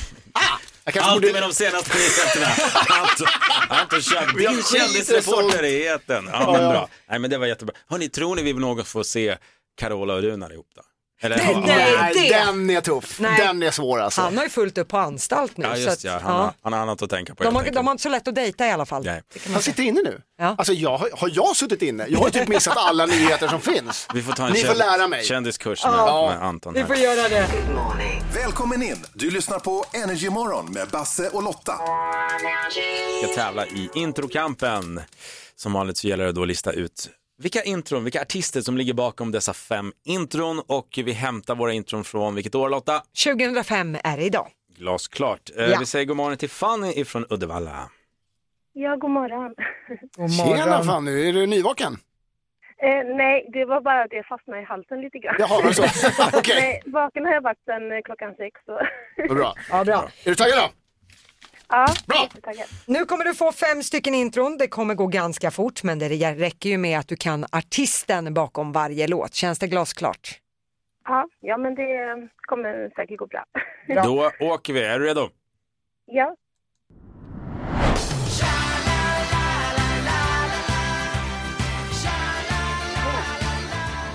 Jag 0.84 0.94
kanske 0.94 1.10
Alltid 1.10 1.22
borde... 1.28 1.32
med 1.32 1.42
de 1.42 1.54
senaste 1.54 1.98
nyheterna. 1.98 2.46
Anton, 3.00 3.26
Anton 3.68 4.00
skiter 4.00 4.78
kändisreporter 4.78 5.64
i 5.64 5.86
etern. 5.86 6.28
Ja, 6.32 6.52
men 6.52 6.70
bra. 6.70 6.88
Nej 7.10 7.18
men 7.18 7.30
det 7.30 7.38
var 7.38 7.46
jättebra. 7.46 7.74
Hörni, 7.88 8.08
tror 8.08 8.36
ni 8.36 8.42
vi 8.42 8.52
någon 8.52 8.84
får 8.84 9.02
se 9.02 9.36
Carola 9.78 10.14
och 10.14 10.22
Runar 10.22 10.52
ihop 10.52 10.68
då? 10.76 10.82
Eller, 11.24 11.36
Nej, 11.36 11.52
ja, 11.52 11.60
nej. 11.66 11.96
Nej, 12.00 12.14
det- 12.14 12.36
den 12.44 12.70
är 12.70 12.80
tuff. 12.80 13.20
Nej. 13.20 13.40
Den 13.46 13.62
är 13.62 13.70
svår 13.70 14.00
alltså. 14.00 14.20
Han 14.20 14.36
har 14.36 14.44
ju 14.44 14.50
fullt 14.50 14.78
upp 14.78 14.88
på 14.88 14.98
anstalt 14.98 15.56
nu. 15.56 15.64
Ja, 15.66 15.74
så 15.74 15.80
just 15.80 15.88
att, 15.92 16.04
ja. 16.04 16.18
Han, 16.22 16.32
har, 16.36 16.52
han 16.62 16.72
har 16.72 16.80
annat 16.80 17.02
att 17.02 17.10
tänka 17.10 17.34
på. 17.34 17.44
De, 17.44 17.56
har, 17.56 17.64
de 17.72 17.86
har 17.86 17.92
inte 17.92 18.02
så 18.02 18.08
lätt 18.08 18.28
att 18.28 18.34
dejta 18.34 18.66
i 18.66 18.70
alla 18.70 18.86
fall. 18.86 19.04
Nej. 19.04 19.22
Han 19.52 19.62
sitter 19.62 19.82
inne 19.82 20.00
nu. 20.04 20.20
Ja. 20.38 20.54
Alltså 20.58 20.72
jag, 20.72 20.98
har- 20.98 21.30
jag 21.32 21.56
suttit 21.56 21.82
inne? 21.82 22.06
Jag 22.08 22.18
har 22.18 22.30
typ 22.30 22.48
missat 22.48 22.76
alla 22.76 23.06
nyheter 23.06 23.48
som 23.48 23.60
finns. 23.60 24.08
Vi 24.14 24.22
får 24.22 24.32
ta 24.32 24.46
en 24.46 24.52
Ni 24.52 24.60
får 24.64 24.74
lära 24.74 25.08
mig. 25.08 25.24
kändiskurs 25.24 25.84
med, 25.84 25.92
Ja. 25.94 26.34
med 26.34 26.48
Anton 26.48 26.72
Vi 26.74 26.80
här. 26.80 26.86
får 26.86 26.96
göra 26.96 27.28
det. 27.28 27.46
Välkommen 28.34 28.82
in! 28.82 29.04
Du 29.14 29.30
lyssnar 29.30 29.58
på 29.58 29.84
Energy 29.92 30.30
Morgon 30.30 30.72
med 30.72 30.88
Basse 30.88 31.28
och 31.28 31.42
Lotta. 31.42 31.78
ska 33.22 33.34
tävla 33.34 33.66
i 33.66 33.90
introkampen. 33.94 35.00
Som 35.56 35.72
vanligt 35.72 35.96
så 35.96 36.08
gäller 36.08 36.24
det 36.24 36.32
då 36.32 36.42
att 36.42 36.48
lista 36.48 36.72
ut 36.72 37.08
vilka 37.42 37.62
intron, 37.62 38.04
vilka 38.04 38.20
artister 38.22 38.60
som 38.60 38.76
ligger 38.76 38.94
bakom 38.94 39.32
dessa 39.32 39.52
fem 39.54 39.92
intron 40.04 40.62
och 40.68 40.88
vi 41.04 41.12
hämtar 41.12 41.54
våra 41.54 41.72
intron 41.72 42.04
från 42.04 42.34
vilket 42.34 42.54
år 42.54 42.68
Lotta? 42.68 43.02
2005 43.24 43.96
är 44.04 44.16
det 44.16 44.22
idag. 44.22 44.48
Glasklart. 44.78 45.50
Eh, 45.56 45.64
Ja. 45.64 45.76
Vi 45.80 45.86
säger 45.86 46.04
god 46.04 46.16
morgon 46.16 46.36
till 46.36 46.50
Fanny 46.50 46.92
ifrån 46.92 47.26
Uddevalla. 47.30 47.90
Ja, 48.72 48.96
god 48.96 49.10
morgon. 49.10 49.54
God 50.16 50.32
Tjena 50.56 50.82
Fanny, 50.84 51.28
är 51.28 51.32
du 51.32 51.46
nyvaken? 51.46 51.92
Eh, 52.82 53.16
nej, 53.16 53.48
det 53.52 53.64
var 53.64 53.80
bara 53.80 54.02
att 54.02 54.12
jag 54.12 54.26
fastnade 54.26 54.60
i 54.60 54.64
halsen 54.64 55.00
lite 55.00 55.18
grann. 55.18 55.36
Jaha? 55.38 55.58
Okej, 56.32 56.54
Nej, 56.60 56.82
vaken 56.86 57.24
har 57.24 57.32
jag 57.32 57.40
varit 57.42 57.64
sedan 57.64 57.92
eh, 57.92 57.98
klockan 58.04 58.34
sex. 58.34 58.60
Så. 58.66 58.80
vad 59.28 59.36
bra. 59.36 59.54
Ja, 59.70 59.84
bra. 59.84 60.08
Är 60.24 60.30
du 60.30 60.34
taggad 60.34 60.58
då? 60.58 60.68
Ja, 61.72 61.86
Bra. 62.06 62.28
Nu 62.86 63.04
kommer 63.04 63.24
du 63.24 63.34
få 63.34 63.52
fem 63.52 63.82
stycken 63.82 64.14
intron. 64.14 64.58
Det 64.58 64.68
kommer 64.68 64.94
gå 64.94 65.06
ganska 65.06 65.50
fort 65.50 65.82
men 65.82 65.98
det 65.98 66.08
räcker 66.08 66.70
ju 66.70 66.78
med 66.78 66.98
att 66.98 67.08
du 67.08 67.16
kan 67.16 67.44
artisten 67.52 68.34
bakom 68.34 68.72
varje 68.72 69.06
låt. 69.06 69.34
Känns 69.34 69.58
det 69.58 69.66
glasklart? 69.66 70.38
Ja, 71.04 71.28
ja, 71.40 71.56
men 71.56 71.74
det 71.74 72.28
kommer 72.40 72.90
säkert 72.96 73.18
gå 73.18 73.26
bra. 73.26 73.44
Då 74.04 74.30
åker 74.40 74.72
vi, 74.72 74.84
är 74.84 74.98
du 74.98 75.06
redo? 75.06 75.28
Ja. 76.06 76.36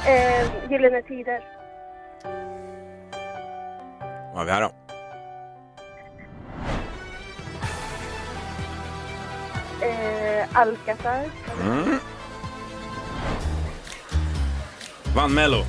Eh, 0.08 0.72
Gyllene 0.72 1.02
Tider. 1.02 1.44
Vad 4.34 4.38
har 4.38 4.46
vi 4.46 4.52
här 4.52 4.62
då? 4.62 4.87
Alcazar. 10.54 11.24
Mm. 11.62 12.00
Vann 15.16 15.34
Mello. 15.34 15.66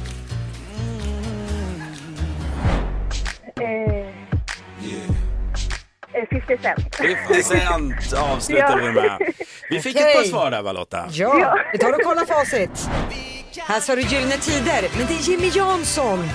Eh, 3.61 3.99
eh, 6.15 6.29
50 6.31 6.59
Cent. 6.63 6.97
50 6.97 7.43
Cent 7.43 8.13
avslutar 8.13 8.77
vi 8.79 8.93
med. 8.93 9.33
Vi 9.71 9.81
fick 9.81 9.97
ett 9.97 10.03
Okej. 10.03 10.15
par 10.15 10.23
svar 10.23 10.51
där 10.51 10.63
va 10.63 10.73
Lotta? 10.73 11.05
Ja, 11.11 11.59
vi 11.73 11.79
tar 11.79 11.93
och 11.93 12.01
kollar 12.05 12.25
facit. 12.25 12.89
Här 13.57 13.81
sa 13.81 13.97
du 13.97 14.03
Gyllene 14.03 14.37
Tider, 14.37 14.89
men 14.99 15.07
det 15.07 15.15
är 15.15 15.31
Jimmy 15.31 15.49
Jansson. 15.55 16.29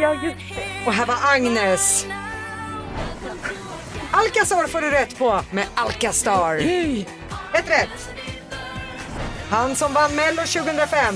Ja, 0.00 0.14
just 0.14 0.36
det. 0.54 0.86
Och 0.86 0.92
här 0.92 1.06
var 1.06 1.16
Agnes. 1.34 2.06
Alcazar 4.10 4.66
får 4.66 4.80
du 4.80 4.90
rätt 4.90 5.18
på 5.18 5.40
med 5.50 5.66
Alcastar. 5.74 6.60
Ett 7.58 7.70
rätt. 7.70 8.10
Han 9.50 9.76
som 9.76 9.92
vann 9.92 10.14
Mello 10.14 10.42
2005. 10.42 11.14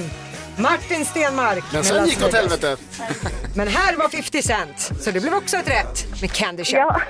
Martin 0.59 1.05
Stenmark. 1.05 1.65
Men 1.73 1.85
sen 1.85 2.07
gick 2.07 2.19
det 2.19 2.27
åt 2.27 2.35
helvete. 2.35 2.77
Men 3.55 3.69
här 3.69 3.97
var 3.97 4.09
50 4.09 4.43
Cent, 4.43 4.91
så 5.01 5.11
det 5.11 5.21
blev 5.21 5.35
också 5.35 5.57
ett 5.57 5.69
rätt 5.69 6.21
med 6.21 6.33
Candy 6.33 6.65
Shop. 6.65 6.77
Ja. 6.77 7.01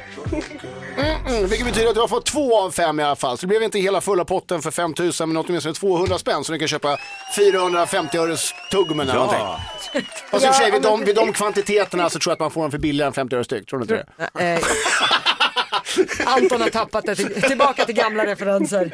Mm, 1.27 1.47
vilket 1.47 1.67
betyder 1.67 1.89
att 1.89 1.95
du 1.95 2.01
har 2.01 2.09
fått 2.09 2.27
två 2.27 2.59
av 2.59 2.71
fem 2.71 3.01
i 3.01 3.03
alla 3.03 3.17
fall. 3.17 3.39
Så 3.39 3.41
det 3.41 3.47
blev 3.47 3.63
inte 3.63 3.79
hela 3.79 4.01
fulla 4.01 4.25
potten 4.25 4.63
för 4.63 4.71
5 4.71 4.95
000 4.99 5.13
men 5.19 5.37
åtminstone 5.37 5.75
200 5.75 6.19
spänn 6.19 6.45
så 6.45 6.53
ni 6.53 6.59
kan 6.59 6.69
köpa 6.69 6.99
450 7.37 8.19
öres 8.19 8.55
tuggummin 8.71 9.01
eller 9.09 9.15
någonting. 9.15 9.41
Ja. 9.41 9.61
Fast 10.31 10.45
i 10.45 10.49
och 10.49 10.55
för 10.55 10.63
sig, 10.63 10.71
vid 10.71 10.83
de, 10.83 11.05
vid 11.05 11.17
de 11.17 11.33
kvantiteterna 11.33 12.11
så 12.11 12.19
tror 12.19 12.31
jag 12.31 12.35
att 12.35 12.41
man 12.41 12.51
får 12.51 12.63
dem 12.63 12.71
för 12.71 12.79
billigare 12.79 13.07
än 13.07 13.13
50 13.13 13.37
öre 13.37 13.45
styck. 13.45 13.67
Tror 13.69 13.79
du 13.79 13.83
inte 13.83 14.07
det? 14.35 14.61
Eh, 15.73 16.27
Anton 16.37 16.61
har 16.61 16.71
tappat 16.71 17.07
det 17.07 17.15
till, 17.17 17.43
tillbaka 17.43 17.85
till 17.85 17.95
gamla 17.95 18.27
referenser. 18.27 18.91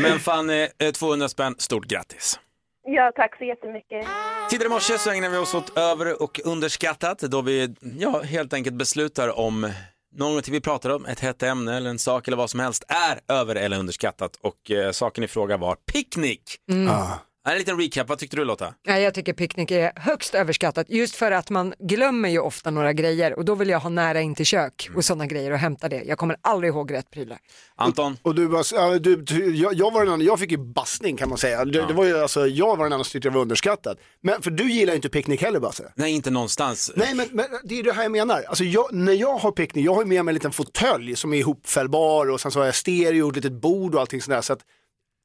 Men 0.02 0.18
Fanny, 0.20 0.68
eh, 0.78 0.90
200 0.92 1.28
spänn, 1.28 1.54
stort 1.58 1.84
grattis. 1.86 2.40
ja, 2.84 3.12
tack 3.16 3.38
så 3.38 3.44
jättemycket. 3.44 4.06
Tidigare 4.50 4.66
i 4.66 4.70
morse 4.74 4.98
så 4.98 5.10
ägnade 5.10 5.32
vi 5.32 5.38
oss 5.38 5.54
åt 5.54 5.78
över 5.78 6.22
och 6.22 6.40
underskattat 6.44 7.18
då 7.18 7.42
vi 7.42 7.74
ja, 7.98 8.22
helt 8.22 8.52
enkelt 8.52 8.76
beslutar 8.76 9.38
om 9.38 9.72
någonting 10.16 10.52
vi 10.54 10.60
pratar 10.60 10.90
om, 10.90 11.06
ett 11.06 11.20
hett 11.20 11.42
ämne 11.42 11.76
eller 11.76 11.90
en 11.90 11.98
sak 11.98 12.28
eller 12.28 12.36
vad 12.36 12.50
som 12.50 12.60
helst 12.60 12.84
är 12.88 13.34
över 13.34 13.56
eller 13.56 13.78
underskattat 13.78 14.36
och 14.40 14.70
eh, 14.70 14.90
saken 14.90 15.24
i 15.24 15.28
fråga 15.28 15.56
var 15.56 15.74
picknick. 15.92 16.42
Ah. 16.90 17.14
En 17.48 17.58
liten 17.58 17.80
recap, 17.80 18.08
vad 18.08 18.18
tyckte 18.18 18.36
du 18.36 18.44
Lotta? 18.44 18.74
Nej, 18.86 19.02
jag 19.02 19.14
tycker 19.14 19.32
picknick 19.32 19.70
är 19.70 19.92
högst 19.96 20.34
överskattat 20.34 20.86
just 20.90 21.16
för 21.16 21.32
att 21.32 21.50
man 21.50 21.74
glömmer 21.78 22.28
ju 22.28 22.38
ofta 22.38 22.70
några 22.70 22.92
grejer 22.92 23.38
och 23.38 23.44
då 23.44 23.54
vill 23.54 23.68
jag 23.68 23.80
ha 23.80 23.90
nära 23.90 24.20
in 24.20 24.34
till 24.34 24.46
kök 24.46 24.90
och 24.96 25.04
sådana 25.04 25.26
grejer 25.26 25.50
och 25.50 25.58
hämta 25.58 25.88
det. 25.88 26.02
Jag 26.02 26.18
kommer 26.18 26.36
aldrig 26.42 26.72
ihåg 26.72 26.92
rätt 26.92 27.10
prylar. 27.10 27.38
Anton? 27.76 28.16
Och 28.22 28.34
du, 28.34 28.48
bara, 28.48 28.62
ja, 28.72 28.98
du, 28.98 29.16
du 29.16 29.56
jag, 29.56 29.74
jag, 29.74 29.92
var 29.92 30.04
den 30.04 30.12
enda, 30.12 30.24
jag 30.24 30.38
fick 30.38 30.50
ju 30.50 30.58
bassning 30.58 31.16
kan 31.16 31.28
man 31.28 31.38
säga. 31.38 31.64
Det, 31.64 31.86
det 31.86 31.94
var 31.94 32.04
ju, 32.04 32.18
alltså, 32.18 32.46
jag 32.46 32.76
var 32.76 32.84
den 32.84 32.92
enda 32.92 33.04
som 33.04 33.12
tyckte 33.12 33.28
det 33.28 33.34
var 33.34 33.42
underskattat. 33.42 33.98
Men 34.20 34.42
för 34.42 34.50
du 34.50 34.72
gillar 34.72 34.92
ju 34.92 34.96
inte 34.96 35.08
picknick 35.08 35.42
heller 35.42 35.60
Basse. 35.60 35.92
Nej, 35.94 36.12
inte 36.12 36.30
någonstans. 36.30 36.92
Nej 36.96 37.14
men, 37.14 37.28
men 37.32 37.46
det 37.64 37.78
är 37.78 37.82
det 37.82 37.92
här 37.92 38.02
jag 38.02 38.12
menar. 38.12 38.42
Alltså 38.48 38.64
jag, 38.64 38.92
när 38.92 39.12
jag 39.12 39.36
har 39.36 39.52
picknick, 39.52 39.86
jag 39.86 39.94
har 39.94 40.02
ju 40.02 40.08
med 40.08 40.24
mig 40.24 40.32
en 40.32 40.34
liten 40.34 40.52
fåtölj 40.52 41.16
som 41.16 41.32
är 41.32 41.38
ihopfällbar 41.38 42.30
och 42.30 42.40
sen 42.40 42.50
så 42.50 42.58
har 42.58 42.66
jag 42.66 42.74
stereo 42.74 43.22
och 43.22 43.30
ett 43.30 43.36
litet 43.36 43.52
bord 43.52 43.94
och 43.94 44.00
allting 44.00 44.22
sådär. 44.22 44.40
Så 44.40 44.52
att 44.52 44.60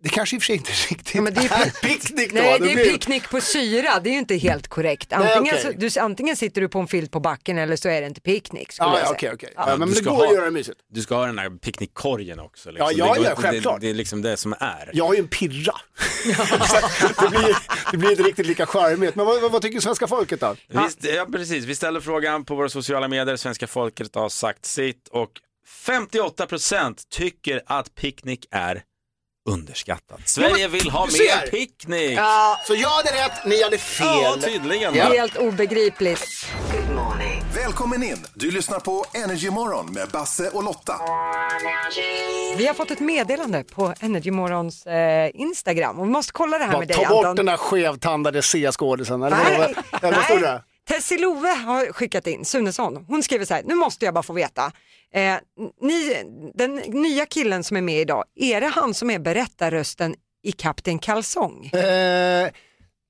det 0.04 0.10
kanske 0.10 0.36
i 0.36 0.40
och 0.40 0.42
för 0.42 0.46
sig 0.46 0.56
inte 0.56 0.72
riktigt 0.90 1.24
men 1.24 1.34
det 1.34 1.40
är 1.40 1.44
är, 1.46 1.66
pick- 1.66 1.82
picknick 1.82 2.30
då. 2.34 2.36
Nej, 2.42 2.60
det 2.60 2.72
är 2.72 2.92
picknick 2.92 3.30
på 3.30 3.42
syra, 3.42 4.00
det 4.00 4.10
är 4.10 4.12
ju 4.12 4.18
inte 4.20 4.36
helt 4.36 4.68
korrekt. 4.68 5.08
Nej, 5.12 5.20
Antingen, 5.34 5.56
okej. 5.74 5.90
så, 5.92 6.00
du, 6.00 6.06
antingen 6.06 6.36
sitter 6.36 6.62
du 6.62 6.70
på 6.70 6.80
en 6.80 6.88
filt 6.88 7.12
på 7.12 7.20
backen 7.20 7.58
eller 7.58 7.76
så 7.76 7.90
är 7.90 8.02
det 8.02 8.08
inte 8.08 8.22
picknick. 8.22 8.72
skulle 8.72 8.90
Ja, 8.90 9.00
ja, 9.04 9.12
okej, 9.12 9.32
okej. 9.34 9.54
Ja. 9.56 9.70
Ja, 9.70 9.78
men 9.78 9.88
Du 9.88 9.94
det 9.94 10.00
ska 10.02 10.10
går 10.10 10.18
ha- 10.18 10.26
att 10.28 10.34
göra 10.34 10.46
det 10.46 10.52
mysigt. 10.52 10.80
Du 10.92 11.02
ska 11.02 11.16
ha 11.16 11.26
den 11.26 11.36
där 11.36 11.50
picknickkorgen 11.50 12.40
också. 12.40 12.72
Liksom. 12.72 12.88
Ja, 12.98 13.06
ja, 13.08 13.14
det, 13.14 13.20
går- 13.20 13.28
ja, 13.30 13.36
självklart. 13.38 13.82
Det, 13.82 13.88
det 13.88 13.92
är 13.92 13.94
liksom 13.94 14.22
det 14.22 14.38
som 14.38 14.54
är. 14.60 14.90
Jag 14.94 15.06
har 15.08 15.14
ju 15.14 15.20
en 15.20 15.28
pirra. 15.28 15.74
det, 17.22 17.30
blir, 17.30 17.58
det 17.92 17.98
blir 17.98 18.12
inte 18.12 18.24
riktigt 18.24 18.46
lika 18.48 18.66
charmigt. 18.66 19.16
Men 19.16 19.26
vad, 19.26 19.42
vad, 19.42 19.52
vad 19.52 19.62
tycker 19.62 19.80
svenska 19.80 20.08
folket 20.08 20.40
då? 20.40 20.56
Visst, 20.68 21.04
ja, 21.04 21.26
precis. 21.32 21.66
Vi 21.66 21.76
ställer 21.76 22.00
frågan 22.00 22.46
på 22.46 22.56
våra 22.56 22.70
sociala 22.70 23.08
medier. 23.08 23.36
Svenska 23.36 23.68
folket 23.68 24.16
har 24.16 24.30
sagt 24.30 24.66
sitt 24.66 25.08
och 25.08 25.30
58% 25.88 26.96
tycker 27.10 27.62
att 27.66 27.96
picknick 27.96 28.46
är 28.52 28.82
underskattat. 29.46 30.20
Sverige 30.26 30.68
vill 30.68 30.90
ha 30.90 31.06
mer 31.06 31.48
picknick. 31.52 32.18
Ja, 32.18 32.60
Så 32.68 32.76
jag 32.76 32.90
hade 32.90 33.10
rätt, 33.10 33.46
ni 33.46 33.64
hade 33.64 33.78
fel. 33.78 34.08
Ja, 34.08 34.38
tydligen. 34.42 34.96
Ja. 34.96 35.04
helt 35.06 35.38
obegripligt. 35.38 36.46
Välkommen 37.56 38.04
in! 38.04 38.26
Du 38.34 38.52
lyssnar 38.52 38.80
på 38.80 39.06
Energy 39.14 39.50
Morgon 39.50 39.94
med 39.94 40.08
Basse 40.10 40.50
och 40.50 40.64
Lotta. 40.64 40.96
Vi 42.58 42.68
har 42.68 42.74
fått 42.74 42.92
ett 42.92 43.00
meddelande 43.00 43.64
på 43.64 43.94
Energymorgons 44.00 44.86
eh, 44.86 45.30
Instagram 45.34 46.00
och 46.00 46.06
vi 46.06 46.10
måste 46.10 46.34
kolla 46.34 46.58
det 46.58 46.64
här 46.64 46.72
Bara 46.72 46.80
med 46.80 46.88
dig 46.88 46.98
Ta 46.98 47.10
bort 47.10 47.18
Anton. 47.26 47.36
den 47.36 47.46
där 47.46 47.58
skevtandade 47.58 48.42
C-skådisen. 48.42 49.24
Eller 49.24 49.38
vad, 50.02 50.24
stod 50.24 50.42
nej. 50.42 50.52
det? 50.52 50.62
Tessie 50.88 51.18
Love 51.18 51.50
har 51.50 51.94
skickat 51.94 52.28
in, 52.28 52.46
Sunesson, 52.46 53.06
hon 53.08 53.24
skriver 53.24 53.46
så 53.46 53.54
här, 53.54 53.64
nu 53.64 53.76
måste 53.76 54.06
jag 54.06 54.14
bara 54.14 54.24
få 54.24 54.34
veta. 54.34 54.72
Eh, 55.14 55.36
ni, 55.82 56.24
den 56.54 56.76
nya 56.76 57.26
killen 57.26 57.64
som 57.64 57.78
är 57.78 57.82
med 57.82 58.02
idag, 58.02 58.24
är 58.36 58.62
det 58.62 58.68
han 58.68 58.94
som 58.94 59.10
är 59.10 59.20
berättarrösten 59.20 60.16
i 60.44 60.52
Kapten 60.52 61.00
Kalsong? 61.00 61.66
Eh, 61.66 62.50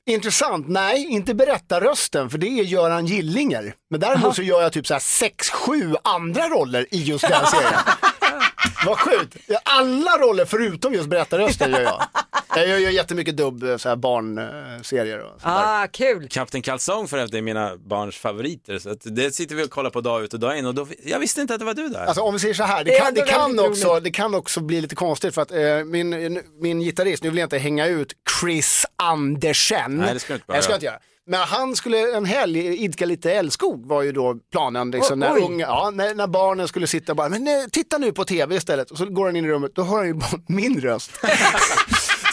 intressant, 0.10 0.68
nej 0.68 1.06
inte 1.06 1.34
berättarrösten 1.36 2.30
för 2.30 2.38
det 2.38 2.48
är 2.48 2.64
Göran 2.64 3.06
Gillinger. 3.06 3.76
Men 3.90 4.00
däremot 4.00 4.36
så 4.36 4.42
gör 4.42 4.62
jag 4.62 4.74
typ 4.74 4.88
så 4.88 4.94
här 4.94 5.00
sex, 5.00 5.50
sju 5.50 5.96
andra 6.04 6.50
roller 6.50 6.88
i 6.92 7.04
just 7.04 7.28
den 7.28 7.46
serien. 7.46 7.74
Vad 8.86 9.00
sjukt, 9.00 9.36
Ja, 9.48 9.60
alla 9.64 10.18
roller 10.18 10.46
förutom 10.46 10.94
just 10.94 11.10
berättarrösten 11.10 11.72
gör 11.72 11.82
jag. 11.82 12.04
Jag 12.58 12.68
gör, 12.68 12.78
gör 12.78 12.90
jättemycket 12.92 13.38
dubb, 13.38 13.64
eh, 13.64 13.78
så 13.78 13.90
här 13.90 13.96
barnserier 13.96 15.20
och 15.20 15.30
sånt 15.30 15.42
där. 15.44 15.84
Ah, 15.84 15.88
kul. 15.88 16.28
Kapten 16.30 16.62
Kalsong 16.62 17.08
för 17.08 17.18
övrigt 17.18 17.34
är 17.34 17.42
mina 17.42 17.78
barns 17.78 18.16
favoriter. 18.18 18.80
Så 18.80 18.90
att 18.90 19.00
det 19.04 19.32
sitter 19.36 19.56
vi 19.56 19.64
och 19.66 19.70
kollar 19.70 19.90
på 19.90 20.02
dag 20.02 20.24
ut 20.24 20.34
och 20.34 20.40
dag 20.40 20.58
in 20.58 20.66
och 20.66 20.76
då, 20.76 20.88
jag 21.04 21.20
visste 21.20 21.42
inte 21.42 21.54
att 21.54 21.60
det 21.60 21.66
var 21.66 21.74
du 21.74 21.90
där. 21.90 22.06
Alltså 22.06 22.22
om 22.22 22.34
vi 22.34 22.40
säger 22.40 22.54
så 22.54 22.64
här, 22.64 22.84
det 22.84 22.92
Det 22.92 22.96
är 22.96 23.00
kan, 23.00 23.08
ändå 23.08 23.22
det 23.22 23.28
kan, 23.28 23.42
väldigt 23.56 23.66
också, 23.68 23.88
roligt. 23.94 24.04
det 24.04 24.12
kan 24.12 24.36
också 24.36 24.60
bli 24.62 24.82
lite 24.82 24.96
konstigt 24.96 25.36
för 25.36 25.42
att 25.42 25.52
eh, 25.52 25.84
min, 25.86 26.42
min 26.62 26.80
gitarrist, 26.82 27.24
nu 27.24 27.30
vill 27.30 27.38
jag 27.38 27.46
inte 27.46 27.58
hänga 27.58 27.88
ut 27.88 28.14
Chris 28.42 28.86
Andersen. 28.96 29.98
Nej, 29.98 30.14
det 30.14 30.20
ska 30.20 30.34
du 30.34 30.36
inte 30.36 30.46
behöva 30.48 30.58
Jag 30.58 30.64
ska 30.64 30.72
göra. 30.72 30.76
inte 30.76 30.86
göra. 30.86 31.00
Men 31.28 31.40
han 31.40 31.76
skulle 31.76 32.16
en 32.18 32.26
helg 32.26 32.84
idka 32.84 33.06
lite 33.06 33.32
älskog 33.34 33.86
var 33.86 34.02
ju 34.02 34.12
då 34.12 34.36
planen. 34.52 34.92
Liksom, 34.92 35.20
när, 35.20 35.38
unga, 35.44 35.66
ja, 35.66 35.92
när, 35.94 36.16
när 36.16 36.28
barnen 36.28 36.68
skulle 36.68 36.88
sitta 36.88 37.12
och 37.12 37.16
bara, 37.16 37.30
men 37.30 37.44
nej, 37.44 37.70
titta 37.72 37.98
nu 37.98 38.12
på 38.12 38.26
tv 38.26 38.56
istället. 38.56 38.92
Och 38.92 38.98
så 38.98 39.06
går 39.06 39.26
han 39.26 39.36
in 39.36 39.46
i 39.46 39.48
rummet, 39.48 39.72
då 39.76 39.84
hör 39.84 39.98
han 39.98 40.08
ju 40.08 40.20
min 40.48 40.82
röst. 40.82 41.12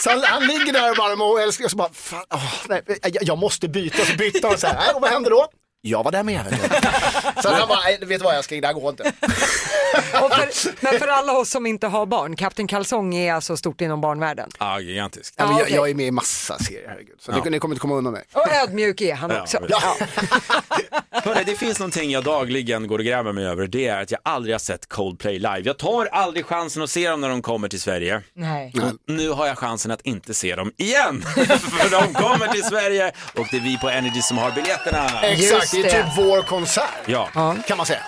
Så 0.03 0.09
han, 0.09 0.23
han 0.23 0.47
ligger 0.47 0.73
där 0.73 0.89
och 0.91 0.97
bara 0.97 1.23
och 1.25 1.41
älskar 1.41 1.65
och 1.65 1.71
så 1.71 1.77
bara, 1.77 1.89
fan, 1.93 2.23
åh, 2.33 2.53
nej, 2.69 2.81
jag, 3.01 3.23
jag 3.23 3.37
måste 3.37 3.67
byta 3.67 4.01
och 4.01 4.07
så 4.07 4.15
bytte 4.17 4.47
han 4.47 4.57
så 4.57 4.67
här, 4.67 4.75
"Nej, 4.75 4.93
och 4.95 5.01
vad 5.01 5.09
händer 5.11 5.29
då? 5.29 5.47
Jag 5.81 6.03
var 6.03 6.11
där 6.11 6.23
med. 6.23 6.45
Så 7.43 7.49
han 7.49 7.67
bara, 7.67 7.79
"Nej, 7.79 7.97
vet 8.01 8.19
du 8.19 8.23
vad 8.25 8.35
älskling, 8.35 8.61
det 8.61 8.67
här 8.67 8.73
går 8.73 8.89
inte. 8.89 9.11
Och 10.23 10.33
för, 10.33 10.83
men 10.83 10.99
för 10.99 11.07
alla 11.07 11.33
oss 11.37 11.49
som 11.49 11.65
inte 11.65 11.87
har 11.87 12.05
barn, 12.05 12.35
Kapten 12.35 12.67
Kalsong 12.67 13.15
är 13.15 13.33
alltså 13.33 13.57
stort 13.57 13.81
inom 13.81 14.01
barnvärlden. 14.01 14.49
Ja, 14.59 14.79
gigantiskt. 14.79 15.35
Ja, 15.37 15.47
men 15.47 15.57
jag, 15.57 15.69
jag 15.69 15.89
är 15.89 15.93
med 15.95 16.05
i 16.07 16.11
massa 16.11 16.59
serier, 16.59 16.87
herregud. 16.89 17.15
Så 17.19 17.31
Ja. 17.31 17.41
ni, 17.43 17.49
ni 17.49 17.59
kommer 17.59 17.75
inte 17.75 17.81
komma 17.81 17.95
undan 17.95 18.13
mig. 18.13 18.23
Och 18.33 18.47
ödmjuk 18.63 19.01
är 19.01 19.15
han 19.15 19.31
också. 19.41 19.57
Ja. 19.69 19.81
Hörrni, 21.11 21.43
det 21.45 21.55
finns 21.55 21.79
någonting 21.79 22.11
jag 22.11 22.23
dagligen 22.23 22.87
går 22.87 22.99
och 22.99 23.05
grämer 23.05 23.31
mig 23.31 23.45
över. 23.45 23.67
Det 23.67 23.87
är 23.87 24.01
att 24.01 24.11
jag 24.11 24.19
aldrig 24.23 24.53
har 24.53 24.59
sett 24.59 24.89
Coldplay 24.89 25.33
live. 25.33 25.61
Jag 25.63 25.77
tar 25.77 26.05
aldrig 26.05 26.45
chansen 26.45 26.81
att 26.83 26.89
se 26.89 27.09
dem 27.09 27.21
när 27.21 27.29
de 27.29 27.41
kommer 27.41 27.67
till 27.67 27.81
Sverige. 27.81 28.21
Nej. 28.33 28.73
Och 28.81 29.13
nu 29.13 29.29
har 29.29 29.47
jag 29.47 29.57
chansen 29.57 29.91
att 29.91 30.01
inte 30.01 30.33
se 30.33 30.55
dem 30.55 30.71
igen. 30.77 31.21
För 31.81 31.89
de 31.91 32.13
kommer 32.13 32.47
till 32.47 32.63
Sverige 32.63 33.11
och 33.35 33.47
det 33.51 33.57
är 33.57 33.61
vi 33.61 33.77
på 33.77 33.89
Energy 33.89 34.21
som 34.21 34.37
har 34.37 34.51
biljetterna. 34.51 35.21
Exakt, 35.21 35.71
det 35.71 35.79
är 35.79 35.83
det. 35.83 35.91
typ 35.91 36.05
vår 36.17 36.41
konsert, 36.41 36.83
Ja, 37.05 37.55
kan 37.67 37.77
man 37.77 37.85
säga 37.85 37.99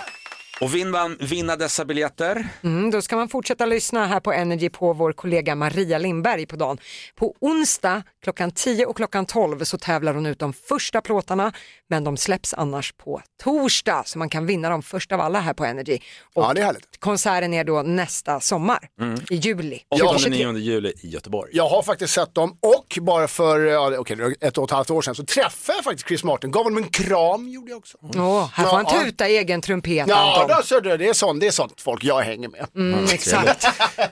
och 0.62 0.76
vill 0.76 0.88
man 0.88 1.18
vinna 1.20 1.56
dessa 1.56 1.86
biljetter? 1.86 2.48
Mm, 2.64 2.92
då 2.92 3.02
ska 3.02 3.16
man 3.16 3.30
fortsätta 3.30 3.66
lyssna 3.66 4.08
här 4.08 4.20
på 4.20 4.34
Energy 4.34 4.70
på 4.70 4.94
vår 4.94 5.14
kollega 5.14 5.56
Maria 5.56 5.98
Lindberg 5.98 6.46
på 6.46 6.56
dagen. 6.56 6.78
På 7.16 7.36
onsdag 7.40 8.04
klockan 8.24 8.52
10 8.52 8.86
och 8.86 8.98
klockan 8.98 9.26
12 9.26 9.64
så 9.64 9.78
tävlar 9.78 10.14
hon 10.14 10.26
ut 10.26 10.40
de 10.40 10.54
första 10.54 11.02
plåtarna 11.02 11.54
men 11.90 12.04
de 12.04 12.18
släpps 12.18 12.54
annars 12.54 12.94
på 12.94 13.22
torsdag 13.44 14.04
så 14.06 14.20
man 14.20 14.30
kan 14.30 14.46
vinna 14.46 14.70
dem 14.70 14.82
först 14.84 15.12
av 15.12 15.22
alla 15.22 15.40
här 15.40 15.54
på 15.54 15.66
Energy. 15.66 16.00
Och 16.34 16.44
Ja, 16.44 16.54
det 16.54 16.62
är 16.62 16.66
härligt. 16.66 17.00
konserten 17.00 17.54
är 17.54 17.64
då 17.64 17.82
nästa 17.82 18.40
sommar 18.40 18.90
i 19.30 19.36
juli. 19.36 19.80
8-9 19.96 20.58
juli 20.58 20.94
i 21.02 21.08
Göteborg. 21.10 21.52
Jag 21.54 21.70
har 21.70 21.82
faktiskt 21.84 22.14
sett 22.14 22.34
dem 22.36 22.58
och 22.62 22.98
bara 23.02 23.28
för 23.28 23.60
ja, 23.60 23.98
okej, 23.98 24.36
ett 24.42 24.58
och 24.58 24.64
ett 24.64 24.72
halvt 24.72 24.90
år 24.92 25.02
sedan 25.02 25.16
så 25.16 25.26
träffade 25.26 25.78
jag 25.78 25.84
faktiskt 25.84 26.08
Chris 26.08 26.24
Martin, 26.24 26.52
gav 26.52 26.64
honom 26.64 26.78
en 26.84 26.90
kram 26.90 27.50
gjorde 27.50 27.72
jag 27.72 27.78
också. 27.78 27.98
Åh, 28.16 28.50
här 28.54 28.64
får 28.66 28.76
han 28.76 28.86
Ja, 28.88 28.96
ja. 28.98 29.04
tuta 29.06 29.30
i 29.30 29.38
egen 29.38 29.62
trumpet 29.62 30.08
Ja, 30.08 30.40
Anton. 30.42 30.64
då, 30.70 30.80
det, 30.90 30.98
det, 30.98 31.08
är 31.10 31.14
sånt, 31.14 31.40
det 31.40 31.48
är 31.48 31.52
sånt 31.52 31.82
folk 31.82 32.04
jag 32.04 32.22
hänger 32.22 32.50
med. 32.50 32.68
Mm, 32.76 33.06
exakt. 33.14 33.68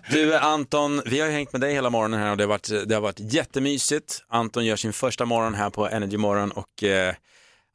Du 0.09 0.35
Anton, 0.37 1.01
vi 1.05 1.19
har 1.19 1.27
ju 1.27 1.33
hängt 1.33 1.51
med 1.51 1.61
dig 1.61 1.73
hela 1.73 1.89
morgonen 1.89 2.19
här 2.19 2.31
och 2.31 2.37
det 2.37 2.43
har 2.43 2.49
varit, 2.49 2.69
det 2.87 2.93
har 2.95 3.01
varit 3.01 3.19
jättemysigt. 3.19 4.23
Anton 4.29 4.65
gör 4.65 4.75
sin 4.75 4.93
första 4.93 5.25
morgon 5.25 5.53
här 5.53 5.69
på 5.69 5.87
Energy 5.89 6.17
Morgon 6.17 6.51
och 6.51 6.83
eh, 6.83 7.13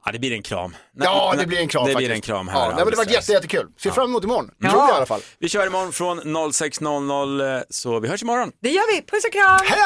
ja, 0.09 0.13
det 0.13 0.19
blir 0.19 0.33
en 0.33 0.43
kram. 0.43 0.77
Ja, 0.97 1.29
Nej, 1.35 1.41
det 1.41 1.47
blir 1.47 1.59
en 1.59 1.69
kram 1.69 1.85
Det 1.85 1.93
faktiskt. 1.93 2.07
blir 2.09 2.15
en 2.15 2.21
kram 2.21 2.49
här. 2.49 2.61
Ja, 2.61 2.67
nej, 2.67 2.77
men 2.85 2.91
det 2.91 2.97
var 2.97 3.05
jätte, 3.05 3.33
jättekul. 3.33 3.67
Ser 3.79 3.91
fram 3.91 4.05
emot 4.11 4.25
imorgon. 4.25 4.51
Ja. 4.59 4.71
Tror 4.71 4.83
jag 4.83 4.91
i 4.91 4.93
alla 4.93 5.07
fall. 5.07 5.21
Vi 5.39 5.49
kör 5.49 5.67
imorgon 5.67 5.93
från 5.93 6.21
06.00 6.21 7.57
eh, 7.57 7.63
så 7.71 8.01
vi 8.01 8.09
hörs 8.09 8.23
imorgon. 8.23 8.53
Det 8.63 8.71
gör 8.71 8.95
vi, 8.95 9.03
puss 9.03 9.25
och 9.25 9.33
kram! 9.33 9.59
Hej 9.65 9.79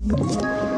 då! 0.00 0.77